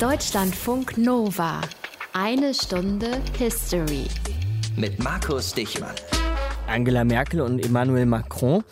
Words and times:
Deutschlandfunk 0.00 0.98
Nova. 0.98 1.62
Eine 2.12 2.52
Stunde 2.52 3.18
History. 3.38 4.04
Mit 4.76 5.02
Markus 5.02 5.54
Dichmann. 5.54 5.94
Angela 6.66 7.02
Merkel 7.02 7.40
und 7.40 7.64
Emmanuel 7.64 8.04
Macron, 8.04 8.62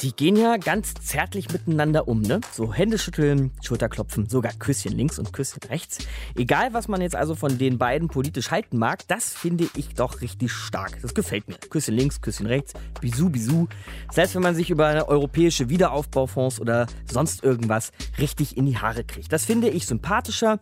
die 0.00 0.14
gehen 0.14 0.36
ja 0.36 0.56
ganz 0.56 0.94
zärtlich 0.94 1.52
miteinander 1.52 2.08
um, 2.08 2.22
ne? 2.22 2.40
So 2.52 2.72
Hände 2.72 2.98
schütteln, 2.98 3.52
Schulterklopfen, 3.62 4.28
sogar 4.28 4.52
Küsschen 4.52 4.92
links 4.96 5.18
und 5.18 5.32
Küsschen 5.32 5.62
rechts. 5.68 5.98
Egal, 6.34 6.72
was 6.72 6.88
man 6.88 7.00
jetzt 7.00 7.14
also 7.14 7.34
von 7.34 7.58
den 7.58 7.78
beiden 7.78 8.08
politisch 8.08 8.50
halten 8.50 8.78
mag, 8.78 9.06
das 9.08 9.32
finde 9.32 9.68
ich 9.76 9.94
doch 9.94 10.20
richtig 10.20 10.52
stark. 10.52 11.00
Das 11.02 11.14
gefällt 11.14 11.48
mir. 11.48 11.56
Küsschen 11.56 11.94
links, 11.94 12.20
Küsschen 12.20 12.46
rechts, 12.46 12.72
Bisou, 13.00 13.28
Bisou. 13.30 13.68
Selbst 14.10 14.34
wenn 14.34 14.42
man 14.42 14.54
sich 14.54 14.70
über 14.70 15.08
europäische 15.08 15.68
Wiederaufbaufonds 15.68 16.60
oder 16.60 16.86
sonst 17.10 17.44
irgendwas 17.44 17.92
richtig 18.18 18.56
in 18.56 18.66
die 18.66 18.78
Haare 18.78 19.04
kriegt. 19.04 19.32
Das 19.32 19.44
finde 19.44 19.68
ich 19.68 19.86
sympathischer 19.86 20.60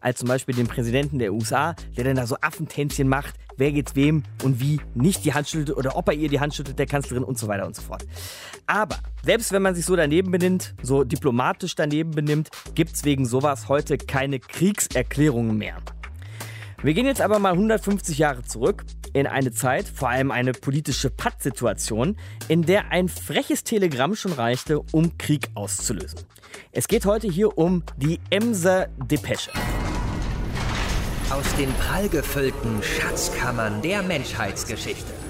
als 0.00 0.18
zum 0.18 0.28
Beispiel 0.28 0.54
den 0.54 0.66
Präsidenten 0.66 1.18
der 1.18 1.32
USA, 1.32 1.74
der 1.96 2.04
dann 2.04 2.16
da 2.16 2.26
so 2.26 2.36
Affentänzchen 2.40 3.08
macht, 3.08 3.34
wer 3.56 3.70
jetzt 3.70 3.96
wem 3.96 4.22
und 4.42 4.60
wie 4.60 4.80
nicht 4.94 5.24
die 5.24 5.34
Hand 5.34 5.48
schüttelt 5.48 5.76
oder 5.76 5.96
ob 5.96 6.08
er 6.08 6.14
ihr 6.14 6.28
die 6.28 6.40
Hand 6.40 6.54
schüttelt, 6.54 6.78
der 6.78 6.86
Kanzlerin 6.86 7.24
und 7.24 7.38
so 7.38 7.48
weiter 7.48 7.66
und 7.66 7.76
so 7.76 7.82
fort. 7.82 8.04
Aber 8.72 8.96
selbst 9.22 9.52
wenn 9.52 9.60
man 9.60 9.74
sich 9.74 9.84
so 9.84 9.96
daneben 9.96 10.30
benimmt, 10.30 10.74
so 10.82 11.04
diplomatisch 11.04 11.74
daneben 11.74 12.12
benimmt, 12.12 12.48
gibt 12.74 12.94
es 12.94 13.04
wegen 13.04 13.26
sowas 13.26 13.68
heute 13.68 13.98
keine 13.98 14.40
Kriegserklärungen 14.40 15.58
mehr. 15.58 15.76
Wir 16.82 16.94
gehen 16.94 17.04
jetzt 17.04 17.20
aber 17.20 17.38
mal 17.38 17.52
150 17.52 18.16
Jahre 18.16 18.44
zurück 18.44 18.84
in 19.12 19.26
eine 19.26 19.52
Zeit, 19.52 19.86
vor 19.86 20.08
allem 20.08 20.30
eine 20.30 20.52
politische 20.52 21.10
Pattsituation, 21.10 22.16
in 22.48 22.62
der 22.62 22.90
ein 22.90 23.10
freches 23.10 23.62
Telegramm 23.62 24.14
schon 24.16 24.32
reichte, 24.32 24.80
um 24.92 25.18
Krieg 25.18 25.50
auszulösen. 25.52 26.20
Es 26.70 26.88
geht 26.88 27.04
heute 27.04 27.28
hier 27.28 27.58
um 27.58 27.82
die 27.98 28.20
Emser 28.30 28.86
Depesche. 28.96 29.50
Aus 31.28 31.54
den 31.56 31.70
prallgefüllten 31.74 32.82
Schatzkammern 32.82 33.82
der 33.82 34.02
Menschheitsgeschichte. 34.02 35.21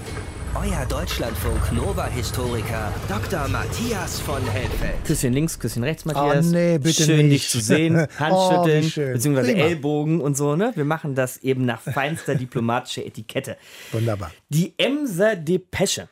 Euer 0.55 0.85
Deutschlandfunk 0.87 1.71
Nova-Historiker 1.73 2.93
Dr. 3.09 3.47
Matthias 3.47 4.19
von 4.19 4.41
Helfeld. 4.43 5.03
Küsschen 5.05 5.33
links, 5.33 5.57
Küsschen 5.59 5.83
rechts, 5.83 6.05
Matthias. 6.05 6.45
Oh, 6.47 6.51
nee, 6.51 6.77
bitte 6.77 7.03
schön, 7.03 7.27
nicht. 7.27 7.43
dich 7.45 7.49
zu 7.49 7.59
sehen. 7.59 7.95
Handschütteln, 8.19 8.83
Oh, 8.83 8.85
wie 8.85 8.89
schön. 8.89 9.13
beziehungsweise 9.13 9.51
Prima. 9.53 9.65
Ellbogen 9.65 10.21
und 10.21 10.37
so, 10.37 10.55
ne? 10.55 10.71
Wir 10.75 10.85
machen 10.85 11.15
das 11.15 11.37
eben 11.37 11.65
nach 11.65 11.81
feinster 11.81 12.35
diplomatischer 12.35 13.03
Etikette. 13.05 13.57
Wunderbar. 13.91 14.31
Die 14.49 14.73
Emser 14.77 15.35
Depesche. 15.35 16.07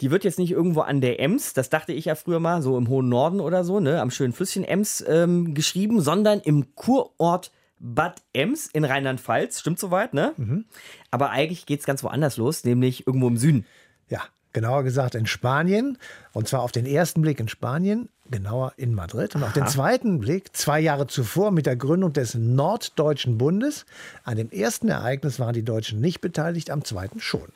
Die 0.00 0.10
wird 0.10 0.22
jetzt 0.22 0.38
nicht 0.38 0.52
irgendwo 0.52 0.82
an 0.82 1.00
der 1.00 1.18
Ems, 1.18 1.54
das 1.54 1.70
dachte 1.70 1.92
ich 1.92 2.04
ja 2.04 2.14
früher 2.14 2.38
mal, 2.38 2.62
so 2.62 2.76
im 2.78 2.88
hohen 2.88 3.08
Norden 3.08 3.40
oder 3.40 3.64
so, 3.64 3.80
ne, 3.80 4.00
am 4.00 4.12
schönen 4.12 4.32
Flüsschen 4.32 4.62
Ems 4.62 5.04
ähm, 5.08 5.54
geschrieben, 5.54 6.00
sondern 6.00 6.38
im 6.40 6.74
Kurort 6.76 7.50
Bad 7.80 8.22
Ems 8.32 8.66
in 8.66 8.84
Rheinland-Pfalz. 8.84 9.60
Stimmt 9.60 9.78
soweit, 9.78 10.14
ne? 10.14 10.34
Mhm. 10.36 10.64
Aber 11.10 11.30
eigentlich 11.30 11.66
geht 11.66 11.80
es 11.80 11.86
ganz 11.86 12.02
woanders 12.02 12.36
los, 12.36 12.64
nämlich 12.64 13.06
irgendwo 13.06 13.28
im 13.28 13.36
Süden. 13.36 13.66
Ja, 14.08 14.22
genauer 14.52 14.82
gesagt 14.84 15.14
in 15.14 15.26
Spanien. 15.26 15.98
Und 16.32 16.48
zwar 16.48 16.62
auf 16.62 16.72
den 16.72 16.86
ersten 16.86 17.22
Blick 17.22 17.40
in 17.40 17.48
Spanien, 17.48 18.08
genauer 18.30 18.72
in 18.76 18.94
Madrid. 18.94 19.34
Und 19.34 19.42
auf 19.42 19.52
den 19.52 19.66
zweiten 19.66 20.18
Blick, 20.18 20.56
zwei 20.56 20.80
Jahre 20.80 21.06
zuvor, 21.06 21.50
mit 21.50 21.66
der 21.66 21.76
Gründung 21.76 22.12
des 22.12 22.34
Norddeutschen 22.34 23.38
Bundes. 23.38 23.86
An 24.24 24.36
dem 24.36 24.50
ersten 24.50 24.88
Ereignis 24.88 25.38
waren 25.38 25.54
die 25.54 25.64
Deutschen 25.64 26.00
nicht 26.00 26.20
beteiligt, 26.20 26.70
am 26.70 26.84
zweiten 26.84 27.20
schon. 27.20 27.48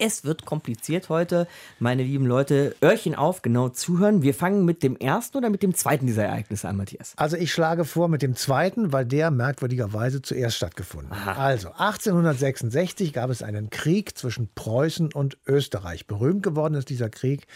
Es 0.00 0.24
wird 0.24 0.44
kompliziert 0.44 1.08
heute, 1.08 1.46
meine 1.78 2.02
lieben 2.02 2.26
Leute. 2.26 2.74
Öhrchen 2.82 3.14
auf, 3.14 3.42
genau 3.42 3.68
zuhören. 3.68 4.22
Wir 4.22 4.34
fangen 4.34 4.64
mit 4.64 4.82
dem 4.82 4.96
ersten 4.96 5.38
oder 5.38 5.50
mit 5.50 5.62
dem 5.62 5.72
zweiten 5.72 6.06
dieser 6.06 6.24
Ereignisse 6.24 6.68
an, 6.68 6.76
Matthias. 6.76 7.12
Also 7.14 7.36
ich 7.36 7.52
schlage 7.52 7.84
vor 7.84 8.08
mit 8.08 8.20
dem 8.20 8.34
zweiten, 8.34 8.92
weil 8.92 9.06
der 9.06 9.30
merkwürdigerweise 9.30 10.20
zuerst 10.20 10.56
stattgefunden 10.56 11.24
hat. 11.24 11.38
Also 11.38 11.68
1866 11.68 13.12
gab 13.12 13.30
es 13.30 13.44
einen 13.44 13.70
Krieg 13.70 14.18
zwischen 14.18 14.48
Preußen 14.56 15.12
und 15.12 15.38
Österreich. 15.46 16.08
Berühmt 16.08 16.42
geworden 16.42 16.74
ist 16.74 16.88
dieser 16.88 17.08
Krieg 17.08 17.46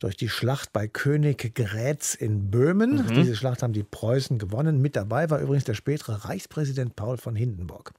durch 0.00 0.16
die 0.16 0.28
Schlacht 0.28 0.72
bei 0.72 0.88
König 0.88 1.54
Grätz 1.54 2.16
in 2.16 2.50
Böhmen. 2.50 3.06
Diese 3.14 3.36
Schlacht 3.36 3.62
haben 3.62 3.72
die 3.72 3.84
Preußen 3.84 4.38
gewonnen. 4.38 4.82
Mit 4.82 4.96
dabei 4.96 5.30
war 5.30 5.38
übrigens 5.38 5.64
der 5.64 5.74
spätere 5.74 6.24
Reichspräsident 6.24 6.96
Paul 6.96 7.18
von 7.18 7.36
Hindenburg. 7.36 7.92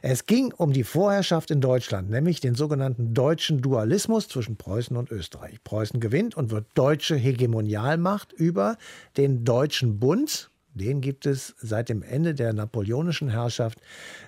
Es 0.00 0.24
ging 0.24 0.54
um 0.56 0.72
die 0.72 0.84
Vorherrschaft 0.84 1.50
in 1.50 1.60
Deutschland, 1.60 2.08
nämlich 2.08 2.40
den 2.40 2.54
sogenannten 2.54 3.12
deutschen 3.12 3.33
Dualismus 3.62 4.28
zwischen 4.28 4.56
Preußen 4.56 4.96
und 4.96 5.10
Österreich. 5.10 5.62
Preußen 5.64 6.00
gewinnt 6.00 6.36
und 6.36 6.50
wird 6.50 6.66
deutsche 6.74 7.16
Hegemonialmacht 7.16 8.32
über 8.32 8.76
den 9.16 9.44
Deutschen 9.44 9.98
Bund. 9.98 10.50
Den 10.74 11.00
gibt 11.00 11.24
es 11.24 11.54
seit 11.58 11.88
dem 11.88 12.02
Ende 12.02 12.34
der 12.34 12.52
napoleonischen 12.52 13.28
Herrschaft, 13.28 13.78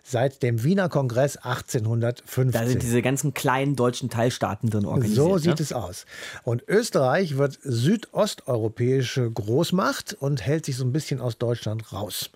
seit 0.05 0.43
dem 0.43 0.63
Wiener 0.63 0.89
Kongress 0.89 1.37
1815. 1.37 2.53
Da 2.53 2.69
sind 2.69 2.83
diese 2.83 3.03
ganzen 3.03 3.35
kleinen 3.35 3.75
deutschen 3.75 4.11
Teilstaaten 4.11 4.71
drin 4.71 4.87
organisiert. 4.87 5.17
So 5.17 5.39
sieht 5.39 5.59
ne? 5.59 5.63
es 5.63 5.73
aus. 5.73 6.07
Und 6.45 6.63
Österreich 6.69 7.37
wird 7.37 7.59
südosteuropäische 7.63 9.29
Großmacht 9.29 10.15
und 10.15 10.41
hält 10.41 10.67
sich 10.67 10.77
so 10.77 10.85
ein 10.85 10.93
bisschen 10.93 11.21
aus 11.21 11.39
Deutschland 11.39 11.93
raus. 11.93 12.31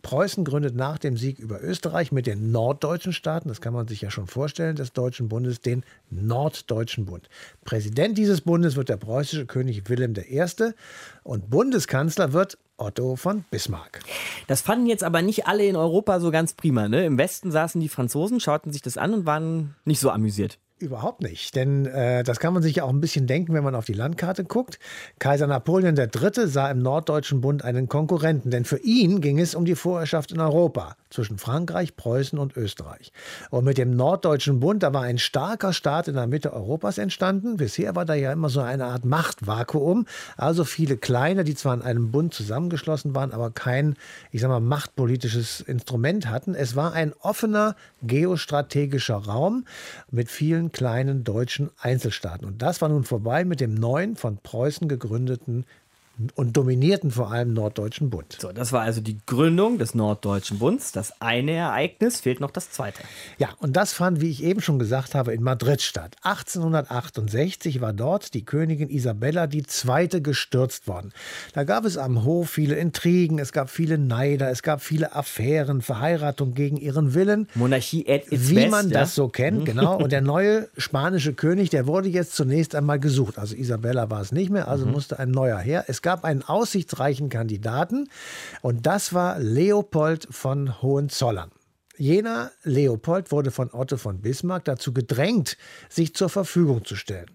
Preußen 0.00 0.44
gründet 0.44 0.74
nach 0.74 0.98
dem 0.98 1.18
Sieg 1.18 1.38
über 1.38 1.62
Österreich 1.62 2.12
mit 2.12 2.26
den 2.26 2.52
norddeutschen 2.52 3.12
Staaten, 3.12 3.48
das 3.48 3.60
kann 3.60 3.74
man 3.74 3.86
sich 3.86 4.00
ja 4.00 4.10
schon 4.10 4.26
vorstellen, 4.26 4.76
des 4.76 4.94
Deutschen 4.94 5.28
Bundes, 5.28 5.60
den 5.60 5.84
Norddeutschen 6.08 7.04
Bund. 7.04 7.28
Präsident 7.64 8.16
dieses 8.16 8.40
Bundes 8.40 8.76
wird 8.76 8.88
der 8.88 8.96
preußische 8.96 9.44
König 9.46 9.88
Wilhelm 9.88 10.14
I. 10.16 10.44
und 11.22 11.50
Bundeskanzler 11.50 12.32
wird 12.32 12.58
Otto 12.76 13.16
von 13.16 13.44
Bismarck. 13.50 14.00
Das 14.46 14.62
fanden 14.62 14.86
jetzt 14.86 15.04
aber 15.04 15.22
nicht 15.22 15.46
alle 15.46 15.66
in 15.66 15.76
Europa 15.76 16.18
so 16.20 16.30
ganz 16.30 16.54
prima. 16.54 16.88
Ne? 16.88 17.04
Im 17.04 17.18
Westen 17.18 17.50
saßen 17.50 17.80
die 17.80 17.88
Franzosen, 17.88 18.40
schauten 18.40 18.72
sich 18.72 18.82
das 18.82 18.96
an 18.96 19.12
und 19.12 19.26
waren 19.26 19.76
nicht 19.84 20.00
so 20.00 20.10
amüsiert. 20.10 20.58
Überhaupt 20.80 21.20
nicht, 21.20 21.56
denn 21.56 21.84
äh, 21.84 22.22
das 22.22 22.40
kann 22.40 22.54
man 22.54 22.62
sich 22.62 22.76
ja 22.76 22.84
auch 22.84 22.88
ein 22.88 23.02
bisschen 23.02 23.26
denken, 23.26 23.52
wenn 23.52 23.62
man 23.62 23.74
auf 23.74 23.84
die 23.84 23.92
Landkarte 23.92 24.44
guckt. 24.44 24.78
Kaiser 25.18 25.46
Napoleon 25.46 25.94
III. 25.94 26.48
sah 26.48 26.70
im 26.70 26.78
Norddeutschen 26.78 27.42
Bund 27.42 27.62
einen 27.62 27.86
Konkurrenten, 27.86 28.50
denn 28.50 28.64
für 28.64 28.78
ihn 28.78 29.20
ging 29.20 29.38
es 29.38 29.54
um 29.54 29.66
die 29.66 29.74
Vorherrschaft 29.74 30.32
in 30.32 30.40
Europa 30.40 30.96
zwischen 31.10 31.36
Frankreich, 31.36 31.96
Preußen 31.96 32.38
und 32.38 32.56
Österreich. 32.56 33.12
Und 33.50 33.64
mit 33.64 33.76
dem 33.76 33.94
Norddeutschen 33.94 34.58
Bund, 34.60 34.82
da 34.82 34.94
war 34.94 35.02
ein 35.02 35.18
starker 35.18 35.74
Staat 35.74 36.08
in 36.08 36.14
der 36.14 36.26
Mitte 36.26 36.52
Europas 36.52 36.96
entstanden. 36.96 37.58
Bisher 37.58 37.94
war 37.94 38.06
da 38.06 38.14
ja 38.14 38.32
immer 38.32 38.48
so 38.48 38.60
eine 38.60 38.86
Art 38.86 39.04
Machtvakuum, 39.04 40.06
also 40.38 40.64
viele 40.64 40.96
kleine, 40.96 41.44
die 41.44 41.56
zwar 41.56 41.74
in 41.74 41.82
einem 41.82 42.10
Bund 42.10 42.32
zusammengeschlossen 42.32 43.14
waren, 43.14 43.32
aber 43.32 43.50
kein, 43.50 43.96
ich 44.30 44.40
sag 44.40 44.48
mal, 44.48 44.60
machtpolitisches 44.60 45.60
Instrument 45.60 46.30
hatten. 46.30 46.54
Es 46.54 46.74
war 46.74 46.94
ein 46.94 47.12
offener 47.20 47.76
geostrategischer 48.02 49.16
Raum 49.16 49.66
mit 50.10 50.30
vielen 50.30 50.69
kleinen 50.70 51.24
deutschen 51.24 51.70
Einzelstaaten. 51.78 52.46
Und 52.46 52.62
das 52.62 52.80
war 52.80 52.88
nun 52.88 53.04
vorbei 53.04 53.44
mit 53.44 53.60
dem 53.60 53.74
neuen, 53.74 54.16
von 54.16 54.38
Preußen 54.38 54.88
gegründeten 54.88 55.66
und 56.34 56.56
dominierten 56.56 57.10
vor 57.10 57.30
allem 57.30 57.52
Norddeutschen 57.52 58.10
Bund. 58.10 58.36
So, 58.40 58.52
das 58.52 58.72
war 58.72 58.82
also 58.82 59.00
die 59.00 59.18
Gründung 59.26 59.78
des 59.78 59.94
Norddeutschen 59.94 60.58
Bunds. 60.58 60.92
Das 60.92 61.20
eine 61.20 61.52
Ereignis, 61.52 62.20
fehlt 62.20 62.40
noch 62.40 62.50
das 62.50 62.70
zweite. 62.70 63.02
Ja, 63.38 63.50
und 63.58 63.76
das 63.76 63.92
fand, 63.92 64.20
wie 64.20 64.30
ich 64.30 64.42
eben 64.42 64.60
schon 64.60 64.78
gesagt 64.78 65.14
habe, 65.14 65.32
in 65.32 65.42
Madrid 65.42 65.80
statt. 65.82 66.16
1868 66.22 67.80
war 67.80 67.92
dort 67.92 68.34
die 68.34 68.44
Königin 68.44 68.90
Isabella 68.90 69.48
II. 69.50 70.22
gestürzt 70.22 70.88
worden. 70.88 71.12
Da 71.54 71.64
gab 71.64 71.84
es 71.84 71.96
am 71.96 72.24
Hof 72.24 72.50
viele 72.50 72.74
Intrigen, 72.74 73.38
es 73.38 73.52
gab 73.52 73.70
viele 73.70 73.96
Neider, 73.96 74.50
es 74.50 74.62
gab 74.62 74.82
viele 74.82 75.14
Affären, 75.14 75.80
Verheiratung 75.80 76.54
gegen 76.54 76.76
ihren 76.76 77.14
Willen. 77.14 77.48
Monarchie 77.54 78.06
at 78.08 78.30
its 78.30 78.50
Wie 78.50 78.56
best, 78.56 78.70
man 78.70 78.90
ja? 78.90 79.00
das 79.00 79.14
so 79.14 79.28
kennt, 79.28 79.64
genau. 79.64 79.96
Und 79.96 80.12
der 80.12 80.20
neue 80.30 80.68
spanische 80.76 81.32
König, 81.32 81.70
der 81.70 81.86
wurde 81.86 82.08
jetzt 82.08 82.34
zunächst 82.34 82.74
einmal 82.74 82.98
gesucht. 82.98 83.38
Also 83.38 83.54
Isabella 83.54 84.10
war 84.10 84.20
es 84.20 84.32
nicht 84.32 84.50
mehr, 84.50 84.68
also 84.68 84.86
musste 84.86 85.18
ein 85.18 85.30
neuer 85.30 85.58
her. 85.58 85.84
Es 85.86 86.02
gab 86.02 86.09
einen 86.24 86.42
aussichtsreichen 86.42 87.28
Kandidaten 87.28 88.08
und 88.62 88.86
das 88.86 89.14
war 89.14 89.38
Leopold 89.38 90.28
von 90.30 90.82
Hohenzollern. 90.82 91.50
Jener 92.00 92.50
Leopold 92.62 93.30
wurde 93.30 93.50
von 93.50 93.70
Otto 93.72 93.98
von 93.98 94.22
Bismarck 94.22 94.64
dazu 94.64 94.94
gedrängt, 94.94 95.58
sich 95.90 96.14
zur 96.14 96.30
Verfügung 96.30 96.84
zu 96.86 96.96
stellen. 96.96 97.30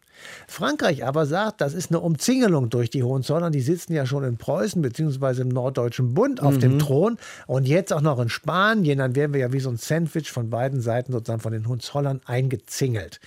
Frankreich 0.48 1.06
aber 1.06 1.28
sagt, 1.28 1.62
das 1.62 1.76
ist 1.76 1.92
eine 1.92 2.00
Umzingelung 2.00 2.72
durch 2.72 2.90
die 2.90 3.04
Hohenzollern. 3.04 3.52
Die 3.52 3.62
sitzen 3.62 3.94
ja 3.94 4.08
schon 4.08 4.24
in 4.24 4.38
Preußen 4.38 4.82
bzw. 4.82 5.42
im 5.42 5.50
Norddeutschen 5.50 6.16
Bund 6.16 6.42
auf 6.42 6.58
dem 6.58 6.80
Thron 6.80 7.18
und 7.46 7.68
jetzt 7.68 7.94
auch 7.94 8.02
noch 8.02 8.20
in 8.20 8.30
Spanien. 8.30 8.98
Dann 8.98 9.16
wären 9.16 9.34
wir 9.34 9.42
ja 9.42 9.54
wie 9.54 9.60
so 9.60 9.70
ein 9.70 9.78
Sandwich 9.78 10.32
von 10.32 10.50
beiden 10.50 10.82
Seiten 10.82 11.12
sozusagen 11.12 11.42
von 11.42 11.54
den 11.54 11.68
Hohenzollern 11.68 12.22
eingezingelt. 12.26 13.20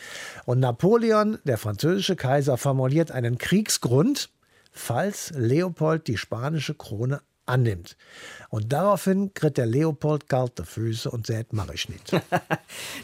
Und 0.45 0.59
Napoleon, 0.59 1.39
der 1.45 1.59
französische 1.59 2.17
Kaiser, 2.17 2.57
formuliert 2.57 3.13
einen 3.13 3.39
Kriegsgrund, 3.39 4.31
falls 4.79 5.33
Leopold 5.35 6.07
die 6.07 6.17
spanische 6.17 6.75
Krone 6.75 7.21
annimmt. 7.47 7.97
Und 8.51 8.73
daraufhin 8.73 9.33
kriegt 9.35 9.59
der 9.59 9.67
Leopold 9.67 10.29
kalte 10.29 10.65
Füße 10.65 11.11
und 11.11 11.27
sagt, 11.27 11.53
mach 11.53 11.71
ich 11.71 11.89
nicht. 11.89 12.13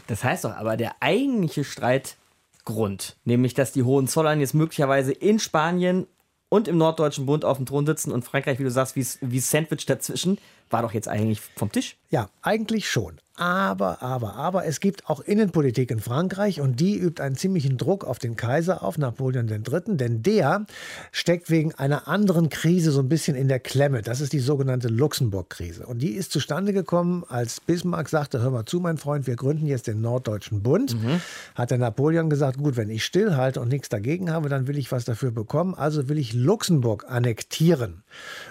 Das 0.07 0.23
heißt 0.23 0.45
doch 0.45 0.55
aber, 0.55 0.77
der 0.77 0.95
eigentliche 0.99 1.63
Streitgrund, 1.63 3.17
nämlich 3.25 3.55
dass 3.55 3.71
die 3.71 3.83
Hohenzollern 3.83 4.39
jetzt 4.39 4.53
möglicherweise 4.53 5.11
in 5.11 5.39
Spanien 5.39 6.05
und 6.49 6.67
im 6.67 6.77
Norddeutschen 6.77 7.25
Bund 7.25 7.43
auf 7.43 7.57
dem 7.57 7.65
Thron 7.65 7.85
sitzen 7.85 8.11
und 8.11 8.23
Frankreich, 8.23 8.59
wie 8.59 8.63
du 8.63 8.71
sagst, 8.71 8.95
wie 8.95 9.05
wie 9.21 9.39
Sandwich 9.39 9.85
dazwischen, 9.87 10.37
war 10.69 10.83
doch 10.83 10.93
jetzt 10.93 11.07
eigentlich 11.07 11.41
vom 11.41 11.71
Tisch. 11.71 11.97
Ja, 12.15 12.29
eigentlich 12.43 12.89
schon. 12.89 13.19
Aber, 13.37 14.01
aber, 14.01 14.35
aber 14.35 14.65
es 14.65 14.79
gibt 14.79 15.09
auch 15.09 15.19
Innenpolitik 15.19 15.91
in 15.91 15.99
Frankreich 15.99 16.61
und 16.61 16.79
die 16.79 16.97
übt 16.97 17.21
einen 17.21 17.35
ziemlichen 17.35 17.77
Druck 17.77 18.05
auf 18.05 18.17
den 18.17 18.37
Kaiser 18.37 18.81
auf, 18.81 18.97
Napoleon 18.97 19.49
III., 19.49 19.97
denn 19.97 20.23
der 20.23 20.65
steckt 21.11 21.49
wegen 21.49 21.73
einer 21.73 22.07
anderen 22.07 22.47
Krise 22.47 22.91
so 22.91 23.01
ein 23.01 23.09
bisschen 23.09 23.35
in 23.35 23.49
der 23.49 23.59
Klemme. 23.59 24.01
Das 24.01 24.21
ist 24.21 24.31
die 24.31 24.39
sogenannte 24.39 24.87
Luxemburg-Krise. 24.87 25.85
Und 25.85 26.01
die 26.01 26.11
ist 26.11 26.31
zustande 26.31 26.71
gekommen, 26.71 27.25
als 27.27 27.59
Bismarck 27.59 28.07
sagte, 28.07 28.41
hör 28.41 28.51
mal 28.51 28.65
zu, 28.65 28.79
mein 28.79 28.97
Freund, 28.97 29.27
wir 29.27 29.35
gründen 29.35 29.67
jetzt 29.67 29.87
den 29.87 29.99
Norddeutschen 29.99 30.63
Bund. 30.63 30.93
Mhm. 30.93 31.19
Hat 31.55 31.71
der 31.71 31.77
Napoleon 31.77 32.29
gesagt, 32.29 32.57
gut, 32.59 32.77
wenn 32.77 32.89
ich 32.89 33.03
stillhalte 33.03 33.59
und 33.59 33.67
nichts 33.67 33.89
dagegen 33.89 34.31
habe, 34.31 34.47
dann 34.47 34.67
will 34.67 34.77
ich 34.77 34.93
was 34.93 35.03
dafür 35.03 35.31
bekommen. 35.31 35.75
Also 35.75 36.07
will 36.07 36.19
ich 36.19 36.33
Luxemburg 36.33 37.03
annektieren. 37.09 38.03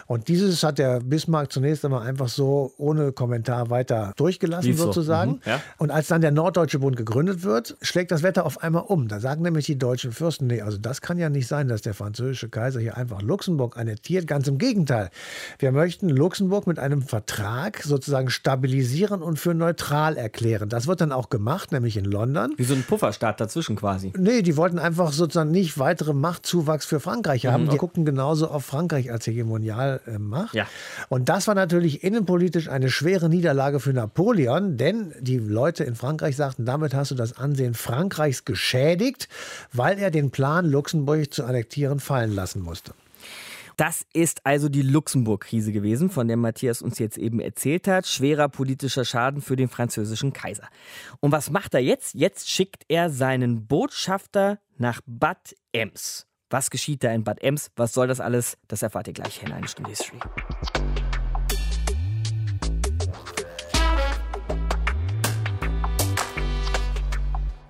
Und 0.06 0.28
dieses 0.28 0.62
hat 0.62 0.76
der 0.76 1.00
Bismarck 1.00 1.50
zunächst 1.50 1.86
einmal 1.86 2.06
einfach 2.06 2.28
so 2.28 2.74
ohne 2.76 3.12
Kommentar 3.12 3.53
weiter 3.70 4.12
durchgelassen 4.16 4.70
Lief 4.70 4.78
sozusagen. 4.78 5.40
So. 5.44 5.50
Mhm. 5.50 5.56
Ja. 5.56 5.60
Und 5.78 5.90
als 5.90 6.08
dann 6.08 6.20
der 6.20 6.30
Norddeutsche 6.30 6.78
Bund 6.78 6.96
gegründet 6.96 7.42
wird, 7.42 7.76
schlägt 7.82 8.10
das 8.10 8.22
Wetter 8.22 8.46
auf 8.46 8.62
einmal 8.62 8.84
um. 8.86 9.08
Da 9.08 9.20
sagen 9.20 9.42
nämlich 9.42 9.66
die 9.66 9.78
deutschen 9.78 10.12
Fürsten, 10.12 10.46
nee, 10.46 10.60
also 10.60 10.78
das 10.78 11.00
kann 11.00 11.18
ja 11.18 11.28
nicht 11.28 11.46
sein, 11.46 11.68
dass 11.68 11.82
der 11.82 11.94
französische 11.94 12.48
Kaiser 12.48 12.80
hier 12.80 12.96
einfach 12.96 13.22
Luxemburg 13.22 13.76
annektiert. 13.76 14.26
Ganz 14.26 14.48
im 14.48 14.58
Gegenteil. 14.58 15.10
Wir 15.58 15.72
möchten 15.72 16.08
Luxemburg 16.08 16.66
mit 16.66 16.78
einem 16.78 17.02
Vertrag 17.02 17.82
sozusagen 17.82 18.30
stabilisieren 18.30 19.22
und 19.22 19.38
für 19.38 19.54
neutral 19.54 20.16
erklären. 20.16 20.68
Das 20.68 20.86
wird 20.86 21.00
dann 21.00 21.12
auch 21.12 21.30
gemacht, 21.30 21.72
nämlich 21.72 21.96
in 21.96 22.04
London. 22.04 22.54
Wie 22.56 22.64
so 22.64 22.74
ein 22.74 22.82
Pufferstaat 22.82 23.40
dazwischen 23.40 23.76
quasi. 23.76 24.12
Nee, 24.16 24.42
die 24.42 24.56
wollten 24.56 24.78
einfach 24.78 25.12
sozusagen 25.12 25.50
nicht 25.50 25.78
weitere 25.78 26.12
Machtzuwachs 26.12 26.86
für 26.86 27.00
Frankreich 27.00 27.46
haben. 27.46 27.64
Mhm. 27.64 27.70
Die 27.70 27.76
gucken 27.76 28.04
genauso 28.04 28.48
auf 28.48 28.64
Frankreich 28.64 29.10
als 29.10 29.26
Hegemonialmacht. 29.26 30.54
Ja. 30.54 30.66
Und 31.08 31.28
das 31.28 31.46
war 31.46 31.54
natürlich 31.54 32.04
innenpolitisch 32.04 32.68
eine 32.68 32.90
schwere 32.90 33.28
Niederlage 33.34 33.80
für 33.80 33.92
Napoleon, 33.92 34.76
denn 34.76 35.12
die 35.20 35.38
Leute 35.38 35.82
in 35.82 35.96
Frankreich 35.96 36.36
sagten, 36.36 36.64
damit 36.64 36.94
hast 36.94 37.10
du 37.10 37.16
das 37.16 37.36
Ansehen 37.36 37.74
Frankreichs 37.74 38.44
geschädigt, 38.44 39.28
weil 39.72 39.98
er 39.98 40.12
den 40.12 40.30
Plan, 40.30 40.66
Luxemburg 40.66 41.34
zu 41.34 41.44
annektieren, 41.44 41.98
fallen 41.98 42.32
lassen 42.32 42.62
musste. 42.62 42.94
Das 43.76 44.06
ist 44.12 44.46
also 44.46 44.68
die 44.68 44.82
Luxemburg-Krise 44.82 45.72
gewesen, 45.72 46.08
von 46.08 46.28
der 46.28 46.36
Matthias 46.36 46.80
uns 46.80 47.00
jetzt 47.00 47.18
eben 47.18 47.40
erzählt 47.40 47.88
hat. 47.88 48.06
Schwerer 48.06 48.48
politischer 48.48 49.04
Schaden 49.04 49.42
für 49.42 49.56
den 49.56 49.68
französischen 49.68 50.32
Kaiser. 50.32 50.68
Und 51.18 51.32
was 51.32 51.50
macht 51.50 51.74
er 51.74 51.80
jetzt? 51.80 52.14
Jetzt 52.14 52.48
schickt 52.48 52.84
er 52.86 53.10
seinen 53.10 53.66
Botschafter 53.66 54.60
nach 54.78 55.00
Bad 55.06 55.56
Ems. 55.72 56.28
Was 56.50 56.70
geschieht 56.70 57.02
da 57.02 57.10
in 57.10 57.24
Bad 57.24 57.42
Ems? 57.42 57.72
Was 57.74 57.92
soll 57.94 58.06
das 58.06 58.20
alles? 58.20 58.56
Das 58.68 58.82
erfahrt 58.82 59.08
ihr 59.08 59.14
gleich 59.14 59.42
in 59.42 59.50
einer 59.50 59.66
Stunde 59.66 59.90
History. 59.90 60.20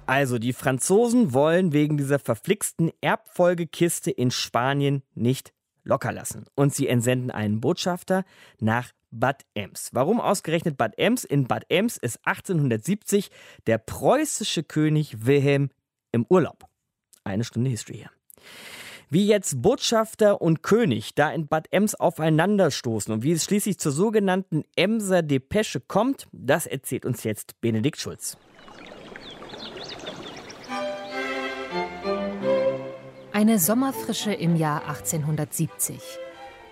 Also, 0.06 0.38
die 0.38 0.52
Franzosen 0.52 1.32
wollen 1.32 1.72
wegen 1.72 1.96
dieser 1.96 2.18
verflixten 2.18 2.92
Erbfolgekiste 3.00 4.10
in 4.10 4.30
Spanien 4.30 5.02
nicht 5.14 5.54
locker 5.82 6.12
lassen. 6.12 6.44
Und 6.54 6.74
sie 6.74 6.88
entsenden 6.88 7.30
einen 7.30 7.60
Botschafter 7.60 8.24
nach 8.60 8.92
Bad 9.10 9.44
Ems. 9.54 9.90
Warum 9.92 10.20
ausgerechnet 10.20 10.76
Bad 10.76 10.98
Ems? 10.98 11.24
In 11.24 11.46
Bad 11.46 11.64
Ems 11.70 11.96
ist 11.96 12.18
1870 12.24 13.30
der 13.66 13.78
preußische 13.78 14.62
König 14.62 15.24
Wilhelm 15.24 15.70
im 16.12 16.26
Urlaub. 16.28 16.64
Eine 17.22 17.44
Stunde 17.44 17.70
History 17.70 17.98
hier. 17.98 18.10
Wie 19.08 19.26
jetzt 19.26 19.62
Botschafter 19.62 20.42
und 20.42 20.62
König 20.62 21.14
da 21.14 21.30
in 21.30 21.46
Bad 21.46 21.68
Ems 21.70 21.94
aufeinanderstoßen 21.94 23.14
und 23.14 23.22
wie 23.22 23.32
es 23.32 23.44
schließlich 23.44 23.78
zur 23.78 23.92
sogenannten 23.92 24.64
Emser 24.76 25.22
Depesche 25.22 25.80
kommt, 25.80 26.26
das 26.32 26.66
erzählt 26.66 27.06
uns 27.06 27.24
jetzt 27.24 27.60
Benedikt 27.60 28.00
Schulz. 28.00 28.36
Eine 33.34 33.58
Sommerfrische 33.58 34.32
im 34.32 34.54
Jahr 34.54 34.86
1870. 34.86 36.00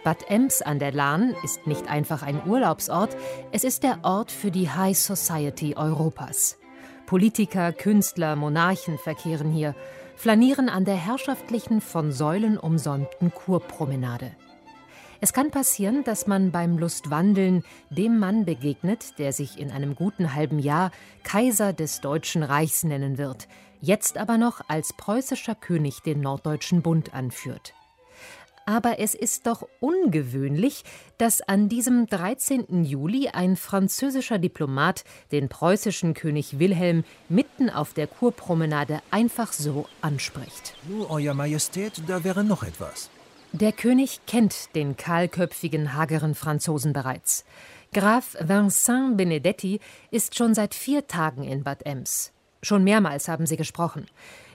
Bad 0.04 0.30
Ems 0.30 0.62
an 0.62 0.78
der 0.78 0.92
Lahn 0.92 1.34
ist 1.42 1.66
nicht 1.66 1.90
einfach 1.90 2.22
ein 2.22 2.40
Urlaubsort, 2.46 3.16
es 3.50 3.64
ist 3.64 3.82
der 3.82 3.98
Ort 4.04 4.30
für 4.30 4.52
die 4.52 4.70
High 4.70 4.96
Society 4.96 5.74
Europas. 5.74 6.58
Politiker, 7.06 7.72
Künstler, 7.72 8.36
Monarchen 8.36 8.96
verkehren 8.96 9.50
hier, 9.50 9.74
flanieren 10.14 10.68
an 10.68 10.84
der 10.84 10.94
herrschaftlichen, 10.94 11.80
von 11.80 12.12
Säulen 12.12 12.58
umsäumten 12.58 13.34
Kurpromenade. 13.34 14.30
Es 15.24 15.32
kann 15.32 15.52
passieren, 15.52 16.02
dass 16.02 16.26
man 16.26 16.50
beim 16.50 16.78
Lustwandeln 16.78 17.62
dem 17.90 18.18
Mann 18.18 18.44
begegnet, 18.44 19.20
der 19.20 19.32
sich 19.32 19.56
in 19.56 19.70
einem 19.70 19.94
guten 19.94 20.34
halben 20.34 20.58
Jahr 20.58 20.90
Kaiser 21.22 21.72
des 21.72 22.00
Deutschen 22.00 22.42
Reichs 22.42 22.82
nennen 22.82 23.18
wird, 23.18 23.46
jetzt 23.80 24.18
aber 24.18 24.36
noch 24.36 24.62
als 24.66 24.92
preußischer 24.92 25.54
König 25.54 26.00
den 26.00 26.22
Norddeutschen 26.22 26.82
Bund 26.82 27.14
anführt. 27.14 27.72
Aber 28.66 28.98
es 28.98 29.14
ist 29.14 29.46
doch 29.46 29.68
ungewöhnlich, 29.78 30.82
dass 31.18 31.40
an 31.40 31.68
diesem 31.68 32.08
13. 32.08 32.82
Juli 32.82 33.28
ein 33.28 33.54
französischer 33.54 34.40
Diplomat 34.40 35.04
den 35.30 35.48
preußischen 35.48 36.14
König 36.14 36.58
Wilhelm 36.58 37.04
mitten 37.28 37.70
auf 37.70 37.92
der 37.94 38.08
Kurpromenade 38.08 39.00
einfach 39.12 39.52
so 39.52 39.86
anspricht. 40.00 40.74
Nur, 40.88 41.12
Euer 41.12 41.34
Majestät, 41.34 42.02
da 42.08 42.24
wäre 42.24 42.42
noch 42.42 42.64
etwas. 42.64 43.08
Der 43.54 43.72
König 43.72 44.20
kennt 44.26 44.74
den 44.74 44.96
kahlköpfigen, 44.96 45.92
hageren 45.92 46.34
Franzosen 46.34 46.94
bereits. 46.94 47.44
Graf 47.92 48.34
Vincent 48.40 49.18
Benedetti 49.18 49.78
ist 50.10 50.34
schon 50.34 50.54
seit 50.54 50.74
vier 50.74 51.06
Tagen 51.06 51.44
in 51.44 51.62
Bad 51.62 51.84
Ems. 51.84 52.32
Schon 52.62 52.82
mehrmals 52.82 53.28
haben 53.28 53.44
sie 53.44 53.58
gesprochen. 53.58 54.06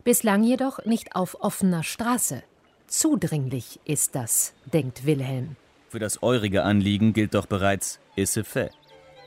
Bislang 0.04 0.44
jedoch 0.44 0.84
nicht 0.86 1.16
auf 1.16 1.40
offener 1.42 1.84
Straße. 1.84 2.42
Zudringlich 2.88 3.80
ist 3.86 4.16
das, 4.16 4.54
denkt 4.74 5.06
Wilhelm. 5.06 5.58
Für 5.90 6.00
das 6.00 6.24
eurige 6.24 6.64
Anliegen 6.64 7.14
gilt 7.14 7.36
doch 7.36 7.46
bereits 7.46 8.00
Isse 8.16 8.44
fait. 8.44 8.72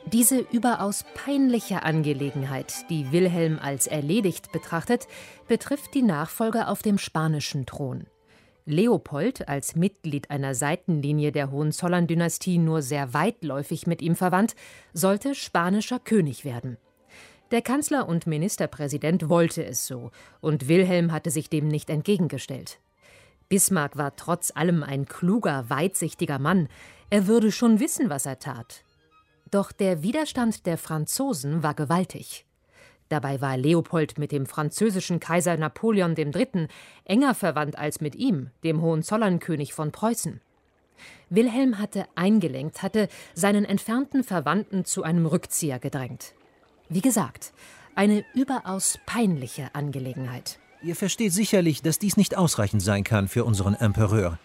Diese 0.07 0.41
überaus 0.51 1.05
peinliche 1.15 1.85
Angelegenheit, 1.85 2.91
die 2.91 3.13
Wilhelm 3.13 3.61
als 3.63 3.87
erledigt 3.87 4.51
betrachtet, 4.51 5.07
betrifft 5.47 5.95
die 5.95 6.03
Nachfolger 6.03 6.69
auf 6.69 6.83
dem 6.83 6.99
spanischen 6.99 7.67
Thron. 7.67 8.07
Leopold, 8.65 9.49
als 9.49 9.77
Mitglied 9.77 10.31
einer 10.31 10.55
Seitenlinie 10.55 11.33
der 11.33 11.51
Hohenzollern-Dynastie 11.51 12.59
nur 12.59 12.83
sehr 12.83 13.15
weitläufig 13.15 13.87
mit 13.87 14.03
ihm 14.03 14.17
verwandt, 14.17 14.55
sollte 14.93 15.35
spanischer 15.35 15.99
König 15.99 16.45
werden. 16.45 16.77
Der 17.51 17.63
Kanzler 17.63 18.09
und 18.09 18.27
Ministerpräsident 18.27 19.29
wollte 19.29 19.65
es 19.65 19.87
so, 19.87 20.11
und 20.41 20.69
Wilhelm 20.69 21.11
hatte 21.13 21.31
sich 21.31 21.51
dem 21.51 21.67
nicht 21.67 21.91
entgegengestellt. 21.91 22.79
Bismarck 23.49 23.97
war 23.97 24.15
trotz 24.15 24.53
allem 24.55 24.85
ein 24.85 25.07
kluger, 25.07 25.69
weitsichtiger 25.69 26.39
Mann, 26.39 26.69
er 27.11 27.27
würde 27.27 27.51
schon 27.51 27.81
wissen, 27.81 28.09
was 28.09 28.25
er 28.25 28.39
tat. 28.39 28.85
Doch 29.51 29.73
der 29.73 30.05
Widerstand 30.05 30.65
der 30.67 30.79
Franzosen 30.79 31.65
war 31.65 31.75
gewaltig. 31.75 32.47
Dabei 33.11 33.41
war 33.41 33.57
Leopold 33.57 34.19
mit 34.19 34.31
dem 34.31 34.47
französischen 34.47 35.19
Kaiser 35.19 35.57
Napoleon 35.57 36.15
III. 36.17 36.69
enger 37.05 37.35
verwandt 37.35 37.77
als 37.77 38.01
mit 38.01 38.15
ihm, 38.15 38.51
dem 38.63 38.81
Hohenzollernkönig 38.81 39.75
von 39.75 39.91
Preußen. 39.91 40.41
Wilhelm 41.29 41.79
hatte 41.79 42.07
eingelenkt, 42.15 42.83
hatte 42.83 43.09
seinen 43.35 43.65
entfernten 43.65 44.23
Verwandten 44.23 44.85
zu 44.85 45.03
einem 45.03 45.27
Rückzieher 45.27 45.81
gedrängt. 45.81 46.35
Wie 46.89 47.01
gesagt, 47.01 47.53
eine 47.97 48.25
überaus 48.33 48.99
peinliche 49.07 49.75
Angelegenheit. 49.75 50.61
Ihr 50.81 50.95
versteht 50.95 51.33
sicherlich, 51.33 51.83
dass 51.83 51.99
dies 51.99 52.17
nicht 52.17 52.37
ausreichend 52.37 52.81
sein 52.81 53.03
kann 53.03 53.27
für 53.27 53.45
unseren 53.45 53.75
Empereur. 53.75 54.39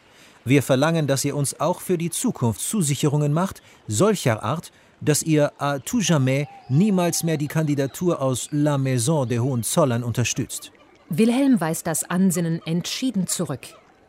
Wir 0.43 0.63
verlangen, 0.63 1.05
dass 1.05 1.23
ihr 1.23 1.35
uns 1.35 1.59
auch 1.59 1.81
für 1.81 1.99
die 1.99 2.09
Zukunft 2.09 2.61
Zusicherungen 2.61 3.31
macht, 3.31 3.61
solcher 3.87 4.41
Art, 4.41 4.71
dass 5.01 5.23
ihr 5.23 5.51
à 5.59 5.79
tout 5.79 6.01
jamais 6.01 6.47
niemals 6.69 7.23
mehr 7.23 7.37
die 7.37 7.47
Kandidatur 7.47 8.21
aus 8.21 8.49
La 8.51 8.77
Maison 8.77 9.27
des 9.27 9.39
Hohenzollern 9.39 10.03
unterstützt. 10.03 10.71
Wilhelm 11.09 11.61
weist 11.61 11.85
das 11.87 12.03
Ansinnen 12.03 12.61
entschieden 12.65 13.27
zurück. 13.27 13.67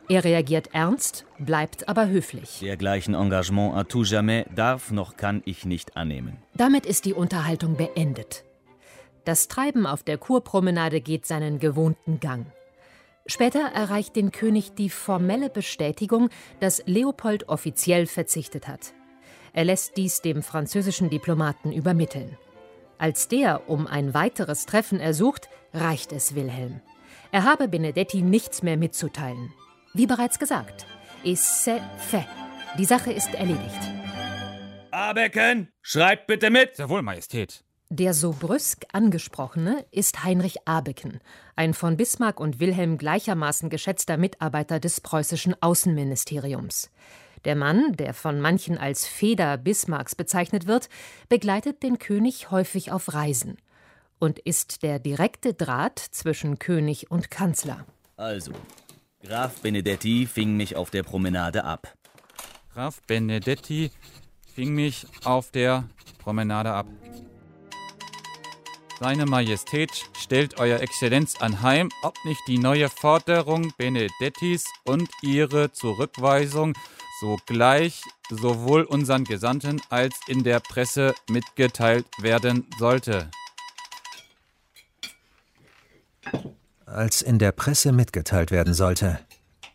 Er 0.09 0.23
reagiert 0.23 0.71
ernst, 0.73 1.26
bleibt 1.38 1.88
aber 1.88 2.09
höflich. 2.09 2.61
Dergleichen 2.61 3.14
Engagement 3.14 3.75
à 3.75 3.85
tout 3.85 4.07
jamais 4.07 4.47
darf 4.55 4.93
noch 4.93 5.16
kann 5.16 5.43
ich 5.45 5.64
nicht 5.64 5.97
annehmen. 5.97 6.38
Damit 6.55 6.87
ist 6.87 7.05
die 7.05 7.12
Unterhaltung 7.12 7.76
beendet. 7.76 8.45
Das 9.25 9.49
Treiben 9.49 9.87
auf 9.87 10.05
der 10.05 10.19
Kurpromenade 10.19 11.00
geht 11.00 11.26
seinen 11.26 11.59
gewohnten 11.59 12.21
Gang. 12.21 12.47
Später 13.26 13.59
erreicht 13.59 14.14
den 14.14 14.31
König 14.31 14.75
die 14.75 14.88
formelle 14.88 15.50
Bestätigung, 15.50 16.31
dass 16.61 16.83
Leopold 16.87 17.49
offiziell 17.49 18.07
verzichtet 18.07 18.69
hat. 18.69 18.95
Er 19.56 19.64
lässt 19.64 19.96
dies 19.96 20.20
dem 20.20 20.42
französischen 20.42 21.08
Diplomaten 21.08 21.72
übermitteln. 21.72 22.36
Als 22.98 23.26
der 23.26 23.70
um 23.70 23.86
ein 23.86 24.12
weiteres 24.12 24.66
Treffen 24.66 25.00
ersucht, 25.00 25.48
reicht 25.72 26.12
es 26.12 26.34
Wilhelm. 26.34 26.82
Er 27.32 27.44
habe 27.44 27.66
Benedetti 27.66 28.20
nichts 28.20 28.62
mehr 28.62 28.76
mitzuteilen. 28.76 29.54
Wie 29.94 30.06
bereits 30.06 30.38
gesagt, 30.38 30.86
ist 31.25 31.66
c'est 31.66 31.80
fait. 31.96 32.26
Die 32.76 32.84
Sache 32.84 33.10
ist 33.10 33.34
erledigt. 33.34 33.80
Abecken, 34.90 35.72
schreibt 35.80 36.26
bitte 36.26 36.50
mit! 36.50 36.76
Sehr 36.76 36.90
wohl, 36.90 37.00
Majestät. 37.00 37.64
Der 37.88 38.12
so 38.12 38.34
brüsk 38.38 38.84
angesprochene 38.92 39.86
ist 39.90 40.22
Heinrich 40.22 40.68
Abeken, 40.68 41.20
ein 41.54 41.72
von 41.72 41.96
Bismarck 41.96 42.40
und 42.40 42.60
Wilhelm 42.60 42.98
gleichermaßen 42.98 43.70
geschätzter 43.70 44.18
Mitarbeiter 44.18 44.80
des 44.80 45.00
preußischen 45.00 45.56
Außenministeriums. 45.62 46.90
Der 47.45 47.57
Mann, 47.57 47.93
der 47.97 48.14
von 48.14 48.40
manchen 48.40 48.78
als 48.78 49.07
Feder 49.07 49.57
Bismarcks 49.57 50.14
bezeichnet 50.14 50.66
wird, 50.66 50.88
begleitet 51.28 51.83
den 51.83 51.99
König 51.99 52.50
häufig 52.50 52.93
auf 52.93 53.12
Reisen 53.12 53.59
und 54.19 54.38
ist 54.38 54.83
der 54.83 54.99
direkte 54.99 55.55
Draht 55.55 55.99
zwischen 55.99 56.59
König 56.59 57.11
und 57.11 57.31
Kanzler. 57.31 57.85
Also, 58.16 58.52
Graf 59.23 59.61
Benedetti 59.61 60.26
fing 60.26 60.57
mich 60.57 60.76
auf 60.76 60.90
der 60.90 61.02
Promenade 61.02 61.64
ab. 61.64 61.95
Graf 62.73 63.02
Benedetti 63.07 63.90
fing 64.55 64.75
mich 64.75 65.07
auf 65.25 65.50
der 65.50 65.85
Promenade 66.19 66.73
ab. 66.73 66.87
Seine 68.99 69.26
Majestät 69.26 69.90
stellt 70.16 70.59
Euer 70.59 70.81
Exzellenz 70.81 71.37
anheim, 71.40 71.90
ob 72.02 72.14
nicht 72.25 72.40
die 72.49 72.57
neue 72.57 72.88
Forderung 72.88 73.73
Benedettis 73.76 74.64
und 74.85 75.11
ihre 75.23 75.71
Zurückweisung 75.73 76.73
sogleich 77.20 78.02
sowohl 78.30 78.82
unseren 78.82 79.25
Gesandten 79.25 79.80
als 79.88 80.14
in 80.26 80.42
der 80.42 80.61
Presse 80.61 81.14
mitgeteilt 81.28 82.06
werden 82.18 82.68
sollte. 82.78 83.30
Als 86.85 87.23
in 87.23 87.38
der 87.38 87.52
Presse 87.52 87.92
mitgeteilt 87.92 88.50
werden 88.50 88.75
sollte. 88.75 89.20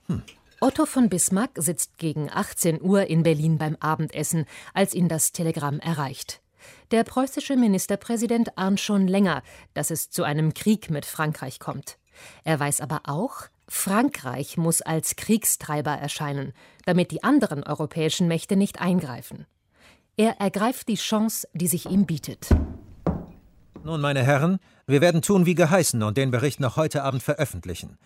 Hm. 0.08 0.24
Otto 0.60 0.86
von 0.86 1.10
Bismarck 1.10 1.52
sitzt 1.56 1.98
gegen 1.98 2.30
18 2.30 2.82
Uhr 2.82 3.08
in 3.08 3.24
Berlin 3.24 3.58
beim 3.58 3.76
Abendessen, 3.80 4.46
als 4.74 4.94
ihn 4.94 5.08
das 5.08 5.32
Telegramm 5.32 5.80
erreicht. 5.80 6.42
Der 6.92 7.04
preußische 7.04 7.56
Ministerpräsident 7.56 8.58
ahnt 8.58 8.80
schon 8.80 9.08
länger, 9.08 9.42
dass 9.74 9.90
es 9.90 10.12
zu 10.12 10.24
einem 10.24 10.54
Krieg 10.54 10.92
mit 10.92 11.06
Frankreich 11.06 11.60
kommt. 11.60 11.98
Er 12.44 12.60
weiß 12.60 12.82
aber 12.82 13.02
auch, 13.06 13.48
Frankreich 13.68 14.58
muss 14.58 14.82
als 14.82 15.16
Kriegstreiber 15.16 15.92
erscheinen, 15.92 16.54
damit 16.86 17.12
die 17.12 17.24
anderen 17.24 17.64
europäischen 17.64 18.28
Mächte 18.28 18.56
nicht 18.56 18.82
eingreifen. 18.82 19.46
Er 20.18 20.40
ergreift 20.40 20.88
die 20.88 20.96
Chance, 20.96 21.48
die 21.54 21.68
sich 21.68 21.90
ihm 21.90 22.06
bietet. 22.06 22.50
Nun, 23.84 24.02
meine 24.02 24.24
Herren, 24.24 24.60
wir 24.86 25.02
werden 25.02 25.22
tun 25.22 25.46
wie 25.46 25.56
geheißen 25.56 26.04
und 26.04 26.18
den 26.18 26.32
Bericht 26.32 26.60
noch 26.60 26.76
heute 26.76 27.04
Abend 27.04 27.24
veröffentlichen. 27.24 27.98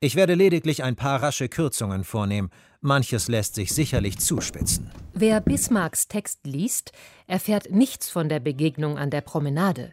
Ich 0.00 0.16
werde 0.16 0.34
lediglich 0.34 0.82
ein 0.82 0.96
paar 0.96 1.22
rasche 1.22 1.48
Kürzungen 1.48 2.04
vornehmen. 2.04 2.50
Manches 2.80 3.28
lässt 3.28 3.54
sich 3.54 3.72
sicherlich 3.72 4.18
zuspitzen. 4.18 4.90
Wer 5.14 5.40
Bismarcks 5.40 6.08
Text 6.08 6.40
liest, 6.44 6.92
erfährt 7.26 7.70
nichts 7.70 8.10
von 8.10 8.28
der 8.28 8.40
Begegnung 8.40 8.98
an 8.98 9.10
der 9.10 9.22
Promenade. 9.22 9.92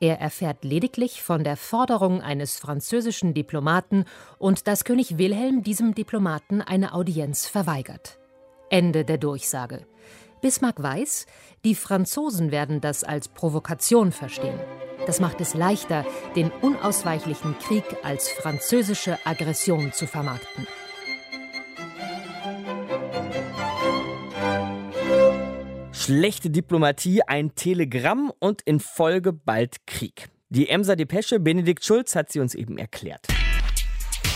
Er 0.00 0.20
erfährt 0.20 0.64
lediglich 0.64 1.22
von 1.22 1.44
der 1.44 1.56
Forderung 1.56 2.22
eines 2.22 2.58
französischen 2.58 3.34
Diplomaten 3.34 4.04
und 4.38 4.66
dass 4.66 4.84
König 4.84 5.18
Wilhelm 5.18 5.62
diesem 5.62 5.94
Diplomaten 5.94 6.60
eine 6.62 6.94
Audienz 6.94 7.46
verweigert. 7.46 8.18
Ende 8.70 9.04
der 9.04 9.18
Durchsage. 9.18 9.86
Bismarck 10.40 10.82
weiß, 10.82 11.26
die 11.64 11.74
Franzosen 11.74 12.52
werden 12.52 12.80
das 12.80 13.02
als 13.02 13.28
Provokation 13.28 14.12
verstehen. 14.12 14.58
Das 15.06 15.20
macht 15.20 15.40
es 15.40 15.54
leichter, 15.54 16.04
den 16.36 16.50
unausweichlichen 16.60 17.58
Krieg 17.58 17.84
als 18.02 18.28
französische 18.28 19.18
Aggression 19.24 19.92
zu 19.92 20.06
vermarkten. 20.06 20.66
Schlechte 26.08 26.48
Diplomatie, 26.48 27.20
ein 27.26 27.54
Telegramm 27.54 28.32
und 28.38 28.62
in 28.62 28.80
Folge 28.80 29.34
bald 29.34 29.86
Krieg. 29.86 30.30
Die 30.48 30.70
Emser 30.70 30.96
Depesche, 30.96 31.38
Benedikt 31.38 31.84
Schulz 31.84 32.16
hat 32.16 32.32
sie 32.32 32.40
uns 32.40 32.54
eben 32.54 32.78
erklärt. 32.78 33.26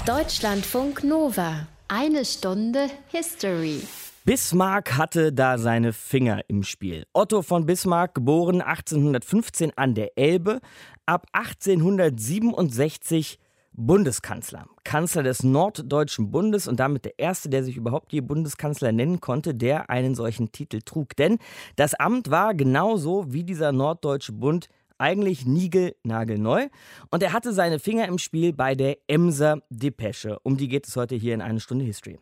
Deutschlandfunk 0.04 1.02
Nova. 1.02 1.66
Eine 1.88 2.26
Stunde 2.26 2.90
History. 3.08 3.80
Bismarck 4.26 4.98
hatte 4.98 5.32
da 5.32 5.56
seine 5.56 5.94
Finger 5.94 6.42
im 6.46 6.62
Spiel. 6.62 7.06
Otto 7.14 7.40
von 7.40 7.64
Bismarck, 7.64 8.16
geboren 8.16 8.60
1815 8.60 9.72
an 9.74 9.94
der 9.94 10.18
Elbe, 10.18 10.60
ab 11.06 11.26
1867 11.32 13.38
Bundeskanzler, 13.74 14.66
Kanzler 14.84 15.22
des 15.22 15.42
Norddeutschen 15.42 16.30
Bundes 16.30 16.68
und 16.68 16.78
damit 16.78 17.04
der 17.04 17.18
erste, 17.18 17.48
der 17.48 17.64
sich 17.64 17.76
überhaupt 17.76 18.12
je 18.12 18.20
Bundeskanzler 18.20 18.92
nennen 18.92 19.20
konnte, 19.20 19.54
der 19.54 19.88
einen 19.88 20.14
solchen 20.14 20.52
Titel 20.52 20.80
trug. 20.84 21.16
Denn 21.16 21.38
das 21.76 21.94
Amt 21.94 22.30
war 22.30 22.54
genauso 22.54 23.32
wie 23.32 23.44
dieser 23.44 23.72
Norddeutsche 23.72 24.32
Bund 24.32 24.68
eigentlich 24.98 25.46
niegelnagelneu 25.46 26.68
und 27.10 27.22
er 27.22 27.32
hatte 27.32 27.52
seine 27.52 27.78
Finger 27.78 28.06
im 28.06 28.18
Spiel 28.18 28.52
bei 28.52 28.74
der 28.74 28.98
Emser 29.08 29.62
Depesche. 29.70 30.38
Um 30.42 30.56
die 30.56 30.68
geht 30.68 30.86
es 30.86 30.94
heute 30.94 31.16
hier 31.16 31.34
in 31.34 31.40
eine 31.40 31.60
Stunde 31.60 31.84
History. 31.84 32.18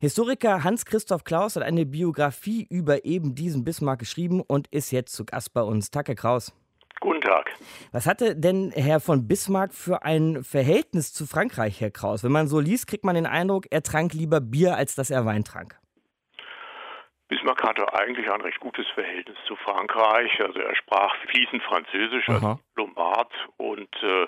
Historiker 0.00 0.64
Hans-Christoph 0.64 1.22
Klaus 1.22 1.54
hat 1.54 1.62
eine 1.62 1.86
Biografie 1.86 2.66
über 2.68 3.04
eben 3.04 3.36
diesen 3.36 3.62
Bismarck 3.62 4.00
geschrieben 4.00 4.40
und 4.40 4.66
ist 4.72 4.90
jetzt 4.90 5.14
zu 5.14 5.24
Gast 5.24 5.52
bei 5.52 5.62
uns. 5.62 5.90
Herr 5.94 6.02
Kraus. 6.02 6.52
Guten 7.02 7.20
Tag. 7.20 7.52
Was 7.90 8.06
hatte 8.06 8.36
denn 8.36 8.70
Herr 8.76 9.00
von 9.00 9.26
Bismarck 9.26 9.74
für 9.74 10.04
ein 10.04 10.44
Verhältnis 10.44 11.12
zu 11.12 11.26
Frankreich, 11.26 11.80
Herr 11.80 11.90
Kraus? 11.90 12.22
Wenn 12.22 12.30
man 12.30 12.46
so 12.46 12.60
liest, 12.60 12.86
kriegt 12.86 13.02
man 13.02 13.16
den 13.16 13.26
Eindruck, 13.26 13.64
er 13.72 13.82
trank 13.82 14.12
lieber 14.12 14.40
Bier, 14.40 14.76
als 14.76 14.94
dass 14.94 15.10
er 15.10 15.26
Wein 15.26 15.42
trank. 15.42 15.74
Bismarck 17.26 17.60
hatte 17.64 17.92
eigentlich 17.92 18.30
ein 18.30 18.40
recht 18.40 18.60
gutes 18.60 18.86
Verhältnis 18.94 19.36
zu 19.48 19.56
Frankreich. 19.56 20.30
Also 20.40 20.60
er 20.60 20.76
sprach 20.76 21.12
fließend 21.28 21.60
Französisch 21.64 22.28
als 22.28 22.60
Diplomat 22.68 23.32
und 23.56 23.90
äh, 24.04 24.26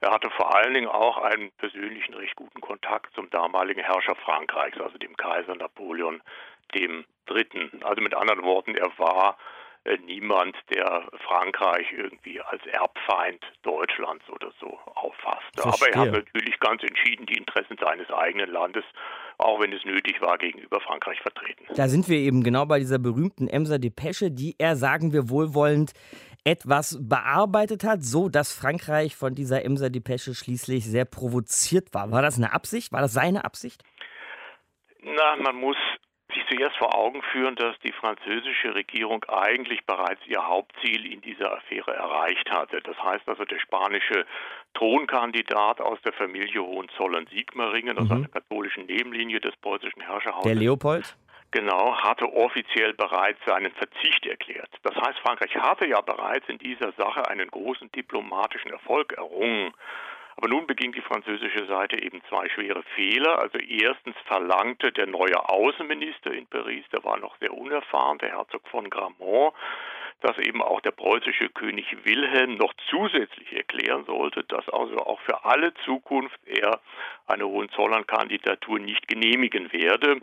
er 0.00 0.10
hatte 0.10 0.30
vor 0.30 0.56
allen 0.56 0.72
Dingen 0.72 0.88
auch 0.88 1.18
einen 1.18 1.50
persönlichen 1.58 2.14
recht 2.14 2.36
guten 2.36 2.62
Kontakt 2.62 3.14
zum 3.14 3.28
damaligen 3.28 3.82
Herrscher 3.82 4.16
Frankreichs, 4.24 4.80
also 4.80 4.96
dem 4.96 5.14
Kaiser 5.18 5.56
Napoleon 5.56 6.22
dem 6.74 7.04
Dritten. 7.26 7.82
Also 7.84 8.00
mit 8.00 8.14
anderen 8.14 8.44
Worten, 8.44 8.74
er 8.76 8.88
war 8.96 9.36
niemand, 10.06 10.56
der 10.70 11.08
Frankreich 11.26 11.86
irgendwie 11.92 12.40
als 12.40 12.64
Erbfeind 12.66 13.44
Deutschlands 13.62 14.24
oder 14.30 14.50
so 14.60 14.78
auffasste. 14.94 15.62
Verstehe. 15.62 15.88
Aber 15.88 15.94
er 15.94 16.00
hat 16.00 16.12
natürlich 16.24 16.58
ganz 16.60 16.82
entschieden 16.82 17.26
die 17.26 17.34
Interessen 17.34 17.76
seines 17.78 18.10
eigenen 18.10 18.50
Landes, 18.50 18.84
auch 19.38 19.60
wenn 19.60 19.72
es 19.72 19.84
nötig 19.84 20.20
war, 20.20 20.38
gegenüber 20.38 20.80
Frankreich 20.80 21.20
vertreten. 21.20 21.66
Da 21.76 21.88
sind 21.88 22.08
wir 22.08 22.18
eben 22.18 22.42
genau 22.42 22.64
bei 22.66 22.78
dieser 22.78 22.98
berühmten 22.98 23.46
Emser 23.48 23.78
Depesche, 23.78 24.30
die 24.30 24.54
er, 24.58 24.76
sagen 24.76 25.12
wir 25.12 25.28
wohlwollend, 25.28 25.92
etwas 26.44 26.98
bearbeitet 27.00 27.84
hat, 27.84 28.02
so 28.02 28.28
dass 28.28 28.52
Frankreich 28.52 29.16
von 29.16 29.34
dieser 29.34 29.64
Emser 29.64 29.90
Depesche 29.90 30.34
schließlich 30.34 30.84
sehr 30.84 31.06
provoziert 31.06 31.94
war. 31.94 32.10
War 32.10 32.22
das 32.22 32.36
eine 32.36 32.52
Absicht? 32.52 32.92
War 32.92 33.00
das 33.00 33.14
seine 33.14 33.44
Absicht? 33.44 33.82
Na, 35.02 35.36
man 35.36 35.56
muss 35.56 35.76
sich 36.34 36.44
zuerst 36.48 36.76
vor 36.76 36.94
Augen 36.94 37.22
führen, 37.32 37.54
dass 37.56 37.78
die 37.80 37.92
französische 37.92 38.74
Regierung 38.74 39.24
eigentlich 39.24 39.84
bereits 39.86 40.20
ihr 40.26 40.46
Hauptziel 40.46 41.10
in 41.12 41.20
dieser 41.20 41.52
Affäre 41.52 41.94
erreicht 41.94 42.50
hatte. 42.50 42.80
Das 42.82 42.96
heißt 43.02 43.28
also, 43.28 43.44
der 43.44 43.58
spanische 43.58 44.26
Thronkandidat 44.74 45.80
aus 45.80 46.00
der 46.02 46.12
Familie 46.12 46.62
Hohenzollern-Sigmaringen, 46.62 47.98
aus 47.98 48.08
mhm. 48.08 48.12
einer 48.12 48.28
katholischen 48.28 48.86
Nebenlinie 48.86 49.40
des 49.40 49.54
preußischen 49.56 50.02
Herrscherhauses. 50.02 50.44
Der 50.44 50.54
Leopold? 50.56 51.16
Genau, 51.54 51.96
hatte 51.96 52.26
offiziell 52.32 52.94
bereits 52.94 53.38
seinen 53.46 53.70
Verzicht 53.72 54.26
erklärt. 54.26 54.70
Das 54.82 54.96
heißt, 54.96 55.20
Frankreich 55.20 55.54
hatte 55.54 55.86
ja 55.86 56.00
bereits 56.00 56.48
in 56.48 56.58
dieser 56.58 56.90
Sache 56.98 57.28
einen 57.28 57.48
großen 57.48 57.92
diplomatischen 57.92 58.72
Erfolg 58.72 59.12
errungen. 59.12 59.72
Aber 60.36 60.48
nun 60.48 60.66
beging 60.66 60.92
die 60.92 61.00
französische 61.00 61.66
Seite 61.66 62.02
eben 62.02 62.20
zwei 62.28 62.48
schwere 62.48 62.82
Fehler. 62.94 63.38
Also 63.38 63.58
erstens 63.58 64.16
verlangte 64.26 64.92
der 64.92 65.06
neue 65.06 65.48
Außenminister 65.48 66.32
in 66.32 66.46
Paris, 66.46 66.84
der 66.92 67.04
war 67.04 67.18
noch 67.18 67.36
sehr 67.38 67.52
unerfahren, 67.52 68.18
der 68.18 68.30
Herzog 68.30 68.66
von 68.68 68.90
Gramont, 68.90 69.54
dass 70.20 70.36
eben 70.38 70.62
auch 70.62 70.80
der 70.80 70.90
preußische 70.90 71.50
König 71.50 71.86
Wilhelm 72.04 72.56
noch 72.56 72.72
zusätzlich 72.88 73.52
erklären 73.52 74.04
sollte, 74.06 74.42
dass 74.44 74.68
also 74.70 74.96
auch 74.98 75.20
für 75.20 75.44
alle 75.44 75.74
Zukunft 75.84 76.38
er 76.46 76.80
eine 77.26 77.46
Hohenzollern-Kandidatur 77.46 78.78
nicht 78.78 79.06
genehmigen 79.06 79.72
werde. 79.72 80.20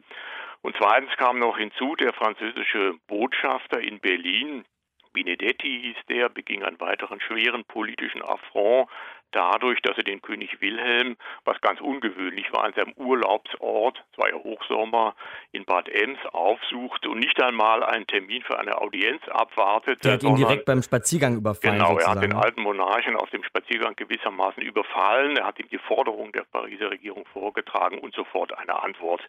Und 0.61 0.75
zweitens 0.77 1.15
kam 1.17 1.39
noch 1.39 1.57
hinzu, 1.57 1.95
der 1.95 2.13
französische 2.13 2.95
Botschafter 3.07 3.79
in 3.79 3.99
Berlin, 3.99 4.65
Benedetti 5.13 5.81
hieß 5.81 6.05
der, 6.07 6.29
beging 6.29 6.63
einen 6.63 6.79
weiteren 6.79 7.19
schweren 7.19 7.65
politischen 7.65 8.21
Affront 8.21 8.89
dadurch, 9.31 9.81
dass 9.81 9.97
er 9.97 10.03
den 10.03 10.21
König 10.21 10.61
Wilhelm, 10.61 11.17
was 11.45 11.59
ganz 11.61 11.81
ungewöhnlich 11.81 12.51
war, 12.51 12.63
an 12.63 12.73
seinem 12.73 12.93
Urlaubsort, 12.95 14.03
es 14.11 14.17
war 14.17 14.29
ja 14.29 14.35
Hochsommer, 14.35 15.15
in 15.51 15.65
Bad 15.65 15.89
Ems 15.89 16.19
aufsuchte 16.31 17.09
und 17.09 17.19
nicht 17.19 17.41
einmal 17.41 17.83
einen 17.83 18.07
Termin 18.07 18.41
für 18.43 18.59
eine 18.59 18.79
Audienz 18.79 19.21
abwartete. 19.29 19.99
Der 20.01 20.13
hat 20.13 20.23
ihn 20.23 20.35
direkt 20.35 20.65
beim 20.65 20.81
Spaziergang 20.81 21.37
überfallen. 21.37 21.77
Genau, 21.77 21.91
sozusagen. 21.91 22.17
er 22.17 22.23
hat 22.23 22.23
den 22.23 22.37
alten 22.37 22.61
Monarchen 22.61 23.15
auf 23.15 23.29
dem 23.29 23.43
Spaziergang 23.43 23.95
gewissermaßen 23.95 24.61
überfallen. 24.61 25.37
Er 25.37 25.45
hat 25.45 25.59
ihm 25.59 25.69
die 25.69 25.79
Forderung 25.79 26.31
der 26.31 26.43
Pariser 26.43 26.91
Regierung 26.91 27.25
vorgetragen 27.33 27.99
und 27.99 28.13
sofort 28.13 28.57
eine 28.57 28.81
Antwort 28.81 29.21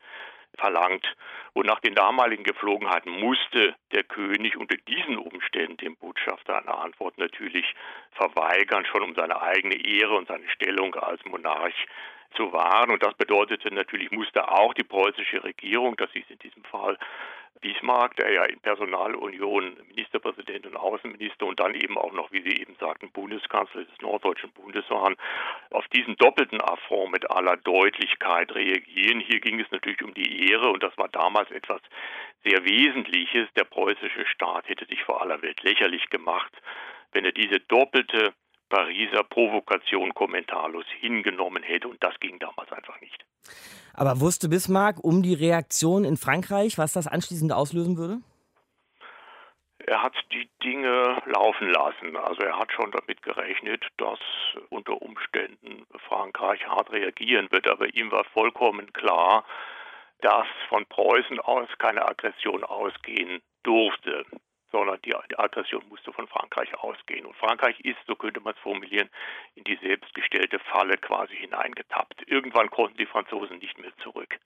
verlangt. 0.58 1.06
Und 1.54 1.66
nach 1.66 1.80
den 1.80 1.94
damaligen 1.94 2.44
Gepflogenheiten 2.44 3.10
musste 3.10 3.74
der 3.92 4.04
König 4.04 4.56
unter 4.56 4.76
diesen 4.76 5.18
Umständen 5.18 5.76
dem 5.78 5.96
Botschafter 5.96 6.58
eine 6.58 6.74
Antwort 6.74 7.18
natürlich 7.18 7.74
verweigern, 8.12 8.84
schon 8.86 9.02
um 9.02 9.14
seine 9.14 9.40
eigene 9.40 9.74
Ehre 9.74 10.14
und 10.14 10.28
seine 10.28 10.48
Stellung 10.50 10.94
als 10.94 11.24
Monarch 11.24 11.86
zu 12.36 12.52
wahren. 12.52 12.90
Und 12.90 13.02
das 13.02 13.14
bedeutete 13.14 13.72
natürlich, 13.74 14.10
musste 14.10 14.48
auch 14.50 14.74
die 14.74 14.84
preußische 14.84 15.44
Regierung, 15.44 15.96
das 15.96 16.10
ist 16.14 16.30
in 16.30 16.38
diesem 16.38 16.64
Fall 16.64 16.98
Bismarck, 17.60 18.16
der 18.16 18.32
ja 18.32 18.44
in 18.44 18.58
Personalunion 18.60 19.76
Ministerpräsident 19.88 20.66
und 20.66 20.76
Außenminister 20.76 21.46
und 21.46 21.60
dann 21.60 21.74
eben 21.74 21.96
auch 21.96 22.12
noch, 22.12 22.32
wie 22.32 22.42
Sie 22.42 22.60
eben 22.60 22.74
sagten, 22.80 23.12
Bundeskanzler 23.12 23.84
des 23.84 24.00
Norddeutschen 24.00 24.50
Bundes 24.52 24.88
waren, 24.90 25.16
auf 25.70 25.86
diesen 25.88 26.16
doppelten 26.16 26.60
Affront 26.60 27.12
mit 27.12 27.30
aller 27.30 27.56
Deutlichkeit 27.58 28.52
reagieren. 28.54 29.20
Hier 29.20 29.40
ging 29.40 29.60
es 29.60 29.70
natürlich 29.70 30.02
um 30.02 30.14
die 30.14 30.50
Ehre 30.50 30.70
und 30.70 30.82
das 30.82 30.96
war 30.98 31.08
damals 31.08 31.50
etwas 31.50 31.80
sehr 32.44 32.64
Wesentliches. 32.64 33.48
Der 33.56 33.64
preußische 33.64 34.26
Staat 34.26 34.68
hätte 34.68 34.86
sich 34.86 35.02
vor 35.04 35.22
aller 35.22 35.40
Welt 35.42 35.62
lächerlich 35.62 36.10
gemacht, 36.10 36.52
wenn 37.12 37.24
er 37.24 37.32
diese 37.32 37.60
doppelte 37.60 38.34
Pariser 38.68 39.22
Provokation 39.22 40.14
kommentarlos 40.14 40.86
hingenommen 40.98 41.62
hätte 41.62 41.88
und 41.88 42.02
das 42.02 42.18
ging 42.20 42.38
damals 42.38 42.72
einfach 42.72 42.98
nicht. 43.02 43.24
Aber 43.94 44.20
wusste 44.20 44.48
Bismarck 44.48 45.02
um 45.02 45.22
die 45.22 45.34
Reaktion 45.34 46.04
in 46.04 46.16
Frankreich, 46.16 46.78
was 46.78 46.92
das 46.92 47.06
anschließend 47.06 47.52
auslösen 47.52 47.96
würde? 47.96 48.18
Er 49.84 50.02
hat 50.02 50.14
die 50.32 50.48
Dinge 50.62 51.20
laufen 51.26 51.68
lassen. 51.68 52.16
Also 52.16 52.42
er 52.42 52.58
hat 52.58 52.72
schon 52.72 52.92
damit 52.92 53.22
gerechnet, 53.22 53.84
dass 53.96 54.20
unter 54.70 55.02
Umständen 55.02 55.84
Frankreich 56.08 56.64
hart 56.66 56.92
reagieren 56.92 57.48
wird. 57.50 57.68
Aber 57.68 57.92
ihm 57.94 58.10
war 58.12 58.24
vollkommen 58.32 58.92
klar, 58.92 59.44
dass 60.20 60.46
von 60.68 60.86
Preußen 60.86 61.40
aus 61.40 61.68
keine 61.78 62.08
Aggression 62.08 62.62
ausgehen 62.62 63.42
durfte 63.64 64.24
sondern 64.72 64.98
die 65.04 65.14
Aggression 65.14 65.82
musste 65.88 66.12
von 66.12 66.26
Frankreich 66.26 66.74
ausgehen. 66.78 67.26
Und 67.26 67.36
Frankreich 67.36 67.78
ist, 67.80 67.98
so 68.06 68.16
könnte 68.16 68.40
man 68.40 68.54
es 68.54 68.60
formulieren, 68.60 69.08
in 69.54 69.64
die 69.64 69.78
selbstgestellte 69.82 70.58
Falle 70.58 70.96
quasi 70.96 71.36
hineingetappt. 71.36 72.22
Irgendwann 72.26 72.70
konnten 72.70 72.96
die 72.96 73.06
Franzosen 73.06 73.58
nicht 73.58 73.78
mehr 73.78 73.92
zurück. 74.02 74.38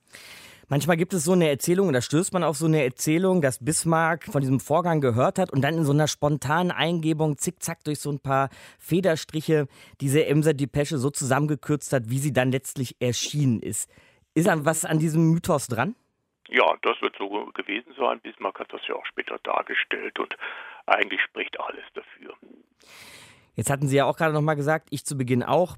Manchmal 0.69 0.97
gibt 0.97 1.15
es 1.15 1.23
so 1.23 1.33
eine 1.33 1.49
Erzählung, 1.49 1.89
oder 1.89 2.03
stößt 2.03 2.33
man 2.33 2.43
auf 2.43 2.57
so 2.57 2.67
eine 2.67 2.83
Erzählung, 2.83 3.41
dass 3.41 3.65
Bismarck 3.65 4.25
von 4.25 4.41
diesem 4.41 4.59
Vorgang 4.59 5.01
gehört 5.01 5.39
hat 5.39 5.53
und 5.53 5.63
dann 5.63 5.79
in 5.79 5.85
so 5.85 5.93
einer 5.93 6.09
spontanen 6.09 6.73
Eingebung 6.73 7.39
zickzack 7.39 7.85
durch 7.85 8.01
so 8.01 8.11
ein 8.11 8.19
paar 8.19 8.51
Federstriche 8.81 9.69
diese 10.01 10.27
Emser 10.27 10.55
Depesche 10.55 10.99
so 10.99 11.11
zusammengekürzt 11.11 11.93
hat, 11.93 12.11
wie 12.11 12.19
sie 12.19 12.33
dann 12.33 12.51
letztlich 12.51 12.97
erschienen 12.99 13.61
ist. 13.61 13.89
Ist 14.35 14.49
da 14.49 14.65
was 14.65 14.85
an 14.85 14.99
diesem 14.99 15.31
Mythos 15.31 15.69
dran? 15.69 15.95
Ja, 16.49 16.77
das 16.83 17.01
wird 17.01 17.17
so 17.19 17.29
gewesen 17.55 17.93
sein. 17.99 18.21
Bismarck 18.21 18.61
hat 18.61 18.73
das 18.73 18.87
ja 18.87 18.95
auch 18.95 19.07
später 19.07 19.39
dargestellt 19.43 20.19
und 20.19 20.37
eigentlich 20.87 21.21
spricht 21.23 21.59
alles 21.59 21.85
dafür. 21.95 22.35
Jetzt 23.55 23.71
hatten 23.71 23.89
Sie 23.89 23.97
ja 23.97 24.05
auch 24.05 24.17
gerade 24.17 24.35
noch 24.35 24.43
mal 24.43 24.55
gesagt, 24.55 24.89
ich 24.91 25.05
zu 25.05 25.17
Beginn 25.17 25.43
auch. 25.43 25.77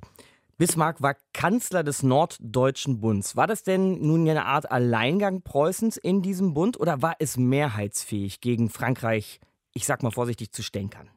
Bismarck 0.58 1.00
war 1.00 1.14
Kanzler 1.32 1.84
des 1.84 2.02
Norddeutschen 2.02 3.00
Bunds. 3.00 3.36
War 3.36 3.46
das 3.46 3.62
denn 3.62 4.00
nun 4.00 4.28
eine 4.28 4.44
Art 4.44 4.70
Alleingang 4.70 5.42
Preußens 5.42 5.96
in 5.96 6.20
diesem 6.20 6.52
Bund 6.52 6.78
oder 6.80 7.00
war 7.00 7.14
es 7.20 7.36
mehrheitsfähig 7.36 8.40
gegen 8.40 8.68
Frankreich, 8.68 9.38
ich 9.72 9.86
sag 9.86 10.02
mal 10.02 10.10
vorsichtig, 10.10 10.50
zu 10.50 10.64
stänkern? 10.64 11.08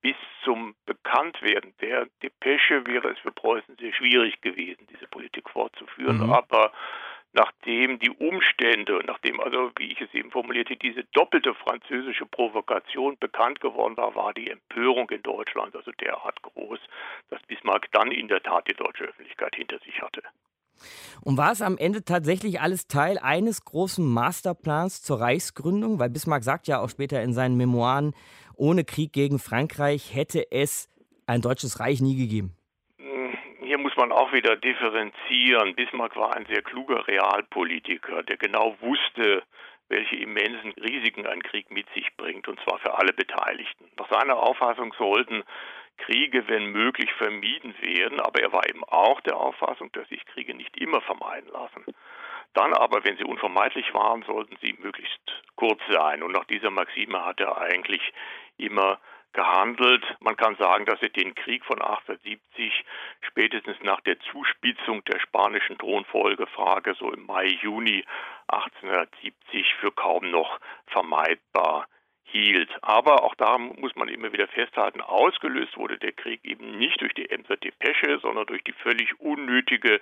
Bis 0.00 0.14
zum 0.44 0.76
Bekanntwerden 0.86 1.74
der 1.80 2.06
Depesche 2.22 2.86
wäre 2.86 3.10
es 3.10 3.18
für 3.18 3.32
Preußen 3.32 3.76
sehr 3.80 3.92
schwierig 3.94 4.40
gewesen, 4.42 4.86
diese 4.94 5.08
Politik 5.08 5.50
fortzuführen. 5.50 6.18
Mhm. 6.18 6.32
Aber 6.32 6.70
nachdem 7.34 7.98
die 7.98 8.10
Umstände, 8.10 9.00
nachdem 9.06 9.40
also, 9.40 9.70
wie 9.76 9.92
ich 9.92 10.00
es 10.00 10.12
eben 10.14 10.30
formulierte, 10.30 10.76
diese 10.76 11.04
doppelte 11.12 11.54
französische 11.54 12.26
Provokation 12.26 13.18
bekannt 13.18 13.60
geworden 13.60 13.96
war, 13.96 14.14
war 14.14 14.32
die 14.32 14.48
Empörung 14.48 15.10
in 15.10 15.22
Deutschland 15.22 15.74
also 15.74 15.90
derart 16.00 16.40
groß, 16.42 16.78
dass 17.30 17.42
Bismarck 17.42 17.90
dann 17.92 18.12
in 18.12 18.28
der 18.28 18.42
Tat 18.42 18.68
die 18.68 18.74
deutsche 18.74 19.04
Öffentlichkeit 19.04 19.54
hinter 19.56 19.78
sich 19.80 20.00
hatte. 20.00 20.22
Und 21.22 21.36
war 21.36 21.52
es 21.52 21.62
am 21.62 21.76
Ende 21.76 22.04
tatsächlich 22.04 22.60
alles 22.60 22.86
Teil 22.86 23.18
eines 23.18 23.64
großen 23.64 24.04
Masterplans 24.04 25.02
zur 25.02 25.20
Reichsgründung? 25.20 25.98
Weil 25.98 26.10
Bismarck 26.10 26.44
sagt 26.44 26.68
ja 26.68 26.80
auch 26.80 26.88
später 26.88 27.22
in 27.22 27.32
seinen 27.32 27.56
Memoiren, 27.56 28.14
ohne 28.56 28.84
Krieg 28.84 29.12
gegen 29.12 29.38
Frankreich 29.38 30.14
hätte 30.14 30.50
es 30.52 30.88
ein 31.26 31.42
deutsches 31.42 31.80
Reich 31.80 32.00
nie 32.00 32.16
gegeben 32.16 32.56
muss 33.94 34.08
man 34.08 34.12
auch 34.12 34.32
wieder 34.32 34.56
differenzieren. 34.56 35.74
Bismarck 35.74 36.16
war 36.16 36.34
ein 36.34 36.46
sehr 36.46 36.62
kluger 36.62 37.06
Realpolitiker, 37.06 38.22
der 38.22 38.36
genau 38.36 38.76
wusste, 38.80 39.42
welche 39.88 40.16
immensen 40.16 40.72
Risiken 40.72 41.26
ein 41.26 41.42
Krieg 41.42 41.70
mit 41.70 41.86
sich 41.94 42.08
bringt, 42.16 42.48
und 42.48 42.58
zwar 42.60 42.78
für 42.78 42.98
alle 42.98 43.12
Beteiligten. 43.12 43.90
Nach 43.98 44.08
seiner 44.10 44.36
Auffassung 44.36 44.92
sollten 44.98 45.44
Kriege, 45.98 46.48
wenn 46.48 46.72
möglich, 46.72 47.12
vermieden 47.12 47.74
werden, 47.80 48.20
aber 48.20 48.40
er 48.40 48.52
war 48.52 48.68
eben 48.68 48.82
auch 48.84 49.20
der 49.20 49.36
Auffassung, 49.36 49.92
dass 49.92 50.08
sich 50.08 50.24
Kriege 50.26 50.54
nicht 50.54 50.76
immer 50.76 51.00
vermeiden 51.02 51.50
lassen. 51.52 51.84
Dann 52.54 52.72
aber, 52.72 53.04
wenn 53.04 53.16
sie 53.16 53.24
unvermeidlich 53.24 53.94
waren, 53.94 54.22
sollten 54.22 54.56
sie 54.60 54.76
möglichst 54.80 55.20
kurz 55.54 55.80
sein. 55.88 56.22
Und 56.22 56.32
nach 56.32 56.44
dieser 56.44 56.70
Maxime 56.70 57.24
hat 57.24 57.40
er 57.40 57.58
eigentlich 57.58 58.12
immer 58.56 58.98
gehandelt. 59.34 60.04
Man 60.20 60.36
kann 60.36 60.56
sagen, 60.56 60.86
dass 60.86 61.02
er 61.02 61.10
den 61.10 61.34
Krieg 61.34 61.64
von 61.64 61.80
1870 61.80 62.72
spätestens 63.20 63.76
nach 63.82 64.00
der 64.00 64.18
Zuspitzung 64.20 65.04
der 65.04 65.20
spanischen 65.20 65.76
Thronfolgefrage 65.78 66.94
so 66.94 67.12
im 67.12 67.26
Mai, 67.26 67.46
Juni 67.62 68.04
1870 68.48 69.74
für 69.80 69.92
kaum 69.92 70.30
noch 70.30 70.58
vermeidbar 70.86 71.86
hielt. 72.24 72.70
Aber 72.82 73.22
auch 73.22 73.34
da 73.36 73.58
muss 73.58 73.94
man 73.94 74.08
immer 74.08 74.32
wieder 74.32 74.48
festhalten, 74.48 75.00
ausgelöst 75.00 75.76
wurde 75.76 75.98
der 75.98 76.12
Krieg 76.12 76.40
eben 76.44 76.78
nicht 76.78 77.00
durch 77.00 77.14
die 77.14 77.30
Emser 77.30 77.56
Depesche, 77.56 78.18
sondern 78.20 78.46
durch 78.46 78.62
die 78.64 78.72
völlig 78.72 79.18
unnötige 79.20 80.00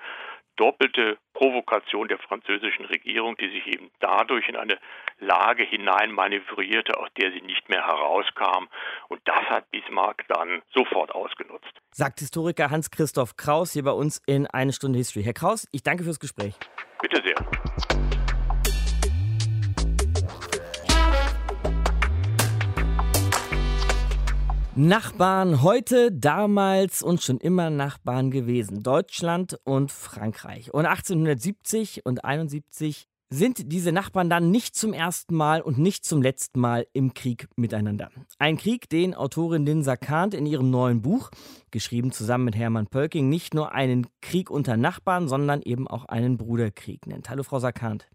doppelte 0.56 1.18
Provokation 1.34 2.08
der 2.08 2.18
französischen 2.18 2.84
Regierung, 2.84 3.36
die 3.36 3.48
sich 3.48 3.66
eben 3.66 3.90
dadurch 4.00 4.48
in 4.48 4.56
eine 4.56 4.78
Lage 5.18 5.64
hineinmanövrierte, 5.64 6.98
aus 6.98 7.08
der 7.18 7.32
sie 7.32 7.40
nicht 7.40 7.68
mehr 7.68 7.86
herauskam. 7.86 8.68
Und 9.08 9.20
das 9.24 9.42
hat 9.48 9.70
Bismarck 9.70 10.24
dann 10.28 10.62
sofort 10.74 11.14
ausgenutzt. 11.14 11.72
Sagt 11.90 12.20
Historiker 12.20 12.70
Hans-Christoph 12.70 13.36
Kraus 13.36 13.72
hier 13.72 13.84
bei 13.84 13.92
uns 13.92 14.22
in 14.26 14.46
Eine 14.46 14.72
Stunde 14.72 14.98
History. 14.98 15.24
Herr 15.24 15.34
Kraus, 15.34 15.66
ich 15.72 15.82
danke 15.82 16.04
fürs 16.04 16.20
Gespräch. 16.20 16.54
Bitte 17.00 17.22
sehr. 17.24 17.81
Nachbarn 24.74 25.60
heute, 25.60 26.10
damals 26.10 27.02
und 27.02 27.20
schon 27.20 27.36
immer 27.36 27.68
Nachbarn 27.68 28.30
gewesen. 28.30 28.82
Deutschland 28.82 29.58
und 29.64 29.92
Frankreich. 29.92 30.72
Und 30.72 30.86
1870 30.86 32.06
und 32.06 32.24
71 32.24 33.06
sind 33.28 33.70
diese 33.70 33.92
Nachbarn 33.92 34.30
dann 34.30 34.50
nicht 34.50 34.74
zum 34.74 34.94
ersten 34.94 35.34
Mal 35.34 35.60
und 35.60 35.76
nicht 35.76 36.06
zum 36.06 36.22
letzten 36.22 36.58
Mal 36.58 36.86
im 36.94 37.12
Krieg 37.12 37.48
miteinander. 37.54 38.08
Ein 38.38 38.56
Krieg, 38.56 38.88
den 38.88 39.14
Autorin 39.14 39.66
Linsa 39.66 39.96
Kahnt 39.96 40.32
in 40.32 40.46
ihrem 40.46 40.70
neuen 40.70 41.02
Buch, 41.02 41.30
geschrieben 41.70 42.10
zusammen 42.10 42.46
mit 42.46 42.56
Hermann 42.56 42.86
Pölking, 42.86 43.28
nicht 43.28 43.52
nur 43.52 43.72
einen 43.72 44.06
Krieg 44.22 44.50
unter 44.50 44.78
Nachbarn, 44.78 45.28
sondern 45.28 45.60
eben 45.60 45.86
auch 45.86 46.06
einen 46.06 46.38
Bruderkrieg 46.38 47.06
nennt. 47.06 47.28
Hallo 47.28 47.42
Frau 47.42 47.58
Sakant. 47.58 48.08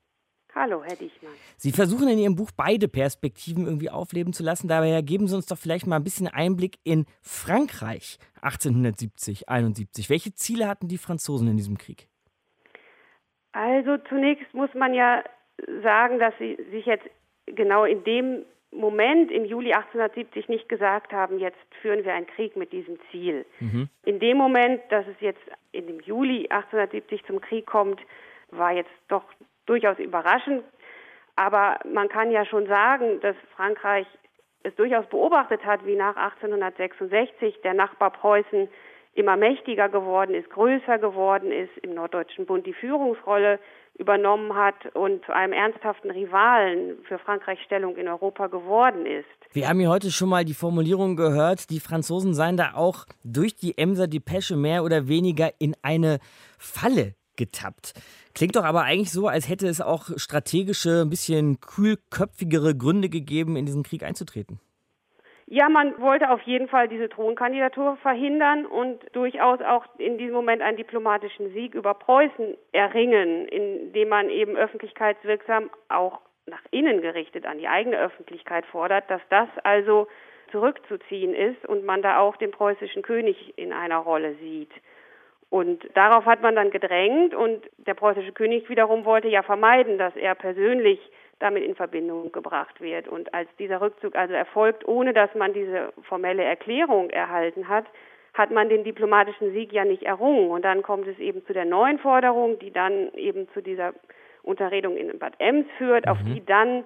Hallo, 0.59 0.83
Herr 0.83 0.95
Dichmann. 0.95 1.33
Sie 1.57 1.71
versuchen 1.71 2.07
in 2.07 2.17
Ihrem 2.17 2.35
Buch 2.35 2.49
beide 2.55 2.87
Perspektiven 2.87 3.65
irgendwie 3.65 3.91
aufleben 3.91 4.33
zu 4.33 4.41
lassen. 4.41 4.67
Dabei 4.67 4.99
geben 5.03 5.27
Sie 5.27 5.35
uns 5.35 5.45
doch 5.45 5.57
vielleicht 5.57 5.85
mal 5.85 5.97
ein 5.97 6.03
bisschen 6.03 6.27
Einblick 6.27 6.79
in 6.83 7.05
Frankreich 7.21 8.17
1870, 8.41 9.49
71. 9.49 10.09
Welche 10.09 10.33
Ziele 10.33 10.67
hatten 10.67 10.87
die 10.87 10.97
Franzosen 10.97 11.47
in 11.47 11.57
diesem 11.57 11.77
Krieg? 11.77 12.07
Also 13.51 13.97
zunächst 14.09 14.51
muss 14.55 14.73
man 14.73 14.95
ja 14.95 15.23
sagen, 15.83 16.17
dass 16.17 16.33
sie 16.39 16.57
sich 16.71 16.87
jetzt 16.87 17.07
genau 17.45 17.85
in 17.85 18.03
dem 18.03 18.43
Moment 18.71 19.31
im 19.31 19.45
Juli 19.45 19.73
1870 19.73 20.49
nicht 20.49 20.67
gesagt 20.69 21.13
haben, 21.13 21.37
jetzt 21.37 21.57
führen 21.81 22.03
wir 22.03 22.15
einen 22.15 22.27
Krieg 22.27 22.55
mit 22.55 22.71
diesem 22.71 22.97
Ziel. 23.11 23.45
Mhm. 23.59 23.89
In 24.03 24.19
dem 24.19 24.37
Moment, 24.37 24.81
dass 24.89 25.05
es 25.07 25.19
jetzt 25.19 25.41
in 25.71 25.85
dem 25.85 25.99
Juli 25.99 26.47
1870 26.49 27.25
zum 27.25 27.41
Krieg 27.41 27.67
kommt, 27.67 28.01
war 28.49 28.73
jetzt 28.73 28.91
doch 29.07 29.23
durchaus 29.67 29.99
überraschend. 29.99 30.63
Aber 31.35 31.77
man 31.91 32.09
kann 32.09 32.31
ja 32.31 32.45
schon 32.45 32.65
sagen, 32.65 33.19
dass 33.21 33.35
Frankreich 33.55 34.07
es 34.63 34.75
durchaus 34.75 35.05
beobachtet 35.07 35.63
hat, 35.65 35.85
wie 35.85 35.95
nach 35.95 36.15
1866 36.15 37.61
der 37.63 37.73
Nachbar 37.73 38.11
Preußen 38.11 38.67
immer 39.13 39.35
mächtiger 39.35 39.89
geworden 39.89 40.35
ist, 40.35 40.49
größer 40.49 40.99
geworden 40.99 41.51
ist, 41.51 41.71
im 41.81 41.95
Norddeutschen 41.95 42.45
Bund 42.45 42.65
die 42.65 42.73
Führungsrolle 42.73 43.59
übernommen 43.97 44.55
hat 44.55 44.95
und 44.95 45.25
zu 45.25 45.33
einem 45.33 45.53
ernsthaften 45.53 46.11
Rivalen 46.11 46.97
für 47.07 47.17
Frankreichs 47.17 47.63
Stellung 47.63 47.97
in 47.97 48.07
Europa 48.07 48.45
geworden 48.45 49.07
ist. 49.07 49.25
Wir 49.53 49.67
haben 49.67 49.79
hier 49.79 49.89
heute 49.89 50.11
schon 50.11 50.29
mal 50.29 50.45
die 50.45 50.53
Formulierung 50.53 51.15
gehört, 51.15 51.71
die 51.71 51.79
Franzosen 51.79 52.35
seien 52.35 52.57
da 52.57 52.73
auch 52.75 53.05
durch 53.23 53.55
die 53.55 53.75
Emser 53.75 54.07
Depesche 54.07 54.55
mehr 54.55 54.83
oder 54.83 55.07
weniger 55.07 55.49
in 55.57 55.75
eine 55.81 56.19
Falle 56.59 57.15
getappt. 57.37 57.93
Klingt 58.37 58.55
doch 58.55 58.65
aber 58.65 58.83
eigentlich 58.83 59.11
so, 59.11 59.27
als 59.27 59.49
hätte 59.49 59.65
es 59.65 59.81
auch 59.81 60.09
strategische, 60.15 61.01
ein 61.01 61.09
bisschen 61.09 61.59
kühlköpfigere 61.59 62.77
Gründe 62.77 63.09
gegeben, 63.09 63.55
in 63.55 63.65
diesen 63.65 63.81
Krieg 63.81 64.03
einzutreten. 64.03 64.59
Ja, 65.47 65.69
man 65.69 65.99
wollte 65.99 66.29
auf 66.29 66.41
jeden 66.43 66.67
Fall 66.67 66.87
diese 66.87 67.09
Thronkandidatur 67.09 67.97
verhindern 67.97 68.67
und 68.67 68.99
durchaus 69.13 69.59
auch 69.61 69.85
in 69.97 70.19
diesem 70.19 70.35
Moment 70.35 70.61
einen 70.61 70.77
diplomatischen 70.77 71.51
Sieg 71.53 71.73
über 71.73 71.95
Preußen 71.95 72.55
erringen, 72.73 73.47
indem 73.47 74.09
man 74.09 74.29
eben 74.29 74.55
öffentlichkeitswirksam 74.55 75.71
auch 75.89 76.21
nach 76.45 76.61
innen 76.69 77.01
gerichtet 77.01 77.47
an 77.47 77.57
die 77.57 77.67
eigene 77.67 77.97
Öffentlichkeit 77.97 78.67
fordert, 78.67 79.09
dass 79.09 79.21
das 79.31 79.49
also 79.63 80.07
zurückzuziehen 80.51 81.33
ist 81.33 81.65
und 81.65 81.85
man 81.85 82.03
da 82.03 82.19
auch 82.19 82.37
den 82.37 82.51
preußischen 82.51 83.01
König 83.01 83.57
in 83.57 83.73
einer 83.73 83.97
Rolle 83.97 84.35
sieht. 84.35 84.71
Und 85.49 85.87
darauf 85.93 86.25
hat 86.25 86.41
man 86.41 86.55
dann 86.55 86.71
gedrängt 86.71 87.33
und 87.33 87.63
der 87.77 87.93
preußische 87.93 88.33
König 88.33 88.67
wiederum 88.69 89.05
wollte 89.05 89.29
ja 89.29 89.43
vermeiden, 89.43 89.97
dass 89.97 90.15
er 90.15 90.35
persönlich 90.35 90.99
damit 91.39 91.63
in 91.63 91.75
Verbindung 91.75 92.31
gebracht 92.31 92.81
wird. 92.81 93.07
Und 93.07 93.33
als 93.33 93.47
dieser 93.57 93.79
Rückzug 93.79 94.15
also 94.15 94.33
erfolgt, 94.33 94.87
ohne 94.87 95.13
dass 95.13 95.33
man 95.35 95.53
diese 95.53 95.93
formelle 96.03 96.43
Erklärung 96.43 97.09
erhalten 97.09 97.67
hat, 97.69 97.85
hat 98.33 98.51
man 98.51 98.69
den 98.69 98.83
diplomatischen 98.83 99.53
Sieg 99.53 99.71
ja 99.71 99.85
nicht 99.85 100.03
errungen. 100.03 100.49
Und 100.49 100.63
dann 100.63 100.83
kommt 100.83 101.07
es 101.07 101.17
eben 101.17 101.45
zu 101.45 101.53
der 101.53 101.65
neuen 101.65 101.99
Forderung, 101.99 102.59
die 102.59 102.71
dann 102.71 103.13
eben 103.13 103.47
zu 103.53 103.61
dieser 103.61 103.93
Unterredung 104.43 104.97
in 104.97 105.17
Bad 105.17 105.33
Ems 105.39 105.65
führt, 105.77 106.05
mhm. 106.05 106.11
auf 106.11 106.17
die 106.25 106.45
dann 106.45 106.83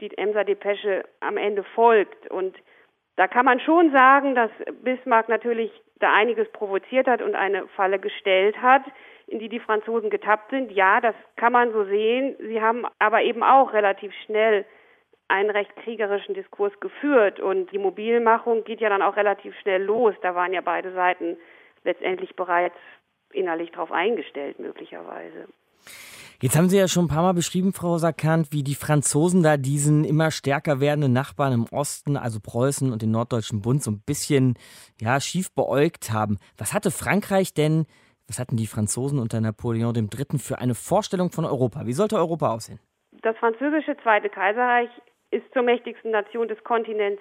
die 0.00 0.16
Emser 0.16 0.44
Depesche 0.44 1.04
am 1.20 1.36
Ende 1.36 1.62
folgt. 1.62 2.30
Und 2.30 2.56
da 3.16 3.28
kann 3.28 3.44
man 3.44 3.60
schon 3.60 3.92
sagen, 3.92 4.34
dass 4.34 4.50
Bismarck 4.82 5.28
natürlich 5.28 5.70
da 5.98 6.12
einiges 6.12 6.50
provoziert 6.52 7.06
hat 7.06 7.22
und 7.22 7.34
eine 7.34 7.66
Falle 7.68 7.98
gestellt 7.98 8.60
hat, 8.60 8.82
in 9.26 9.38
die 9.38 9.48
die 9.48 9.60
Franzosen 9.60 10.10
getappt 10.10 10.50
sind. 10.50 10.72
Ja, 10.72 11.00
das 11.00 11.14
kann 11.36 11.52
man 11.52 11.72
so 11.72 11.84
sehen. 11.84 12.36
Sie 12.40 12.60
haben 12.60 12.86
aber 12.98 13.22
eben 13.22 13.42
auch 13.42 13.72
relativ 13.72 14.12
schnell 14.24 14.64
einen 15.28 15.50
recht 15.50 15.74
kriegerischen 15.76 16.34
Diskurs 16.34 16.72
geführt 16.80 17.38
und 17.38 17.70
die 17.70 17.78
Mobilmachung 17.78 18.64
geht 18.64 18.80
ja 18.80 18.88
dann 18.88 19.02
auch 19.02 19.16
relativ 19.16 19.56
schnell 19.60 19.82
los. 19.82 20.14
Da 20.22 20.34
waren 20.34 20.52
ja 20.52 20.60
beide 20.60 20.92
Seiten 20.92 21.36
letztendlich 21.84 22.34
bereits 22.34 22.76
innerlich 23.32 23.70
darauf 23.70 23.92
eingestellt, 23.92 24.58
möglicherweise. 24.58 25.46
Jetzt 26.42 26.56
haben 26.56 26.70
Sie 26.70 26.78
ja 26.78 26.88
schon 26.88 27.04
ein 27.04 27.08
paar 27.08 27.22
Mal 27.22 27.34
beschrieben, 27.34 27.74
Frau 27.74 27.98
Sakant, 27.98 28.50
wie 28.50 28.62
die 28.62 28.74
Franzosen 28.74 29.42
da 29.42 29.58
diesen 29.58 30.04
immer 30.04 30.30
stärker 30.30 30.80
werdenden 30.80 31.12
Nachbarn 31.12 31.52
im 31.52 31.66
Osten, 31.70 32.16
also 32.16 32.40
Preußen 32.40 32.90
und 32.92 33.02
den 33.02 33.10
Norddeutschen 33.10 33.60
Bund, 33.60 33.82
so 33.82 33.90
ein 33.90 34.00
bisschen 34.00 34.54
ja, 34.98 35.20
schief 35.20 35.54
beäugt 35.54 36.12
haben. 36.12 36.38
Was 36.56 36.72
hatte 36.72 36.90
Frankreich 36.90 37.52
denn 37.52 37.84
was 38.26 38.38
hatten 38.38 38.56
die 38.56 38.68
Franzosen 38.68 39.18
unter 39.18 39.40
Napoleon 39.40 39.94
III. 39.94 40.38
für 40.38 40.60
eine 40.60 40.76
Vorstellung 40.76 41.30
von 41.30 41.44
Europa? 41.44 41.84
Wie 41.84 41.92
sollte 41.92 42.16
Europa 42.16 42.54
aussehen? 42.54 42.78
Das 43.22 43.36
französische 43.36 43.96
Zweite 44.04 44.30
Kaiserreich 44.30 44.88
ist 45.32 45.44
zur 45.52 45.62
mächtigsten 45.62 46.12
Nation 46.12 46.46
des 46.46 46.62
Kontinents 46.62 47.20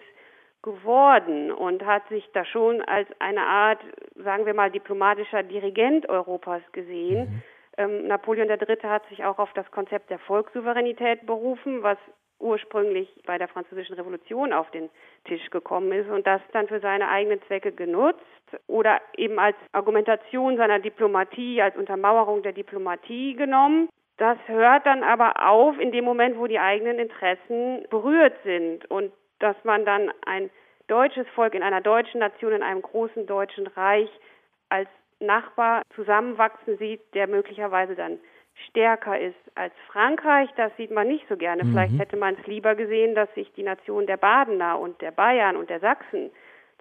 geworden 0.62 1.52
und 1.52 1.84
hat 1.86 2.08
sich 2.10 2.30
da 2.34 2.46
schon 2.46 2.82
als 2.84 3.10
eine 3.20 3.42
Art, 3.42 3.80
sagen 4.24 4.46
wir 4.46 4.54
mal, 4.54 4.70
diplomatischer 4.70 5.42
Dirigent 5.42 6.08
Europas 6.08 6.62
gesehen. 6.74 7.30
Mhm. 7.30 7.44
Ähm, 7.80 8.08
Napoleon 8.08 8.50
III. 8.50 8.78
hat 8.84 9.08
sich 9.08 9.24
auch 9.24 9.40
auf 9.40 9.54
das 9.54 9.72
Konzept 9.72 10.10
der 10.10 10.20
Volkssouveränität 10.20 11.26
berufen, 11.26 11.82
was 11.82 11.98
ursprünglich 12.38 13.10
bei 13.26 13.38
der 13.38 13.48
Französischen 13.48 13.96
Revolution 13.96 14.52
auf 14.52 14.70
den 14.72 14.90
Tisch 15.26 15.50
gekommen 15.50 15.92
ist 15.94 16.10
und 16.10 16.28
das 16.28 16.42
dann 16.52 16.68
für 16.68 16.82
seine 16.82 17.08
eigenen 17.10 17.42
Zwecke 17.44 17.72
genutzt 17.72 18.20
oder 18.68 19.02
eben 19.16 19.40
als 19.40 19.56
Argumentation 19.72 20.58
seiner 20.58 20.80
Diplomatie, 20.80 21.62
als 21.62 21.76
Untermauerung 21.78 22.44
der 22.44 22.52
Diplomatie 22.52 23.36
genommen. 23.36 23.88
Das 24.18 24.38
hört 24.48 24.86
dann 24.86 25.04
aber 25.04 25.48
auf 25.48 25.80
in 25.80 25.94
dem 25.94 26.04
Moment, 26.04 26.38
wo 26.38 26.48
die 26.48 26.60
eigenen 26.60 27.00
Interessen 27.00 27.86
berührt 27.90 28.36
sind 28.44 28.90
und 28.92 29.14
dass 29.40 29.56
man 29.64 29.86
dann 29.86 30.12
ein 30.26 30.50
deutsches 30.88 31.28
Volk 31.30 31.54
in 31.54 31.64
einer 31.64 31.82
deutschen 31.82 32.20
Nation, 32.20 32.52
in 32.52 32.64
einem 32.64 32.82
großen 32.82 33.26
deutschen 33.26 33.68
Reich 33.68 34.10
als 34.68 34.90
Nachbar 35.20 35.82
zusammenwachsen 35.96 36.78
sieht, 36.78 37.02
der 37.14 37.28
möglicherweise 37.28 37.96
dann 37.96 38.20
stärker 38.68 39.20
ist 39.20 39.36
als 39.56 39.74
Frankreich. 39.92 40.50
Das 40.58 40.72
sieht 40.78 40.92
man 40.92 41.08
nicht 41.08 41.26
so 41.30 41.38
gerne. 41.38 41.64
Mhm. 41.64 41.72
Vielleicht 41.72 41.98
hätte 42.00 42.18
man 42.18 42.36
es 42.40 42.48
lieber 42.48 42.76
gesehen, 42.76 43.16
dass 43.16 43.34
sich 43.36 43.52
die 43.54 43.64
Nation 43.64 44.06
der 44.06 44.18
Badener 44.18 44.80
und 44.80 45.02
der 45.02 45.12
Bayern 45.12 45.56
und 45.56 45.70
der 45.70 45.80
Sachsen 45.80 46.32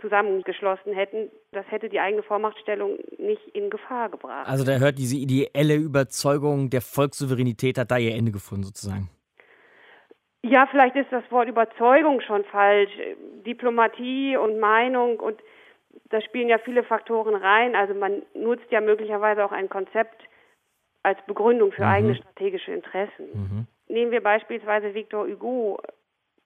zusammengeschlossen 0.01 0.93
hätten. 0.93 1.31
Das 1.53 1.67
hätte 1.71 1.89
die 1.89 2.01
eigene 2.01 2.23
Vormachtstellung 2.23 2.99
nicht 3.19 3.47
in 3.53 3.71
Gefahr 3.71 4.09
gebracht. 4.09 4.49
Also 4.49 4.65
da 4.65 4.79
hört 4.79 4.99
diese 4.99 5.17
ideelle 5.17 5.75
Überzeugung 5.75 6.71
der 6.71 6.81
Volkssouveränität 6.81 7.79
hat 7.79 7.91
da 7.91 7.99
ihr 7.99 8.15
Ende 8.15 8.33
gefunden 8.33 8.65
sozusagen. 8.65 9.11
Ja, 10.43 10.69
vielleicht 10.71 10.95
ist 10.95 11.11
das 11.11 11.25
Wort 11.31 11.49
Überzeugung 11.49 12.21
schon 12.21 12.45
falsch. 12.45 12.93
Diplomatie 13.45 14.37
und 14.37 14.61
Meinung 14.61 15.19
und 15.19 15.41
da 16.11 16.21
spielen 16.21 16.49
ja 16.49 16.59
viele 16.59 16.83
Faktoren 16.83 17.35
rein. 17.35 17.75
Also 17.75 17.95
man 17.95 18.23
nutzt 18.35 18.71
ja 18.71 18.81
möglicherweise 18.81 19.45
auch 19.45 19.53
ein 19.53 19.69
Konzept 19.69 20.23
als 21.03 21.19
Begründung 21.27 21.73
für 21.73 21.85
mhm. 21.85 21.89
eigene 21.89 22.15
strategische 22.17 22.73
Interessen. 22.73 23.27
Mhm. 23.33 23.67
Nehmen 23.89 24.11
wir 24.11 24.23
beispielsweise 24.23 24.95
Victor 24.95 25.27
Hugo, 25.27 25.81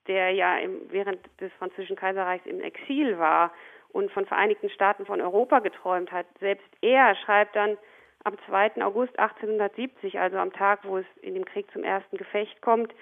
der 0.06 0.30
ja 0.30 0.58
im, 0.58 0.80
während 0.90 1.18
des 1.40 1.52
französischen 1.54 1.96
Kaiserreichs 1.96 2.46
im 2.46 2.60
Exil 2.60 3.18
war 3.18 3.52
und 3.90 4.10
von 4.10 4.26
Vereinigten 4.26 4.70
Staaten 4.70 5.06
von 5.06 5.20
Europa 5.20 5.60
geträumt 5.60 6.10
hat. 6.12 6.26
Selbst 6.40 6.66
er 6.80 7.14
schreibt 7.16 7.56
dann 7.56 7.76
am 8.24 8.36
2. 8.46 8.82
August 8.82 9.18
1870, 9.18 10.18
also 10.18 10.38
am 10.38 10.52
Tag, 10.52 10.80
wo 10.84 10.98
es 10.98 11.06
in 11.20 11.34
dem 11.34 11.44
Krieg 11.44 11.70
zum 11.72 11.82
ersten 11.82 12.16
Gefecht 12.16 12.60
kommt, 12.62 12.94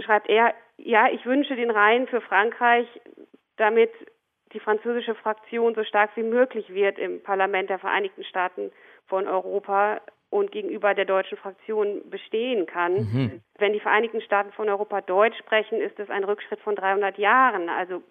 schreibt 0.00 0.28
er, 0.28 0.54
ja, 0.76 1.08
ich 1.10 1.24
wünsche 1.26 1.56
den 1.56 1.70
Rhein 1.70 2.06
für 2.06 2.20
Frankreich, 2.20 2.86
damit 3.56 3.90
die 4.54 4.60
französische 4.60 5.14
Fraktion 5.14 5.74
so 5.74 5.84
stark 5.84 6.10
wie 6.16 6.22
möglich 6.22 6.72
wird 6.72 6.98
im 6.98 7.22
Parlament 7.22 7.68
der 7.68 7.78
Vereinigten 7.78 8.24
Staaten 8.24 8.70
von 9.06 9.26
Europa 9.26 10.00
und 10.30 10.50
gegenüber 10.50 10.94
der 10.94 11.04
deutschen 11.04 11.38
Fraktion 11.38 12.08
bestehen 12.08 12.66
kann. 12.66 12.94
Mhm. 12.94 13.40
Wenn 13.58 13.72
die 13.72 13.80
Vereinigten 13.80 14.20
Staaten 14.20 14.52
von 14.52 14.68
Europa 14.68 15.00
Deutsch 15.00 15.38
sprechen, 15.38 15.80
ist 15.80 15.98
das 15.98 16.10
ein 16.10 16.24
Rückschritt 16.24 16.60
von 16.60 16.74
300 16.74 17.18
Jahren. 17.18 17.68
Also 17.68 18.02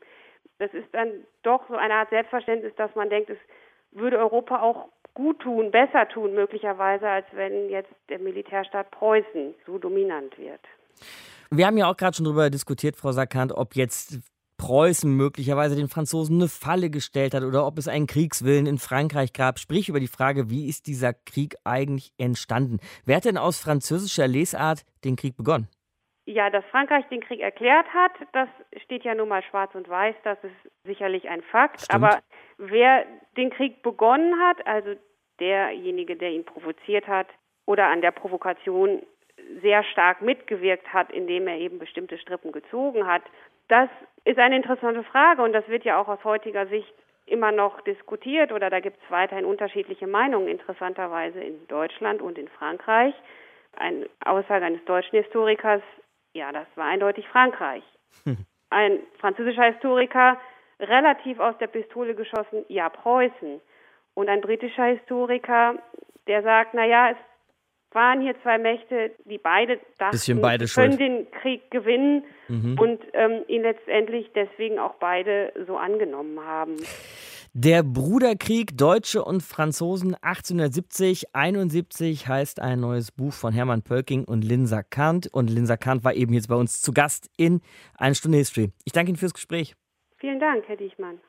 das 0.60 0.74
ist 0.74 0.88
dann 0.94 1.12
doch 1.42 1.68
so 1.68 1.76
eine 1.76 1.96
Art 1.96 2.10
Selbstverständnis, 2.10 2.74
dass 2.76 2.94
man 2.96 3.10
denkt, 3.10 3.30
es 3.30 3.38
würde 3.92 4.20
Europa 4.20 4.62
auch 4.62 4.90
gut 5.14 5.40
tun, 5.40 5.72
besser 5.72 6.08
tun 6.10 6.34
möglicherweise, 6.34 7.08
als 7.08 7.26
wenn 7.34 7.70
jetzt 7.70 7.92
der 8.10 8.20
Militärstaat 8.20 8.90
Preußen 8.92 9.54
so 9.66 9.78
dominant 9.78 10.38
wird. 10.38 10.62
Wir 11.52 11.68
haben 11.68 11.78
ja 11.78 11.90
auch 11.90 11.98
gerade 11.98 12.16
schon 12.16 12.26
darüber 12.26 12.50
diskutiert, 12.50 12.96
Frau 12.96 13.12
Sakant, 13.12 13.52
ob 13.52 13.76
jetzt 13.76 14.20
Preußen 14.64 15.12
möglicherweise 15.12 15.76
den 15.76 15.90
Franzosen 15.90 16.38
eine 16.38 16.48
Falle 16.48 16.90
gestellt 16.90 17.34
hat 17.34 17.44
oder 17.44 17.68
ob 17.68 17.78
es 17.78 17.90
einen 17.90 18.08
Kriegswillen 18.08 18.66
in 18.66 18.78
Frankreich 18.78 19.34
gab. 19.34 19.60
Sprich 19.60 19.90
über 19.90 20.00
die 20.00 20.08
Frage, 20.08 20.50
wie 20.50 20.70
ist 20.70 20.88
dieser 20.88 21.12
Krieg 21.14 21.56
eigentlich 21.66 22.14
entstanden? 22.18 22.80
Wer 23.06 23.18
hat 23.18 23.26
denn 23.26 23.38
aus 23.38 23.62
französischer 23.62 24.26
Lesart 24.26 24.86
den 25.04 25.18
Krieg 25.18 25.36
begonnen? 25.36 25.68
Ja, 26.26 26.50
dass 26.50 26.64
Frankreich 26.72 27.06
den 27.10 27.20
Krieg 27.20 27.42
erklärt 27.42 27.88
hat, 27.94 28.14
das 28.32 28.48
steht 28.86 29.04
ja 29.04 29.14
nun 29.14 29.28
mal 29.28 29.44
schwarz 29.44 29.76
und 29.76 29.90
weiß, 29.90 30.16
das 30.24 30.38
ist 30.42 30.72
sicherlich 30.86 31.28
ein 31.28 31.42
Fakt. 31.42 31.82
Stimmt. 31.82 32.02
Aber 32.02 32.20
wer 32.58 33.06
den 33.36 33.50
Krieg 33.50 33.84
begonnen 33.84 34.40
hat, 34.40 34.66
also 34.66 34.96
derjenige, 35.42 36.16
der 36.16 36.32
ihn 36.32 36.46
provoziert 36.46 37.06
hat 37.06 37.28
oder 37.66 37.88
an 37.88 38.00
der 38.00 38.12
Provokation 38.12 39.02
sehr 39.62 39.84
stark 39.84 40.22
mitgewirkt 40.22 40.88
hat, 40.94 41.12
indem 41.12 41.48
er 41.48 41.58
eben 41.58 41.80
bestimmte 41.80 42.18
Strippen 42.18 42.54
gezogen 42.54 43.06
hat, 43.06 43.24
das 43.68 43.90
ist 44.26 44.40
eine 44.40 44.56
interessante 44.56 45.04
Frage 45.04 45.42
und 45.42 45.54
das 45.54 45.68
wird 45.68 45.84
ja 45.84 46.00
auch 46.00 46.08
aus 46.08 46.24
heutiger 46.24 46.68
Sicht 46.68 46.94
immer 47.26 47.52
noch 47.52 47.82
diskutiert 47.82 48.52
oder 48.52 48.70
da 48.70 48.80
gibt 48.80 48.98
es 49.04 49.12
weiterhin 49.12 49.46
unterschiedliche 49.46 50.08
Meinungen, 50.08 50.48
interessanterweise 50.48 51.40
in 51.40 51.68
Deutschland 51.68 52.22
und 52.22 52.38
in 52.38 52.48
Frankreich. 52.50 53.14
Eine 53.76 54.10
Aussage 54.26 54.66
eines 54.66 54.84
deutschen 54.86 55.22
Historikers, 55.22 55.82
ja, 56.34 56.52
das 56.52 56.68
war 56.76 56.86
eindeutig 56.86 57.28
Frankreich. 57.30 57.84
Ein 58.70 59.00
französischer 59.20 59.72
Historiker, 59.72 60.40
relativ 60.80 61.40
aus 61.40 61.58
der 61.60 61.68
Pistole 61.68 62.16
geschossen, 62.16 62.66
ja, 62.68 62.90
Preußen. 62.90 63.62
Und 64.16 64.30
ein 64.30 64.42
britischer 64.42 64.86
Historiker, 64.86 65.76
der 66.28 66.44
sagt, 66.44 66.74
naja, 66.74 67.12
es 67.12 67.18
waren 67.94 68.22
hier 68.22 68.36
zwei 68.42 68.58
Mächte, 68.58 69.12
die 69.26 69.38
beide 69.38 69.80
dachten, 69.98 70.42
beide 70.42 70.66
können 70.66 70.98
den 70.98 71.32
Krieg 71.32 71.70
gewinnen 71.72 72.24
mhm. 72.48 72.80
und 72.80 73.02
ähm, 73.14 73.44
ihn 73.48 73.62
letztendlich 73.62 74.32
deswegen 74.36 74.80
auch 74.80 74.96
beide 74.96 75.54
so 75.68 75.78
angenommen 75.78 76.40
haben. 76.40 76.76
Der 77.56 77.84
Bruderkrieg 77.84 78.76
Deutsche 78.80 79.24
und 79.24 79.44
Franzosen 79.44 80.16
1870, 80.16 81.36
71 81.36 82.28
heißt 82.28 82.60
ein 82.60 82.80
neues 82.80 83.12
Buch 83.12 83.32
von 83.32 83.54
Hermann 83.54 83.84
Pölking 83.84 84.24
und 84.24 84.44
Linsa 84.44 84.82
Kant. 84.82 85.28
Und 85.32 85.52
Linsa 85.52 85.78
Kant 85.78 86.04
war 86.04 86.16
eben 86.16 86.34
jetzt 86.34 86.48
bei 86.48 86.56
uns 86.56 86.82
zu 86.82 86.94
Gast 86.94 87.30
in 87.38 87.62
Eine 87.96 88.16
Stunde 88.16 88.40
History. 88.40 88.72
Ich 88.86 88.92
danke 88.92 89.10
Ihnen 89.12 89.18
fürs 89.18 89.36
Gespräch. 89.36 89.76
Vielen 90.18 90.40
Dank, 90.40 90.64
Herr 90.68 90.78
Diechmann. 90.78 91.20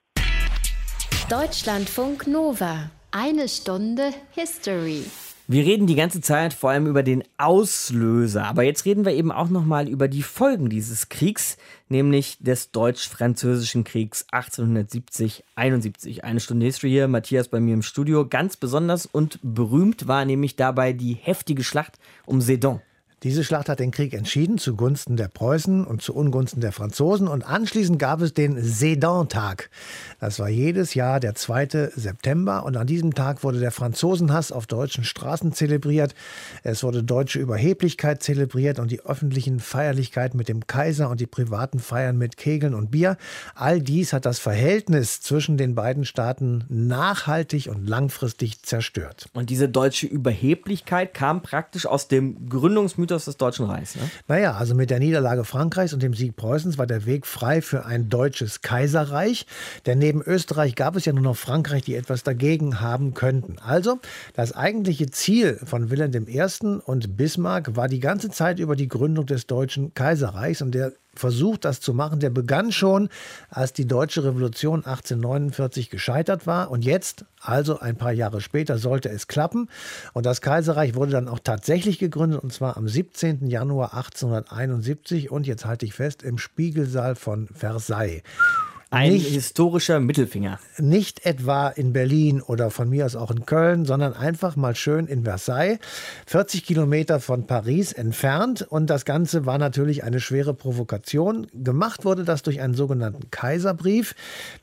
Deutschlandfunk 1.29 2.27
Nova. 2.27 2.91
Eine 3.11 3.47
Stunde 3.47 4.11
History. 4.35 5.05
Wir 5.47 5.67
reden 5.67 5.87
die 5.87 5.95
ganze 5.95 6.23
Zeit 6.23 6.55
vor 6.55 6.71
allem 6.71 6.87
über 6.87 7.03
den 7.03 7.23
Auslöser, 7.37 8.47
aber 8.47 8.63
jetzt 8.63 8.87
reden 8.87 9.05
wir 9.05 9.13
eben 9.13 9.31
auch 9.31 9.51
noch 9.51 9.67
mal 9.67 9.91
über 9.91 10.09
die 10.09 10.23
Folgen 10.23 10.71
dieses 10.71 11.11
Kriegs, 11.11 11.59
nämlich 11.91 12.39
des 12.41 12.71
Deutsch-Französischen 12.71 13.85
Kriegs 13.85 14.25
1870-71. 14.33 16.23
Eine 16.23 16.41
Stunde 16.41 16.65
History 16.65 16.89
hier, 16.89 17.09
Matthias 17.09 17.49
bei 17.49 17.61
mir 17.61 17.75
im 17.75 17.83
Studio. 17.83 18.27
Ganz 18.27 18.57
besonders 18.57 19.05
und 19.05 19.39
berühmt 19.43 20.09
war 20.09 20.25
nämlich 20.25 20.57
dabei 20.57 20.95
die 20.95 21.13
heftige 21.13 21.63
Schlacht 21.63 21.99
um 22.25 22.41
Sedan. 22.41 22.81
Diese 23.25 23.43
Schlacht 23.43 23.71
hat 23.71 23.81
den 23.81 23.91
Krieg 23.91 24.13
entschieden 24.13 24.59
zugunsten 24.59 25.17
der 25.17 25.29
Preußen 25.29 25.87
und 25.87 26.03
zu 26.03 26.15
Ungunsten 26.15 26.61
der 26.61 26.73
Franzosen. 26.73 27.27
Und 27.27 27.43
anschließend 27.43 27.99
gab 27.99 28.21
es 28.21 28.35
den 28.35 28.63
Sedan-Tag. 28.63 29.71
Das 30.21 30.39
war 30.39 30.51
jedes 30.51 30.93
Jahr 30.93 31.21
der 31.21 31.35
2. 31.35 31.93
September. 31.97 32.67
Und 32.67 32.77
an 32.77 32.87
diesem 32.87 33.15
Tag 33.15 33.43
wurde 33.43 33.61
der 33.61 33.71
Franzosenhass 33.71 34.53
auf 34.53 34.67
deutschen 34.67 35.05
Straßen 35.05 35.55
zelebriert. 35.55 36.15
Es 36.65 36.83
wurde 36.83 37.03
deutsche 37.03 37.39
Überheblichkeit 37.39 38.23
zelebriert 38.23 38.79
und 38.79 38.91
die 38.91 39.01
öffentlichen 39.01 39.59
Feierlichkeiten 39.59 40.37
mit 40.37 40.51
dem 40.51 40.67
Kaiser 40.67 41.09
und 41.09 41.19
die 41.19 41.27
privaten 41.27 41.79
Feiern 41.79 42.19
mit 42.19 42.37
Kegeln 42.37 42.75
und 42.75 42.91
Bier. 42.91 43.17
All 43.55 43.81
dies 43.81 44.13
hat 44.13 44.27
das 44.27 44.39
Verhältnis 44.39 45.23
zwischen 45.23 45.57
den 45.57 45.75
beiden 45.75 46.05
Staaten 46.05 46.65
nachhaltig 46.69 47.71
und 47.71 47.89
langfristig 47.89 48.61
zerstört. 48.65 49.31
Und 49.33 49.49
diese 49.49 49.71
deutsche 49.71 50.07
Überheblichkeit 50.07 51.15
kam 51.15 51.41
praktisch 51.41 51.87
aus 51.87 52.07
dem 52.07 52.51
Gründungsmythos 52.51 53.14
Mythos 53.15 53.25
des 53.27 53.37
Deutschen 53.37 53.67
Reichs. 53.67 53.95
Ne? 53.95 54.03
Naja, 54.27 54.55
also 54.55 54.75
mit 54.75 54.91
der 54.91 54.99
Niederlage 54.99 55.45
Frankreichs 55.45 55.93
und 55.93 56.03
dem 56.03 56.15
Sieg 56.15 56.37
Preußens 56.37 56.79
war 56.79 56.87
der 56.87 57.07
Weg 57.07 57.27
frei 57.27 57.63
für 57.63 57.87
ein 57.87 58.09
deutsches 58.09 58.61
Kaiserreich. 58.61 59.47
Denn 59.87 59.99
neben 59.99 60.21
Österreich 60.23 60.75
gab 60.75 60.97
es 60.97 61.05
ja 61.05 61.13
nur 61.13 61.23
noch 61.23 61.37
Frankreich, 61.37 61.83
die 61.83 61.95
etwas 61.95 62.25
dagegen 62.25 62.81
haben 62.81 63.15
könnten. 63.15 63.57
Also, 63.65 64.01
das 64.35 64.53
eigentliche 64.53 65.11
Ziel 65.11 65.61
von 65.65 65.91
Wilhelm 65.91 66.27
I. 66.29 66.43
und 66.85 67.17
Bismarck 67.17 67.77
war 67.77 67.89
die 67.89 68.01
ganze 68.01 68.31
Zeit 68.31 68.59
über 68.59 68.77
die 68.77 68.89
Gründung 68.89 69.27
des 69.27 69.47
Deutschen 69.47 69.95
Kaiserreichs. 69.95 70.63
Und 70.63 70.73
der 70.73 70.93
Versuch, 71.19 71.57
das 71.57 71.81
zu 71.81 71.95
machen, 71.95 72.21
der 72.21 72.31
begann 72.31 72.73
schon, 72.73 73.09
als 73.51 73.73
die 73.73 73.87
deutsche 73.87 74.25
Revolution 74.25 74.85
1849 74.85 75.91
gescheitert 75.91 76.47
war. 76.47 76.71
Und 76.71 76.85
jetzt, 76.85 77.25
also 77.41 77.79
ein 77.79 77.97
paar 77.97 78.13
Jahre 78.13 78.41
später, 78.41 78.79
sollte 78.79 79.09
es 79.09 79.27
klappen. 79.27 79.69
Und 80.13 80.27
das 80.27 80.41
Kaiserreich 80.41 80.95
wurde 80.95 81.13
dann 81.13 81.29
auch 81.29 81.41
tatsächlich 81.43 81.99
gegründet, 81.99 82.43
und 82.43 82.53
zwar 82.53 82.77
am 82.77 82.89
17. 82.89 83.47
Januar 83.47 83.95
1871. 83.95 85.31
Und 85.31 85.47
jetzt 85.47 85.65
halte 85.65 85.87
ich 85.87 85.95
fest, 85.95 86.23
im 86.23 86.39
Spiegelsaal 86.39 87.15
von 87.15 87.49
Versailles. 87.49 88.23
Ein 88.95 89.13
nicht, 89.13 89.29
historischer 89.29 89.99
Mittelfinger. 89.99 90.61
Nicht 90.79 91.27
etwa 91.27 91.69
in 91.69 91.93
Berlin 91.93 92.41
oder 92.41 92.71
von 92.71 92.89
mir 92.89 93.07
aus 93.07 93.17
auch 93.17 93.31
in 93.31 93.45
Köln, 93.45 93.85
sondern 93.87 94.15
einfach 94.15 94.55
mal 94.55 94.77
schön 94.77 95.07
in 95.07 95.25
Versailles, 95.25 95.79
40 96.27 96.65
Kilometer 96.65 97.19
von 97.19 97.47
Paris 97.47 97.93
entfernt. 97.93 98.63
Und 98.63 98.91
das 98.91 99.05
Ganze 99.05 99.47
war 99.47 99.59
natürlich 99.59 100.05
eine 100.05 100.21
schwere 100.21 100.55
Provokation. 100.55 101.49
Gemacht 101.53 102.05
wurde 102.05 102.25
das 102.25 102.43
durch 102.43 102.61
einen 102.61 102.75
sogenannten 102.75 103.31
Kaiserbrief. 103.31 104.15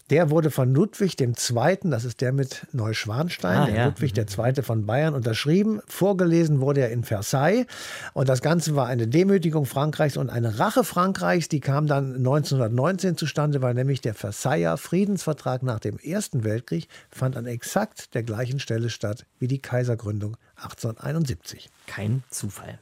Der 0.09 0.29
wurde 0.29 0.49
von 0.49 0.73
Ludwig 0.73 1.19
II., 1.19 1.77
das 1.83 2.05
ist 2.05 2.21
der 2.21 2.31
mit 2.31 2.67
Neuschwanstein, 2.71 3.57
ah, 3.57 3.69
ja. 3.69 3.85
Ludwig 3.85 4.17
II. 4.17 4.61
von 4.61 4.85
Bayern, 4.85 5.13
unterschrieben. 5.13 5.81
Vorgelesen 5.87 6.61
wurde 6.61 6.81
er 6.81 6.91
in 6.91 7.03
Versailles. 7.03 7.65
Und 8.13 8.29
das 8.29 8.41
Ganze 8.41 8.75
war 8.75 8.87
eine 8.87 9.07
Demütigung 9.07 9.65
Frankreichs 9.65 10.17
und 10.17 10.29
eine 10.29 10.59
Rache 10.59 10.83
Frankreichs. 10.83 11.49
Die 11.49 11.59
kam 11.59 11.87
dann 11.87 12.15
1919 12.15 13.17
zustande, 13.17 13.61
weil 13.61 13.73
nämlich 13.73 13.99
der 14.01 14.13
Versailler 14.21 14.77
Friedensvertrag 14.77 15.63
nach 15.63 15.79
dem 15.79 15.97
Ersten 15.97 16.43
Weltkrieg 16.43 16.88
fand 17.10 17.36
an 17.36 17.47
exakt 17.47 18.13
der 18.13 18.21
gleichen 18.21 18.60
Stelle 18.60 18.91
statt 18.91 19.25
wie 19.39 19.47
die 19.47 19.63
Kaisergründung 19.63 20.38
1871. 20.63 21.69
Kein 21.88 22.24
Zufall. 22.30 22.80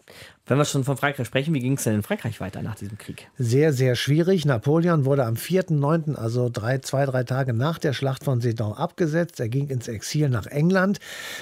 Wenn 0.50 0.58
wir 0.58 0.66
schon 0.66 0.84
von 0.84 0.98
Frankreich 0.98 1.28
sprechen, 1.28 1.54
wie 1.54 1.60
ging 1.60 1.74
es 1.74 1.84
denn 1.84 1.94
in 1.94 2.02
Frankreich 2.02 2.42
weiter 2.42 2.64
nach 2.64 2.74
diesem 2.74 2.98
Krieg? 2.98 3.30
Sehr, 3.38 3.72
sehr 3.72 3.96
schwierig. 3.96 4.46
Napoleon 4.46 5.06
wurde 5.06 5.26
am 5.26 5.36
4.9., 5.36 6.16
also 6.16 6.50
drei, 6.52 6.80
zwei, 6.80 7.06
drei 7.06 7.24
Tage 7.24 7.54
nach 7.54 7.78
der 7.78 7.94
Schlacht 7.94 8.24
von 8.24 8.42
Sedan 8.42 8.74
abgesetzt. 8.74 9.40
Er 9.40 9.48
ging 9.48 9.68
ins 9.68 9.88
Exil 9.88 10.28
nach 10.28 10.48
England. 10.48 11.00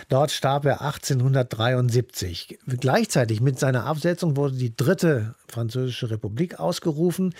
Dort 0.09 0.31
starb 0.31 0.65
er 0.65 0.81
1873. 0.81 2.59
Gleichzeitig 2.67 3.39
mit 3.39 3.59
seiner 3.59 3.85
Absetzung 3.85 4.35
wurde 4.35 4.57
die 4.57 4.75
dritte 4.75 5.35
französische 5.47 6.11
Republik 6.11 6.59
ausgerufen. 6.59 7.33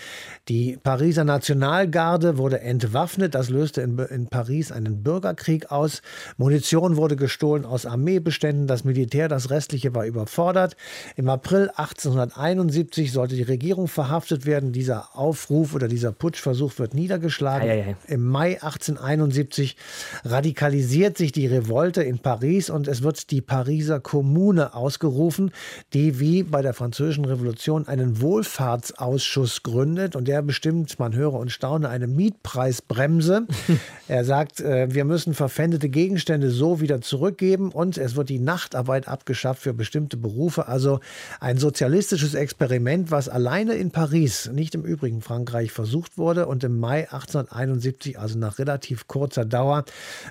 Die 0.48 0.78
Pariser 0.82 1.24
Nationalgarde 1.24 2.38
wurde 2.38 2.60
entwaffnet. 2.60 3.34
Das 3.34 3.50
löste 3.50 3.82
in, 3.82 3.98
in 3.98 4.28
Paris 4.28 4.72
einen 4.72 5.02
Bürgerkrieg 5.02 5.70
aus. 5.70 6.00
Munition 6.38 6.96
wurde 6.96 7.16
gestohlen 7.16 7.66
aus 7.66 7.84
Armeebeständen. 7.84 8.66
Das 8.66 8.84
Militär, 8.88 9.28
das 9.28 9.50
restliche, 9.50 9.94
war 9.94 10.06
überfordert. 10.06 10.76
Im 11.16 11.28
April 11.28 11.70
1871 11.76 13.12
sollte 13.12 13.36
die 13.36 13.42
Regierung 13.42 13.86
verhaftet 13.86 14.46
werden. 14.46 14.72
Dieser 14.72 15.16
Aufruf 15.16 15.74
oder 15.74 15.88
dieser 15.88 16.10
Putschversuch 16.10 16.78
wird 16.78 16.94
niedergeschlagen. 16.94 17.68
Ei, 17.68 17.72
ei, 17.72 17.86
ei. 17.90 17.96
Im 18.08 18.24
Mai 18.24 18.62
1871 18.62 19.76
radikalisiert 20.24 21.18
sich 21.18 21.32
die 21.32 21.46
Revolte 21.46 22.02
in 22.02 22.18
Paris 22.18 22.70
und 22.70 22.88
es 22.88 23.02
wird 23.02 23.30
die 23.30 23.40
Pariser 23.40 24.00
Kommune 24.00 24.74
ausgerufen, 24.74 25.52
die 25.92 26.18
wie 26.18 26.42
bei 26.42 26.62
der 26.62 26.74
Französischen 26.74 27.24
Revolution 27.24 27.86
einen 27.86 28.20
Wohlfahrtsausschuss 28.20 29.62
gründet 29.62 30.16
und 30.16 30.26
der 30.28 30.42
bestimmt, 30.42 30.98
man 30.98 31.14
höre 31.14 31.34
und 31.34 31.52
staune, 31.52 31.88
eine 31.88 32.06
Mietpreisbremse. 32.06 33.46
er 34.08 34.24
sagt, 34.24 34.60
äh, 34.60 34.92
wir 34.92 35.04
müssen 35.04 35.34
verpfändete 35.34 35.88
Gegenstände 35.88 36.50
so 36.50 36.80
wieder 36.80 37.00
zurückgeben 37.00 37.70
und 37.70 37.98
es 37.98 38.16
wird 38.16 38.28
die 38.28 38.38
Nachtarbeit 38.78 39.08
abgeschafft 39.08 39.62
für 39.62 39.74
bestimmte 39.74 40.16
Berufe. 40.16 40.68
Also 40.68 41.00
ein 41.40 41.58
sozialistisches 41.58 42.34
Experiment, 42.34 43.10
was 43.10 43.28
alleine 43.28 43.74
in 43.74 43.90
Paris, 43.90 44.50
nicht 44.52 44.74
im 44.74 44.84
übrigen 44.84 45.20
Frankreich, 45.20 45.72
versucht 45.72 46.16
wurde. 46.16 46.46
Und 46.46 46.64
im 46.64 46.78
Mai 46.78 47.10
1871, 47.10 48.18
also 48.18 48.38
nach 48.38 48.58
relativ 48.58 49.08
kurzer 49.08 49.44
Dauer, 49.44 49.84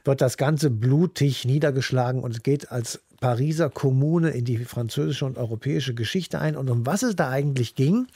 wird 0.06 0.22
das 0.22 0.38
Ganze 0.38 0.70
blutig 0.70 1.46
niedergeschlagen 1.46 2.24
und 2.24 2.44
geht 2.44 2.72
als 2.72 3.02
Pariser 3.20 3.72
Kommune 3.72 4.30
in 4.30 4.46
die 4.46 4.60
französische 4.60 5.26
und 5.26 5.38
europäische 5.38 5.96
Geschichte 5.96 6.40
ein. 6.40 6.56
Und 6.56 6.70
um 6.70 6.86
was 6.86 7.02
es 7.02 7.16
da 7.16 7.30
eigentlich 7.30 7.74
ging, 7.74 8.08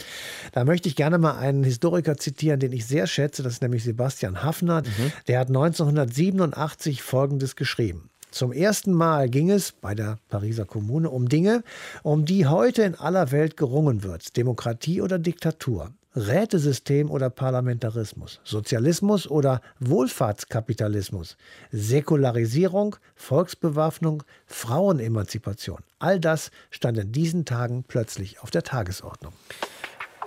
da 0.53 0.63
möchte 0.63 0.87
ich 0.87 0.95
gerne 0.95 1.17
mal 1.17 1.37
einen 1.37 1.63
Historiker 1.63 2.17
zitieren, 2.17 2.59
den 2.59 2.71
ich 2.71 2.85
sehr 2.85 3.07
schätze. 3.07 3.41
Das 3.41 3.53
ist 3.53 3.61
nämlich 3.63 3.83
Sebastian 3.83 4.43
Haffner. 4.43 4.83
Mhm. 4.83 5.11
Der 5.27 5.39
hat 5.39 5.47
1987 5.47 7.01
Folgendes 7.01 7.55
geschrieben. 7.55 8.10
Zum 8.31 8.53
ersten 8.53 8.93
Mal 8.93 9.29
ging 9.29 9.51
es 9.51 9.73
bei 9.73 9.93
der 9.93 10.17
Pariser 10.29 10.65
Kommune 10.65 11.09
um 11.09 11.27
Dinge, 11.27 11.63
um 12.01 12.25
die 12.25 12.47
heute 12.47 12.83
in 12.83 12.95
aller 12.95 13.31
Welt 13.31 13.57
gerungen 13.57 14.03
wird. 14.03 14.37
Demokratie 14.37 15.01
oder 15.01 15.19
Diktatur. 15.19 15.91
Rätesystem 16.13 17.09
oder 17.09 17.29
Parlamentarismus, 17.29 18.41
Sozialismus 18.43 19.29
oder 19.29 19.61
Wohlfahrtskapitalismus, 19.79 21.37
Säkularisierung, 21.71 22.97
Volksbewaffnung, 23.15 24.23
Frauenemanzipation. 24.45 25.79
All 25.99 26.19
das 26.19 26.51
stand 26.69 26.97
in 26.97 27.13
diesen 27.13 27.45
Tagen 27.45 27.85
plötzlich 27.87 28.41
auf 28.41 28.51
der 28.51 28.63
Tagesordnung. 28.63 29.31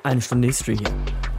Eine 0.03 0.23
Stunde 0.23 0.49
History 0.49 0.79
hier. 0.79 1.34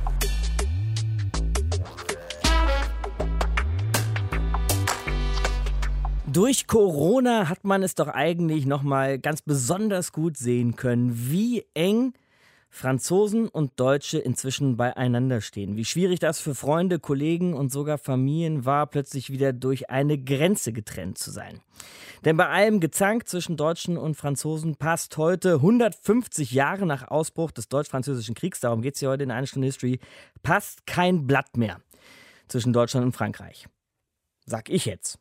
Durch 6.36 6.68
Corona 6.68 7.48
hat 7.48 7.64
man 7.64 7.82
es 7.82 7.96
doch 7.96 8.10
eigentlich 8.10 8.66
noch 8.66 8.84
mal 8.84 9.18
ganz 9.20 9.42
besonders 9.42 10.12
gut 10.12 10.36
sehen 10.36 10.76
können, 10.76 11.30
wie 11.32 11.66
eng 11.74 12.12
Franzosen 12.70 13.48
und 13.48 13.80
Deutsche 13.80 14.18
inzwischen 14.20 14.76
beieinander 14.76 15.40
stehen. 15.40 15.78
Wie 15.78 15.86
schwierig 15.86 16.20
das 16.20 16.42
für 16.42 16.54
Freunde, 16.54 17.00
Kollegen 17.00 17.54
und 17.54 17.72
sogar 17.72 17.98
Familien 17.98 18.66
war, 18.66 18.86
plötzlich 18.88 19.30
wieder 19.30 19.54
durch 19.54 19.90
eine 19.90 20.18
Grenze 20.18 20.74
getrennt 20.74 21.18
zu 21.18 21.32
sein. 21.32 21.62
Denn 22.26 22.36
bei 22.36 22.50
allem 22.50 22.82
Gezank 22.82 23.30
zwischen 23.30 23.56
Deutschen 23.56 23.96
und 23.96 24.16
Franzosen 24.16 24.76
passt 24.76 25.16
heute 25.16 25.54
150 25.54 26.52
Jahre 26.52 26.86
nach 26.86 27.08
Ausbruch 27.08 27.52
des 27.52 27.70
Deutsch-Französischen 27.70 28.36
Kriegs, 28.36 28.60
darum 28.60 28.82
geht 28.82 28.96
es 28.96 29.00
hier 29.00 29.08
heute 29.08 29.24
in 29.24 29.32
einer 29.32 29.48
Stunde 29.48 29.68
History, 29.68 30.02
passt 30.44 30.86
kein 30.86 31.28
Blatt 31.28 31.56
mehr 31.56 31.80
zwischen 32.50 32.74
Deutschland 32.74 33.06
und 33.06 33.14
Frankreich. 33.14 33.70
Sag 34.46 34.70
ich 34.70 34.84
jetzt. 34.84 35.18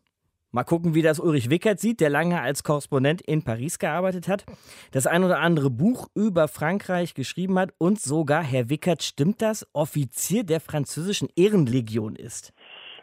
Mal 0.54 0.62
gucken, 0.62 0.94
wie 0.94 1.02
das 1.02 1.18
Ulrich 1.18 1.50
Wickert 1.50 1.80
sieht, 1.80 2.00
der 2.00 2.10
lange 2.10 2.40
als 2.40 2.62
Korrespondent 2.62 3.20
in 3.20 3.42
Paris 3.42 3.80
gearbeitet 3.80 4.28
hat, 4.28 4.44
das 4.92 5.08
ein 5.08 5.24
oder 5.24 5.40
andere 5.40 5.68
Buch 5.68 6.06
über 6.14 6.46
Frankreich 6.46 7.14
geschrieben 7.14 7.58
hat 7.58 7.70
und 7.76 7.98
sogar, 7.98 8.44
Herr 8.44 8.70
Wickert, 8.70 9.02
stimmt 9.02 9.42
das, 9.42 9.68
Offizier 9.72 10.44
der 10.44 10.60
französischen 10.60 11.28
Ehrenlegion 11.34 12.14
ist. 12.14 12.54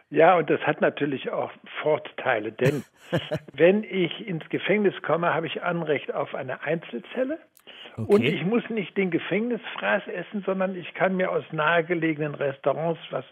Ja, 0.09 0.37
und 0.37 0.49
das 0.49 0.61
hat 0.61 0.79
natürlich 0.79 1.29
auch 1.29 1.51
Vorteile, 1.81 2.53
denn 2.53 2.85
wenn 3.53 3.83
ich 3.83 4.25
ins 4.25 4.47
Gefängnis 4.47 4.93
komme, 5.01 5.33
habe 5.33 5.47
ich 5.47 5.61
Anrecht 5.61 6.13
auf 6.13 6.33
eine 6.33 6.61
Einzelzelle. 6.61 7.37
Okay. 7.97 8.13
Und 8.13 8.23
ich 8.23 8.45
muss 8.45 8.63
nicht 8.69 8.95
den 8.95 9.11
Gefängnisfraß 9.11 10.07
essen, 10.07 10.41
sondern 10.45 10.77
ich 10.77 10.93
kann 10.93 11.17
mir 11.17 11.29
aus 11.29 11.43
nahegelegenen 11.51 12.33
Restaurants 12.33 13.01
was 13.09 13.25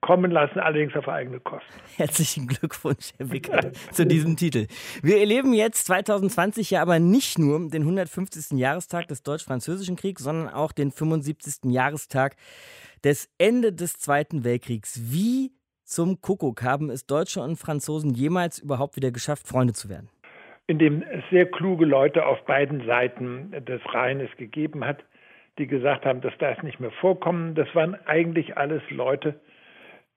kommen 0.00 0.30
lassen, 0.30 0.58
allerdings 0.60 0.94
auf 0.96 1.08
eigene 1.08 1.40
Kosten. 1.40 1.72
Herzlichen 1.96 2.46
Glückwunsch, 2.46 3.12
Herr 3.18 3.30
Wickert, 3.32 3.76
zu 3.92 4.06
diesem 4.06 4.36
Titel. 4.36 4.66
Wir 5.02 5.18
erleben 5.18 5.52
jetzt 5.52 5.86
2020 5.86 6.70
ja 6.70 6.82
aber 6.82 6.98
nicht 6.98 7.38
nur 7.38 7.68
den 7.68 7.82
150. 7.82 8.58
Jahrestag 8.58 9.08
des 9.08 9.22
Deutsch-Französischen 9.22 9.96
Kriegs, 9.96 10.22
sondern 10.22 10.48
auch 10.48 10.72
den 10.72 10.90
75. 10.90 11.70
Jahrestag 11.72 12.36
des 13.04 13.30
Ende 13.38 13.72
des 13.72 13.98
Zweiten 13.98 14.44
Weltkriegs. 14.44 15.00
Wie 15.12 15.52
zum 15.84 16.20
Kuckuck 16.20 16.62
haben 16.62 16.90
es 16.90 17.06
Deutsche 17.06 17.40
und 17.40 17.56
Franzosen 17.56 18.14
jemals 18.14 18.58
überhaupt 18.58 18.96
wieder 18.96 19.10
geschafft, 19.10 19.48
Freunde 19.48 19.72
zu 19.72 19.88
werden? 19.88 20.08
Indem 20.66 21.02
es 21.02 21.24
sehr 21.30 21.46
kluge 21.46 21.86
Leute 21.86 22.26
auf 22.26 22.44
beiden 22.44 22.84
Seiten 22.84 23.52
des 23.64 23.80
Rheines 23.94 24.28
gegeben 24.36 24.84
hat, 24.84 25.02
die 25.58 25.66
gesagt 25.66 26.04
haben, 26.04 26.20
das 26.20 26.36
darf 26.38 26.62
nicht 26.62 26.78
mehr 26.78 26.90
vorkommen. 27.00 27.54
Das 27.54 27.74
waren 27.74 27.96
eigentlich 28.06 28.56
alles 28.56 28.82
Leute, 28.90 29.40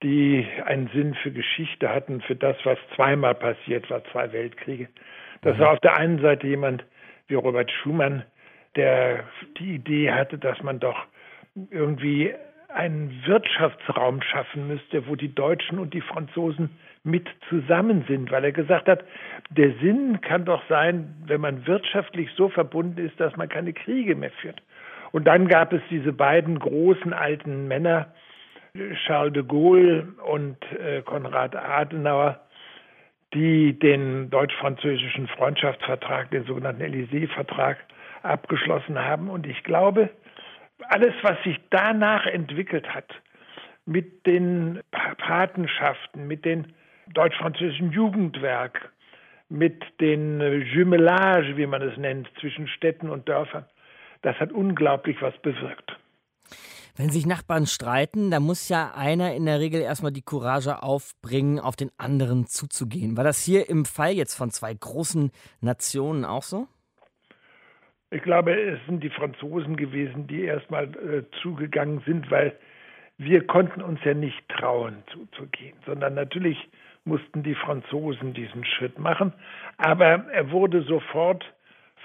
die 0.04 0.48
einen 0.66 0.88
Sinn 0.94 1.16
für 1.16 1.32
Geschichte 1.32 1.90
hatten, 1.90 2.22
für 2.22 2.36
das, 2.36 2.58
was 2.64 2.78
zweimal 2.96 3.36
passiert 3.36 3.90
war, 3.90 4.04
zwei 4.06 4.32
Weltkriege. 4.32 4.88
Das 5.42 5.58
war 5.60 5.72
auf 5.72 5.80
der 5.80 5.96
einen 5.96 6.20
Seite 6.22 6.48
jemand 6.48 6.84
wie 7.28 7.36
Robert 7.36 7.72
Schumann, 7.72 8.24
der 8.76 9.24
die 9.58 9.76
Idee 9.76 10.12
hatte, 10.12 10.38
dass 10.38 10.62
man 10.64 10.80
doch 10.80 11.06
irgendwie 11.70 12.34
einen 12.70 13.24
Wirtschaftsraum 13.26 14.22
schaffen 14.22 14.68
müsste, 14.68 15.08
wo 15.08 15.16
die 15.16 15.34
Deutschen 15.34 15.78
und 15.78 15.94
die 15.94 16.02
Franzosen 16.02 16.70
mit 17.04 17.28
zusammen 17.50 18.06
sind, 18.08 18.32
weil 18.32 18.46
er 18.46 18.52
gesagt 18.52 18.88
hat, 18.88 19.04
der 19.50 19.74
Sinn 19.82 20.22
kann 20.22 20.46
doch 20.46 20.62
sein, 20.70 21.16
wenn 21.26 21.42
man 21.42 21.66
wirtschaftlich 21.68 22.30
so 22.38 22.50
verbunden 22.50 23.06
ist, 23.06 23.20
dass 23.20 23.36
man 23.36 23.50
keine 23.50 23.74
Kriege 23.74 24.16
mehr 24.16 24.32
führt. 24.32 24.62
Und 25.12 25.26
dann 25.26 25.48
gab 25.48 25.74
es 25.74 25.82
diese 25.90 26.14
beiden 26.14 26.60
großen 26.60 27.12
alten 27.12 27.68
Männer, 27.68 28.14
Charles 29.06 29.34
de 29.34 29.44
Gaulle 29.44 30.08
und 30.26 30.58
äh, 30.74 31.02
Konrad 31.02 31.56
Adenauer, 31.56 32.40
die 33.34 33.78
den 33.78 34.30
deutsch-französischen 34.30 35.28
Freundschaftsvertrag, 35.28 36.32
den 36.32 36.46
sogenannten 36.46 36.82
Élysée-Vertrag, 36.82 37.78
abgeschlossen 38.24 39.00
haben. 39.00 39.30
Und 39.30 39.48
ich 39.48 39.64
glaube, 39.64 40.10
alles, 40.90 41.14
was 41.22 41.42
sich 41.44 41.58
danach 41.70 42.26
entwickelt 42.26 42.94
hat, 42.94 43.14
mit 43.86 44.26
den 44.26 44.82
Patenschaften, 44.92 46.28
mit 46.28 46.46
dem 46.46 46.66
deutsch-französischen 47.14 47.92
Jugendwerk, 47.92 48.92
mit 49.50 49.84
den 50.00 50.62
Jumelage, 50.62 51.58
wie 51.58 51.66
man 51.66 51.82
es 51.82 51.98
nennt, 51.98 52.30
zwischen 52.40 52.68
Städten 52.68 53.10
und 53.10 53.28
Dörfern, 53.28 53.66
das 54.22 54.40
hat 54.40 54.52
unglaublich 54.52 55.22
was 55.22 55.38
bewirkt. 55.40 55.98
Wenn 56.96 57.10
sich 57.10 57.26
Nachbarn 57.26 57.66
streiten, 57.66 58.32
da 58.32 58.40
muss 58.40 58.70
ja 58.70 58.94
einer 58.96 59.34
in 59.34 59.46
der 59.46 59.60
Regel 59.60 59.82
erstmal 59.82 60.12
die 60.12 60.22
Courage 60.22 60.84
aufbringen, 60.84 61.60
auf 61.60 61.76
den 61.76 61.92
anderen 61.98 62.46
zuzugehen. 62.48 63.18
War 63.18 63.24
das 63.24 63.44
hier 63.44 63.70
im 63.70 63.86
Fall 63.86 64.12
jetzt 64.12 64.36
von 64.36 64.52
zwei 64.52 64.74
großen 64.74 65.32
Nationen 65.62 66.26
auch 66.26 66.44
so? 66.44 66.68
Ich 68.10 68.22
glaube, 68.24 68.54
es 68.54 68.80
sind 68.88 69.02
die 69.04 69.10
Franzosen 69.10 69.78
gewesen, 69.78 70.28
die 70.28 70.44
erstmal 70.44 70.84
äh, 70.96 71.24
zugegangen 71.42 72.02
sind, 72.06 72.30
weil 72.30 72.58
wir 73.18 73.48
konnten 73.48 73.82
uns 73.82 74.00
ja 74.04 74.14
nicht 74.14 74.50
trauen 74.50 75.04
zuzugehen, 75.14 75.78
sondern 75.86 76.16
natürlich 76.16 76.58
mussten 77.06 77.42
die 77.44 77.56
Franzosen 77.56 78.34
diesen 78.34 78.66
Schritt 78.66 79.00
machen. 79.00 79.32
Aber 79.78 80.26
er 80.32 80.52
wurde 80.52 80.84
sofort 80.84 81.46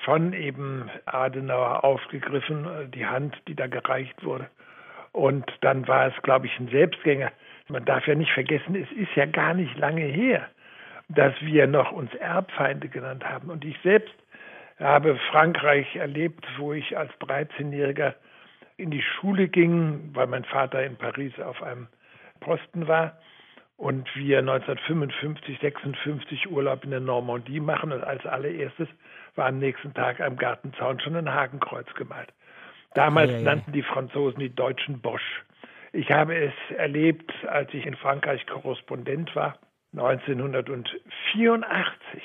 von 0.05 0.33
eben 0.33 0.89
Adenauer 1.07 1.85
aufgegriffen, 1.85 2.67
äh, 2.67 2.89
die 2.89 3.07
Hand, 3.07 3.35
die 3.49 3.57
da 3.57 3.67
gereicht 3.67 4.25
wurde. 4.25 4.49
Und 5.17 5.51
dann 5.63 5.89
war 5.89 6.09
es, 6.09 6.23
glaube 6.23 6.45
ich, 6.45 6.61
ein 6.61 6.69
Selbstgänger. 6.69 7.33
Man 7.69 7.87
darf 7.87 8.07
ja 8.07 8.15
nicht 8.15 8.33
vergessen, 8.33 8.75
es 8.75 8.93
ist 8.93 9.17
ja 9.17 9.25
gar 9.25 9.55
nicht 9.55 9.75
lange 9.79 10.03
her, 10.03 10.47
dass 11.09 11.33
wir 11.41 11.67
noch 11.67 11.91
uns 11.91 12.15
Erbfeinde 12.17 12.91
genannt 12.91 13.25
haben. 13.25 13.49
Und 13.49 13.65
ich 13.65 13.79
selbst 13.83 14.15
habe 14.79 15.17
Frankreich 15.31 15.97
erlebt, 15.97 16.47
wo 16.59 16.75
ich 16.75 16.99
als 16.99 17.11
13-Jähriger 17.21 18.13
in 18.77 18.91
die 18.91 19.01
Schule 19.01 19.49
ging, 19.49 20.11
weil 20.13 20.27
mein 20.27 20.45
Vater 20.45 20.85
in 20.85 20.97
Paris 20.97 21.33
auf 21.41 21.63
einem 21.63 21.89
Posten 22.41 22.87
war 22.87 23.17
und 23.79 24.07
wir 24.17 24.41
1955, 24.41 25.59
56 25.61 26.51
Urlaub 26.51 26.85
in 26.85 26.91
der 26.91 27.01
Normandie 27.01 27.61
machen 27.61 27.91
und 27.91 28.05
als 28.05 28.27
allererstes 28.27 28.89
war 29.35 29.47
am 29.47 29.61
nächsten 29.61 29.95
Tag 29.95 30.21
am 30.21 30.37
Gartenzaun 30.37 31.01
schon 31.01 31.17
ein 31.17 31.33
Hakenkreuz 31.33 31.89
gemalt. 31.95 32.35
Damals 32.95 33.31
ja, 33.31 33.39
ja, 33.39 33.45
nannten 33.45 33.73
die 33.73 33.83
Franzosen 33.83 34.41
die 34.41 34.55
Deutschen 34.55 35.01
Bosch. 35.01 35.43
Ich 35.93 36.11
habe 36.11 36.37
es 36.37 36.53
erlebt, 36.77 37.33
als 37.47 37.73
ich 37.73 37.87
in 37.87 37.97
Frankreich 37.97 38.47
Korrespondent 38.47 39.35
war, 39.35 39.57
1984 39.95 42.23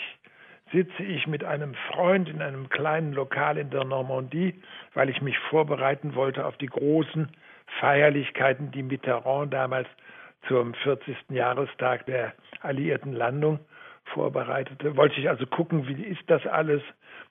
sitze 0.72 1.04
ich 1.04 1.28
mit 1.28 1.44
einem 1.44 1.76
Freund 1.92 2.30
in 2.30 2.42
einem 2.42 2.70
kleinen 2.70 3.14
Lokal 3.14 3.58
in 3.58 3.70
der 3.70 3.84
Normandie, 3.84 4.62
weil 4.94 5.10
ich 5.10 5.22
mich 5.22 5.38
vorbereiten 5.50 6.16
wollte 6.16 6.46
auf 6.46 6.58
die 6.58 6.68
großen 6.68 7.30
Feierlichkeiten, 7.80 8.72
die 8.72 8.84
Mitterrand 8.84 9.54
damals 9.54 9.88
zum 10.48 10.74
40. 10.74 11.16
Jahrestag 11.30 12.06
der 12.06 12.34
alliierten 12.62 13.14
Landung 13.14 13.60
vorbereitete. 14.06 14.98
Wollte 14.98 15.20
ich 15.20 15.30
also 15.30 15.46
gucken, 15.46 15.88
wie 15.88 16.04
ist 16.04 16.24
das 16.28 16.46
alles? 16.46 16.82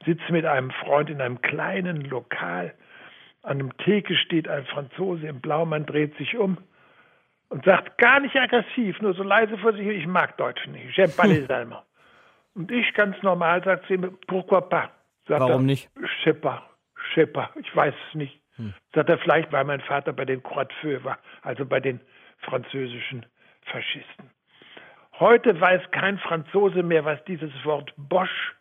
Sitze 0.04 0.32
mit 0.32 0.46
einem 0.46 0.70
Freund 0.70 1.10
in 1.10 1.20
einem 1.20 1.42
kleinen 1.42 2.02
Lokal. 2.02 2.72
An 3.42 3.58
einem 3.58 3.76
Theke 3.78 4.16
steht 4.16 4.48
ein 4.48 4.66
Franzose 4.66 5.26
im 5.26 5.40
Blau, 5.40 5.64
man 5.64 5.86
dreht 5.86 6.16
sich 6.16 6.36
um 6.36 6.58
und 7.48 7.64
sagt 7.64 7.98
gar 7.98 8.20
nicht 8.20 8.36
aggressiv, 8.36 9.00
nur 9.00 9.14
so 9.14 9.22
leise 9.22 9.56
vor 9.58 9.72
sich, 9.72 9.86
ich 9.86 10.06
mag 10.06 10.36
Deutsch 10.36 10.66
nicht. 10.68 10.94
J'aime 10.96 11.16
pas 11.16 11.26
les 11.26 11.48
Allemands. 11.50 11.84
Und 12.54 12.70
ich 12.70 12.92
ganz 12.94 13.20
normal 13.22 13.62
sagt 13.64 13.86
sie 13.88 13.96
mir, 13.96 14.10
pourquoi 14.26 14.60
pas? 14.60 14.90
Sagt 15.26 15.40
Warum 15.40 15.62
er, 15.62 15.66
nicht? 15.66 15.90
Je 16.24 16.32
pas, 16.32 16.62
je 16.96 17.14
sais 17.14 17.32
pas, 17.32 17.50
ich 17.56 17.74
weiß 17.74 17.94
es 18.08 18.14
nicht. 18.14 18.40
Hm. 18.56 18.74
Sagt 18.94 19.08
er, 19.08 19.18
vielleicht, 19.18 19.52
weil 19.52 19.64
mein 19.64 19.80
Vater 19.80 20.12
bei 20.12 20.24
den 20.24 20.42
Croix 20.42 20.68
de 20.68 20.76
Feu 20.80 21.04
war, 21.04 21.18
also 21.42 21.64
bei 21.64 21.80
den 21.80 22.00
französischen 22.38 23.26
Faschisten. 23.62 24.30
Heute 25.18 25.60
weiß 25.60 25.82
kein 25.90 26.18
Franzose 26.18 26.82
mehr, 26.82 27.04
was 27.04 27.22
dieses 27.24 27.52
Wort 27.64 27.92
Bosch, 27.96 28.54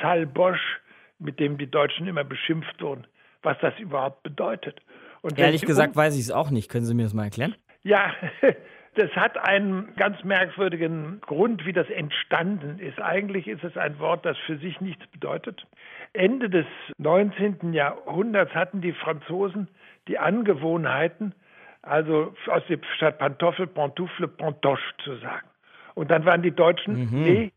Sal 0.00 0.26
Bosch, 0.26 0.80
mit 1.18 1.40
dem 1.40 1.58
die 1.58 1.70
Deutschen 1.70 2.06
immer 2.06 2.24
beschimpft 2.24 2.80
wurden, 2.80 3.06
was 3.44 3.56
das 3.60 3.78
überhaupt 3.78 4.22
bedeutet. 4.22 4.80
Und 5.22 5.38
Ehrlich 5.38 5.62
gesagt 5.62 5.90
um 5.90 5.96
weiß 5.96 6.14
ich 6.14 6.22
es 6.22 6.30
auch 6.30 6.50
nicht. 6.50 6.70
Können 6.70 6.84
Sie 6.84 6.94
mir 6.94 7.04
das 7.04 7.14
mal 7.14 7.24
erklären? 7.24 7.54
Ja, 7.82 8.12
das 8.94 9.10
hat 9.12 9.38
einen 9.38 9.94
ganz 9.96 10.22
merkwürdigen 10.24 11.20
Grund, 11.20 11.64
wie 11.66 11.72
das 11.72 11.88
entstanden 11.88 12.78
ist. 12.78 13.00
Eigentlich 13.00 13.48
ist 13.48 13.64
es 13.64 13.76
ein 13.76 13.98
Wort, 13.98 14.24
das 14.24 14.36
für 14.46 14.58
sich 14.58 14.80
nichts 14.80 15.06
bedeutet. 15.08 15.66
Ende 16.12 16.48
des 16.48 16.66
19. 16.98 17.72
Jahrhunderts 17.72 18.54
hatten 18.54 18.80
die 18.80 18.92
Franzosen 18.92 19.68
die 20.08 20.18
Angewohnheiten, 20.18 21.34
also 21.82 22.34
aus 22.46 22.62
dem 22.68 22.80
statt 22.96 23.18
Pantoffel, 23.18 23.66
Pantoufle, 23.66 24.28
Pantoche 24.28 24.82
zu 25.02 25.16
sagen. 25.16 25.48
Und 25.94 26.10
dann 26.10 26.24
waren 26.24 26.42
die 26.42 26.50
Deutschen 26.50 27.10
mhm. 27.10 27.24
Les 27.24 27.52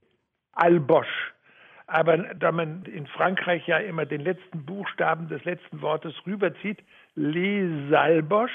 Albosch. 0.54 1.34
Aber 1.88 2.18
da 2.18 2.52
man 2.52 2.84
in 2.84 3.08
Frankreich 3.08 3.66
ja 3.66 3.78
immer 3.78 4.06
den 4.06 4.22
letzten 4.22 4.66
Buchstaben 4.66 5.30
des 5.30 5.44
letzten 5.46 5.82
Wortes 5.82 6.14
rüberzieht, 6.26 6.80
Les 7.16 7.94
Albosch, 7.94 8.52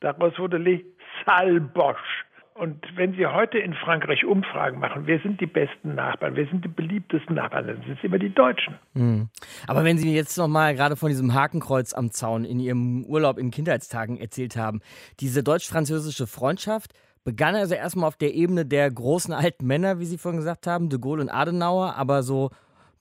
daraus 0.00 0.38
wurde 0.38 0.56
Les 0.56 0.80
Salbosch. 1.26 2.24
Und 2.54 2.84
wenn 2.94 3.14
Sie 3.14 3.26
heute 3.26 3.58
in 3.58 3.74
Frankreich 3.74 4.24
Umfragen 4.24 4.80
machen, 4.80 5.06
wer 5.06 5.18
sind 5.20 5.40
die 5.40 5.46
besten 5.46 5.94
Nachbarn, 5.94 6.36
wer 6.36 6.46
sind 6.46 6.64
die 6.64 6.68
beliebtesten 6.68 7.36
Nachbarn, 7.36 7.66
dann 7.66 7.82
sind 7.82 7.96
es 7.96 8.04
immer 8.04 8.18
die 8.18 8.34
Deutschen. 8.34 8.74
Mhm. 8.92 9.30
Aber 9.66 9.82
wenn 9.82 9.96
Sie 9.96 10.14
jetzt 10.14 10.36
noch 10.36 10.46
mal 10.46 10.74
gerade 10.74 10.94
von 10.96 11.08
diesem 11.08 11.32
Hakenkreuz 11.32 11.94
am 11.94 12.10
Zaun 12.10 12.44
in 12.44 12.60
Ihrem 12.60 13.04
Urlaub 13.04 13.38
in 13.38 13.50
Kindheitstagen 13.50 14.18
erzählt 14.18 14.56
haben, 14.56 14.80
diese 15.20 15.42
deutsch-französische 15.42 16.26
Freundschaft 16.26 16.92
begann 17.24 17.54
also 17.54 17.74
erstmal 17.74 18.08
auf 18.08 18.16
der 18.16 18.34
Ebene 18.34 18.64
der 18.66 18.90
großen 18.90 19.32
alten 19.32 19.66
Männer, 19.66 19.98
wie 19.98 20.04
Sie 20.04 20.18
vorhin 20.18 20.38
gesagt 20.40 20.66
haben, 20.66 20.88
de 20.88 20.98
Gaulle 20.98 21.22
und 21.22 21.30
Adenauer, 21.30 21.94
aber 21.96 22.22
so 22.22 22.50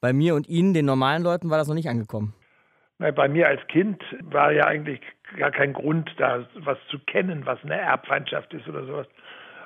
bei 0.01 0.13
mir 0.13 0.35
und 0.35 0.47
Ihnen, 0.47 0.73
den 0.73 0.85
normalen 0.85 1.23
Leuten, 1.23 1.49
war 1.49 1.57
das 1.57 1.67
noch 1.67 1.75
nicht 1.75 1.89
angekommen. 1.89 2.33
Bei 2.99 3.29
mir 3.29 3.47
als 3.47 3.65
Kind 3.67 4.03
war 4.23 4.51
ja 4.51 4.65
eigentlich 4.65 4.99
gar 5.37 5.51
kein 5.51 5.71
Grund, 5.71 6.11
da 6.17 6.45
was 6.55 6.77
zu 6.89 6.99
kennen, 6.99 7.45
was 7.45 7.63
eine 7.63 7.79
Erbfeindschaft 7.79 8.53
ist 8.53 8.67
oder 8.67 8.85
sowas. 8.85 9.07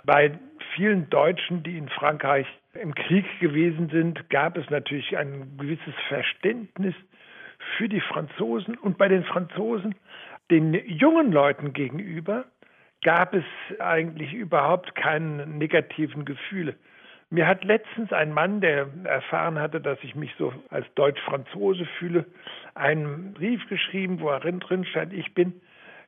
Bei 0.04 0.38
vielen 0.76 1.10
Deutschen, 1.10 1.64
die 1.64 1.78
in 1.78 1.90
Frankreich 1.90 2.46
im 2.74 2.94
Krieg 2.94 3.26
gewesen 3.40 3.90
sind, 3.90 4.30
gab 4.30 4.58
es 4.58 4.70
natürlich 4.70 5.18
ein 5.18 5.58
gewisses 5.58 5.94
Verständnis 6.08 6.94
für 7.78 7.90
die 7.90 8.02
Franzosen 8.02 8.78
und 8.78 8.98
bei 8.98 9.08
den 9.08 9.24
Franzosen 9.24 9.96
den 10.52 10.74
jungen 10.74 11.32
Leuten 11.32 11.74
gegenüber 11.74 12.46
gab 13.04 13.34
es 13.34 13.44
eigentlich 13.80 14.34
überhaupt 14.34 14.96
keine 14.96 15.46
negativen 15.46 16.26
Gefühle. 16.26 16.76
Mir 17.30 17.48
hat 17.48 17.64
letztens 17.64 18.14
ein 18.14 18.32
Mann, 18.32 18.62
der 18.62 18.88
erfahren 19.06 19.60
hatte, 19.60 19.82
dass 19.82 19.98
ich 20.04 20.14
mich 20.16 20.32
so 20.38 20.54
als 20.70 20.86
Deutsch-Franzose 20.96 21.86
fühle, 21.98 22.26
einen 22.76 23.34
Brief 23.34 23.68
geschrieben, 23.70 24.20
wo 24.20 24.30
er 24.30 24.40
drin 24.40 24.86
stand, 24.86 25.14
ich 25.14 25.34
bin 25.34 25.60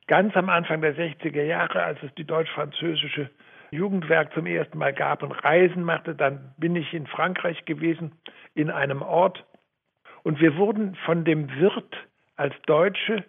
ganz 0.06 0.36
am 0.36 0.48
Anfang 0.48 0.80
der 0.82 0.94
60er 0.94 1.42
Jahre, 1.42 1.82
als 1.82 2.00
es 2.02 2.14
die 2.14 2.24
deutsch-französische 2.24 3.28
Jugendwerk 3.70 4.32
zum 4.34 4.46
ersten 4.46 4.78
Mal 4.78 4.92
gab 4.92 5.22
und 5.22 5.32
Reisen 5.32 5.82
machte. 5.82 6.14
Dann 6.14 6.54
bin 6.58 6.76
ich 6.76 6.94
in 6.94 7.06
Frankreich 7.06 7.64
gewesen, 7.64 8.12
in 8.54 8.70
einem 8.70 9.02
Ort. 9.02 9.44
Und 10.22 10.40
wir 10.40 10.56
wurden 10.56 10.94
von 11.04 11.24
dem 11.24 11.50
Wirt 11.58 11.96
als 12.36 12.54
Deutsche, 12.66 13.24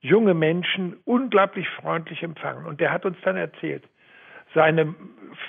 junge 0.00 0.34
Menschen, 0.34 0.96
unglaublich 1.04 1.68
freundlich 1.68 2.22
empfangen. 2.22 2.66
Und 2.66 2.80
der 2.80 2.92
hat 2.92 3.04
uns 3.04 3.16
dann 3.22 3.36
erzählt, 3.36 3.84
seine 4.54 4.94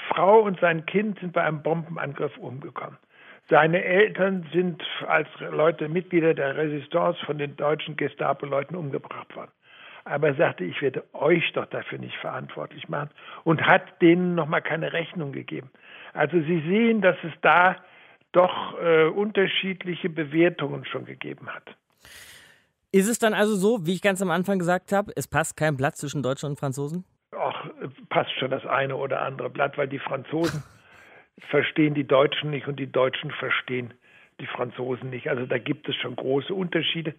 Frau 0.10 0.42
und 0.42 0.60
sein 0.60 0.86
Kind 0.86 1.20
sind 1.20 1.34
bei 1.34 1.44
einem 1.44 1.62
Bombenangriff 1.62 2.38
umgekommen. 2.38 2.98
Seine 3.50 3.84
Eltern 3.84 4.46
sind 4.52 4.84
als 5.08 5.30
Leute 5.40 5.88
Mitglieder 5.88 6.34
der 6.34 6.58
Resistance 6.58 7.24
von 7.26 7.38
den 7.38 7.56
deutschen 7.56 7.96
Gestapo-Leuten 7.96 8.76
umgebracht 8.76 9.34
worden. 9.36 9.52
Aber 10.04 10.28
er 10.28 10.36
sagte, 10.36 10.64
ich 10.66 10.82
werde 10.82 11.04
euch 11.14 11.52
doch 11.54 11.66
dafür 11.66 11.98
nicht 12.00 12.16
verantwortlich 12.18 12.90
machen 12.90 13.10
und 13.44 13.66
hat 13.66 14.02
denen 14.02 14.36
nochmal 14.36 14.62
keine 14.62 14.92
Rechnung 14.92 15.32
gegeben. 15.32 15.70
Also 16.14 16.40
Sie 16.40 16.62
sehen, 16.62 17.02
dass 17.02 17.18
es 17.24 17.34
da 17.42 17.78
doch 18.32 18.78
äh, 18.82 19.06
unterschiedliche 19.06 20.10
Bewertungen 20.10 20.86
schon 20.86 21.06
gegeben 21.06 21.48
hat. 21.48 21.76
Ist 22.98 23.08
es 23.08 23.20
dann 23.20 23.36
also 23.36 23.54
so, 23.54 23.86
wie 23.86 23.94
ich 23.94 24.02
ganz 24.02 24.24
am 24.24 24.32
Anfang 24.32 24.58
gesagt 24.58 24.92
habe, 24.92 25.14
es 25.16 25.28
passt 25.28 25.56
kein 25.56 25.78
Blatt 25.78 25.98
zwischen 25.98 26.24
Deutschen 26.24 26.50
und 26.50 26.60
Franzosen? 26.60 27.06
Ach, 27.32 27.70
passt 28.10 28.32
schon 28.40 28.50
das 28.50 28.66
eine 28.66 28.96
oder 28.96 29.22
andere 29.22 29.52
Blatt, 29.52 29.78
weil 29.78 29.88
die 29.88 30.00
Franzosen 30.00 30.64
verstehen 31.52 31.94
die 31.94 32.08
Deutschen 32.08 32.50
nicht 32.50 32.68
und 32.68 32.80
die 32.80 32.92
Deutschen 32.92 33.30
verstehen 33.30 33.94
die 34.40 34.48
Franzosen 34.48 35.12
nicht. 35.12 35.30
Also 35.30 35.46
da 35.46 35.60
gibt 35.60 35.88
es 35.88 35.96
schon 35.98 36.16
große 36.16 36.52
Unterschiede. 36.52 37.14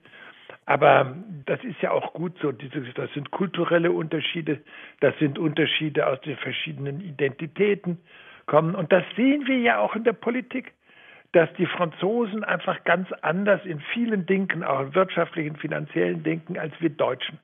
Aber 0.67 1.15
das 1.47 1.63
ist 1.63 1.81
ja 1.81 1.93
auch 1.93 2.13
gut 2.13 2.33
so. 2.43 2.51
Das 2.51 3.13
sind 3.15 3.31
kulturelle 3.31 3.93
Unterschiede, 3.93 4.61
das 4.99 5.17
sind 5.21 5.39
Unterschiede 5.39 6.09
aus 6.09 6.21
den 6.23 6.39
verschiedenen 6.39 7.01
Identitäten 7.01 7.99
kommen. 8.47 8.75
Und 8.75 8.91
das 8.91 9.05
sehen 9.15 9.47
wir 9.47 9.59
ja 9.59 9.79
auch 9.79 9.95
in 9.95 10.03
der 10.03 10.13
Politik, 10.13 10.73
dass 11.33 11.53
die 11.55 11.67
Franzosen 11.67 12.43
einfach 12.45 12.85
ganz 12.85 13.09
anders 13.23 13.65
in 13.65 13.81
vielen 13.93 14.27
Dingen, 14.27 14.65
auch 14.65 14.81
in 14.81 14.95
wirtschaftlichen, 14.95 15.57
finanziellen 15.57 16.23
denken, 16.23 16.59
als 16.59 16.73
wir 16.81 16.91
Deutschen. 16.91 17.39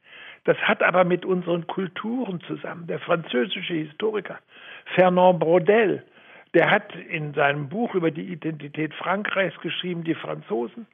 Das 0.44 0.56
hat 0.58 0.82
aber 0.82 1.04
mit 1.04 1.24
unseren 1.24 1.66
Kulturen 1.66 2.40
zusammen. 2.42 2.86
Der 2.86 2.98
französische 2.98 3.74
Historiker 3.74 4.38
Fernand 4.94 5.40
Braudel 5.40 6.02
der 6.54 6.70
hat 6.70 6.94
in 6.94 7.34
seinem 7.34 7.68
Buch 7.68 7.94
über 7.94 8.12
die 8.12 8.32
Identität 8.32 8.94
Frankreichs 8.94 9.58
geschrieben, 9.60 10.04
die 10.04 10.14
Franzosen 10.14 10.86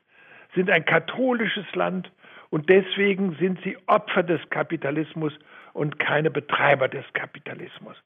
sind 0.55 0.71
ein 0.71 0.85
katholisches 0.85 1.67
Land 1.75 2.11
und 2.49 2.69
deswegen 2.71 3.37
sind 3.37 3.61
sie 3.63 3.77
Opfer 3.87 4.23
des 4.23 4.41
Kapitalismus 4.51 5.33
und 5.75 5.99
keine 5.99 6.31
Betreiber 6.31 6.89
des 6.89 7.05
Kapitalismus. 7.13 7.97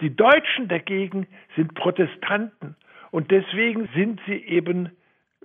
Die 0.00 0.14
Deutschen 0.14 0.68
dagegen 0.68 1.26
sind 1.56 1.74
Protestanten 1.74 2.76
und 3.10 3.30
deswegen 3.30 3.88
sind 3.94 4.20
sie 4.26 4.36
eben 4.36 4.90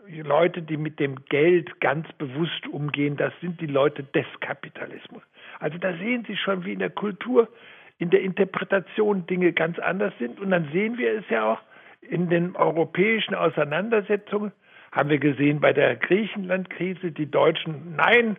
Leute, 0.07 0.61
die 0.61 0.77
mit 0.77 0.99
dem 0.99 1.25
Geld 1.25 1.79
ganz 1.81 2.11
bewusst 2.13 2.67
umgehen. 2.67 3.17
Das 3.17 3.33
sind 3.41 3.59
die 3.59 3.65
Leute 3.65 4.03
des 4.03 4.25
Kapitalismus. 4.39 5.23
Also 5.59 5.77
da 5.79 5.93
sehen 5.97 6.25
Sie 6.27 6.37
schon, 6.37 6.63
wie 6.63 6.73
in 6.73 6.79
der 6.79 6.91
Kultur 6.91 7.49
in 7.97 8.09
der 8.09 8.21
Interpretation 8.21 9.25
Dinge 9.25 9.53
ganz 9.53 9.79
anders 9.79 10.13
sind. 10.19 10.39
Und 10.39 10.51
dann 10.51 10.69
sehen 10.71 10.97
wir 10.97 11.13
es 11.13 11.25
ja 11.29 11.53
auch 11.53 11.59
in 12.01 12.29
den 12.29 12.55
europäischen 12.55 13.35
Auseinandersetzungen, 13.35 14.51
haben 14.91 15.09
wir 15.09 15.17
gesehen 15.17 15.59
bei 15.59 15.73
der 15.73 15.95
Griechenland-Krise, 15.95 17.11
die 17.11 17.29
Deutschen, 17.29 17.95
nein, 17.95 18.37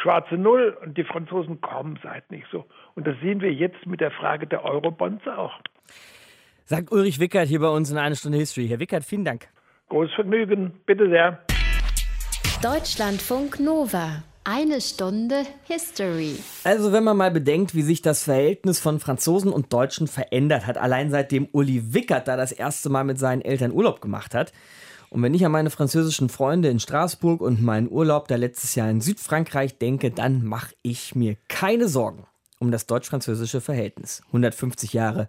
schwarze 0.00 0.36
Null 0.36 0.76
und 0.82 0.96
die 0.96 1.04
Franzosen 1.04 1.60
kommen 1.60 1.98
seid 2.02 2.30
nicht 2.30 2.46
so. 2.50 2.66
Und 2.94 3.06
das 3.06 3.18
sehen 3.20 3.40
wir 3.40 3.52
jetzt 3.52 3.86
mit 3.86 4.00
der 4.00 4.10
Frage 4.10 4.46
der 4.46 4.64
Eurobonds 4.64 5.26
auch. 5.26 5.58
Sagt 6.68 6.90
Ulrich 6.90 7.20
Wickert 7.20 7.46
hier 7.46 7.60
bei 7.60 7.68
uns 7.68 7.92
in 7.92 7.96
einer 7.96 8.16
Stunde 8.16 8.38
History. 8.38 8.66
Herr 8.66 8.80
Wickert, 8.80 9.04
vielen 9.04 9.24
Dank. 9.24 9.46
Großes 9.88 10.12
Vergnügen, 10.16 10.72
bitte 10.84 11.08
sehr. 11.08 11.38
Deutschlandfunk 12.60 13.60
Nova. 13.60 14.24
Eine 14.42 14.80
Stunde 14.80 15.44
History. 15.62 16.34
Also 16.64 16.92
wenn 16.92 17.04
man 17.04 17.16
mal 17.16 17.30
bedenkt, 17.30 17.76
wie 17.76 17.82
sich 17.82 18.02
das 18.02 18.24
Verhältnis 18.24 18.80
von 18.80 18.98
Franzosen 18.98 19.52
und 19.52 19.72
Deutschen 19.72 20.08
verändert 20.08 20.66
hat, 20.66 20.76
allein 20.76 21.12
seitdem 21.12 21.46
Uli 21.52 21.94
Wickert 21.94 22.26
da 22.26 22.36
das 22.36 22.50
erste 22.50 22.88
Mal 22.88 23.04
mit 23.04 23.20
seinen 23.20 23.42
Eltern 23.42 23.70
Urlaub 23.70 24.00
gemacht 24.00 24.34
hat. 24.34 24.52
Und 25.08 25.22
wenn 25.22 25.34
ich 25.34 25.46
an 25.46 25.52
meine 25.52 25.70
französischen 25.70 26.28
Freunde 26.28 26.68
in 26.68 26.80
Straßburg 26.80 27.42
und 27.42 27.62
meinen 27.62 27.88
Urlaub 27.88 28.26
da 28.26 28.34
letztes 28.34 28.74
Jahr 28.74 28.90
in 28.90 29.00
Südfrankreich 29.00 29.78
denke, 29.78 30.10
dann 30.10 30.44
mache 30.44 30.74
ich 30.82 31.14
mir 31.14 31.36
keine 31.46 31.86
Sorgen 31.86 32.26
um 32.58 32.70
das 32.70 32.86
deutsch-französische 32.86 33.60
Verhältnis. 33.60 34.22
150 34.28 34.92
Jahre 34.92 35.28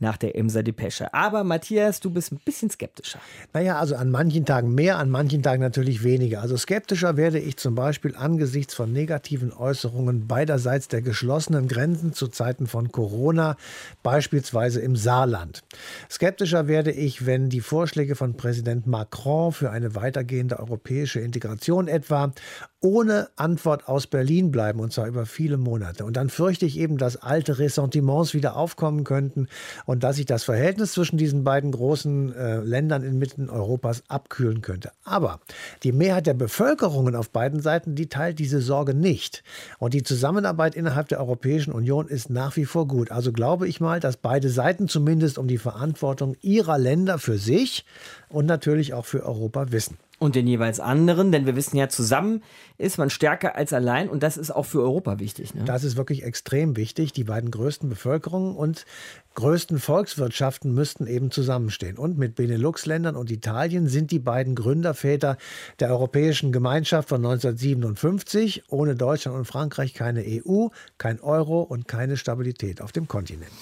nach 0.00 0.16
der 0.16 0.36
Emser 0.36 0.62
Depesche. 0.62 1.14
Aber 1.14 1.44
Matthias, 1.44 2.00
du 2.00 2.10
bist 2.10 2.32
ein 2.32 2.40
bisschen 2.44 2.68
skeptischer. 2.68 3.20
Naja, 3.52 3.78
also 3.78 3.94
an 3.94 4.10
manchen 4.10 4.44
Tagen 4.44 4.74
mehr, 4.74 4.98
an 4.98 5.08
manchen 5.08 5.42
Tagen 5.42 5.62
natürlich 5.62 6.02
weniger. 6.02 6.42
Also 6.42 6.56
skeptischer 6.56 7.16
werde 7.16 7.38
ich 7.38 7.56
zum 7.56 7.74
Beispiel 7.74 8.16
angesichts 8.16 8.74
von 8.74 8.92
negativen 8.92 9.52
Äußerungen 9.52 10.26
beiderseits 10.26 10.88
der 10.88 11.00
geschlossenen 11.00 11.68
Grenzen 11.68 12.12
zu 12.12 12.28
Zeiten 12.28 12.66
von 12.66 12.90
Corona, 12.90 13.56
beispielsweise 14.02 14.80
im 14.80 14.96
Saarland. 14.96 15.62
Skeptischer 16.10 16.66
werde 16.66 16.90
ich, 16.90 17.24
wenn 17.24 17.48
die 17.48 17.60
Vorschläge 17.60 18.16
von 18.16 18.36
Präsident 18.36 18.86
Macron 18.86 19.52
für 19.52 19.70
eine 19.70 19.94
weitergehende 19.94 20.58
europäische 20.58 21.20
Integration 21.20 21.88
etwa 21.88 22.32
ohne 22.80 23.30
Antwort 23.36 23.88
aus 23.88 24.06
Berlin 24.06 24.50
bleiben, 24.50 24.78
und 24.78 24.92
zwar 24.92 25.06
über 25.06 25.24
viele 25.24 25.56
Monate. 25.56 26.04
Und 26.04 26.18
dann 26.18 26.28
fürchte 26.28 26.66
ich 26.66 26.78
eben, 26.78 26.98
dass 26.98 27.16
alte 27.16 27.58
Ressentiments 27.58 28.34
wieder 28.34 28.56
aufkommen 28.56 29.04
könnten 29.04 29.48
und 29.86 30.02
dass 30.02 30.16
sich 30.16 30.26
das 30.26 30.44
Verhältnis 30.44 30.92
zwischen 30.92 31.16
diesen 31.16 31.44
beiden 31.44 31.72
großen 31.72 32.34
äh, 32.34 32.56
Ländern 32.60 33.02
inmitten 33.02 33.50
Europas 33.50 34.02
abkühlen 34.08 34.62
könnte. 34.62 34.92
Aber 35.04 35.40
die 35.82 35.92
Mehrheit 35.92 36.26
der 36.26 36.34
Bevölkerungen 36.34 37.16
auf 37.16 37.30
beiden 37.30 37.60
Seiten, 37.60 37.94
die 37.94 38.08
teilt 38.08 38.38
diese 38.38 38.60
Sorge 38.60 38.94
nicht. 38.94 39.42
Und 39.78 39.94
die 39.94 40.02
Zusammenarbeit 40.02 40.74
innerhalb 40.74 41.08
der 41.08 41.20
Europäischen 41.20 41.72
Union 41.72 42.08
ist 42.08 42.30
nach 42.30 42.56
wie 42.56 42.64
vor 42.64 42.88
gut. 42.88 43.10
Also 43.10 43.32
glaube 43.32 43.68
ich 43.68 43.80
mal, 43.80 44.00
dass 44.00 44.16
beide 44.16 44.48
Seiten 44.48 44.88
zumindest 44.88 45.38
um 45.38 45.48
die 45.48 45.58
Verantwortung 45.58 46.36
ihrer 46.40 46.78
Länder 46.78 47.18
für 47.18 47.38
sich 47.38 47.84
und 48.28 48.46
natürlich 48.46 48.94
auch 48.94 49.04
für 49.04 49.24
Europa 49.24 49.72
wissen 49.72 49.98
und 50.18 50.34
den 50.34 50.46
jeweils 50.46 50.80
anderen, 50.80 51.32
denn 51.32 51.46
wir 51.46 51.56
wissen 51.56 51.76
ja, 51.76 51.88
zusammen 51.88 52.42
ist 52.78 52.98
man 52.98 53.10
stärker 53.10 53.56
als 53.56 53.72
allein 53.72 54.08
und 54.08 54.22
das 54.22 54.36
ist 54.36 54.50
auch 54.50 54.66
für 54.66 54.80
Europa 54.80 55.18
wichtig. 55.18 55.54
Ne? 55.54 55.64
Das 55.64 55.84
ist 55.84 55.96
wirklich 55.96 56.22
extrem 56.22 56.76
wichtig. 56.76 57.12
Die 57.12 57.24
beiden 57.24 57.50
größten 57.50 57.88
Bevölkerungen 57.88 58.56
und 58.56 58.86
größten 59.34 59.78
Volkswirtschaften 59.78 60.72
müssten 60.72 61.06
eben 61.06 61.30
zusammenstehen. 61.30 61.98
Und 61.98 62.18
mit 62.18 62.36
Benelux-Ländern 62.36 63.16
und 63.16 63.30
Italien 63.30 63.88
sind 63.88 64.10
die 64.10 64.18
beiden 64.18 64.54
Gründerväter 64.54 65.36
der 65.80 65.90
Europäischen 65.90 66.52
Gemeinschaft 66.52 67.08
von 67.08 67.24
1957. 67.24 68.64
Ohne 68.68 68.94
Deutschland 68.94 69.36
und 69.36 69.44
Frankreich 69.44 69.94
keine 69.94 70.24
EU, 70.24 70.68
kein 70.98 71.20
Euro 71.20 71.62
und 71.62 71.88
keine 71.88 72.16
Stabilität 72.16 72.80
auf 72.80 72.92
dem 72.92 73.08
Kontinent. 73.08 73.52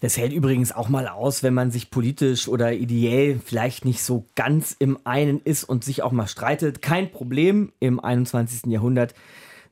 Das 0.00 0.16
hält 0.16 0.32
übrigens 0.32 0.72
auch 0.72 0.88
mal 0.88 1.08
aus, 1.08 1.42
wenn 1.42 1.54
man 1.54 1.70
sich 1.70 1.90
politisch 1.90 2.48
oder 2.48 2.72
ideell 2.72 3.40
vielleicht 3.44 3.84
nicht 3.84 4.02
so 4.02 4.26
ganz 4.34 4.76
im 4.78 4.98
einen 5.04 5.40
ist 5.40 5.64
und 5.64 5.84
sich 5.84 6.02
auch 6.02 6.12
mal 6.12 6.26
streitet. 6.26 6.82
Kein 6.82 7.10
Problem. 7.10 7.72
Im 7.80 8.00
21. 8.00 8.70
Jahrhundert 8.70 9.14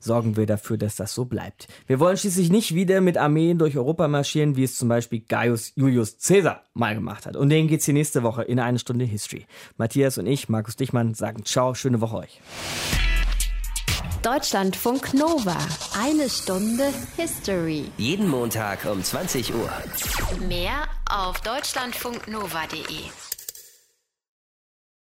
sorgen 0.03 0.35
wir 0.35 0.45
dafür, 0.45 0.77
dass 0.77 0.95
das 0.95 1.13
so 1.13 1.25
bleibt. 1.25 1.67
Wir 1.87 1.99
wollen 1.99 2.17
schließlich 2.17 2.51
nicht 2.51 2.75
wieder 2.75 3.01
mit 3.01 3.17
Armeen 3.17 3.57
durch 3.57 3.77
Europa 3.77 4.07
marschieren, 4.07 4.55
wie 4.55 4.63
es 4.63 4.77
zum 4.77 4.89
Beispiel 4.89 5.21
Gaius 5.21 5.71
Julius 5.75 6.17
Caesar 6.17 6.63
mal 6.73 6.95
gemacht 6.95 7.25
hat. 7.25 7.35
Und 7.35 7.49
denen 7.49 7.67
geht 7.67 7.79
es 7.79 7.85
die 7.85 7.93
nächste 7.93 8.23
Woche 8.23 8.43
in 8.43 8.59
eine 8.59 8.79
Stunde 8.79 9.05
History. 9.05 9.45
Matthias 9.77 10.17
und 10.17 10.27
ich, 10.27 10.49
Markus 10.49 10.75
Dichmann, 10.75 11.13
sagen 11.13 11.45
Ciao, 11.45 11.73
schöne 11.73 12.01
Woche 12.01 12.17
euch. 12.17 12.41
Deutschlandfunk 14.23 15.13
Nova. 15.13 15.57
Eine 16.01 16.29
Stunde 16.29 16.93
History. 17.17 17.91
Jeden 17.97 18.29
Montag 18.29 18.85
um 18.85 19.03
20 19.03 19.53
Uhr. 19.53 19.69
Mehr 20.47 20.87
auf 21.09 21.41
deutschlandfunknova.de. 21.41 23.32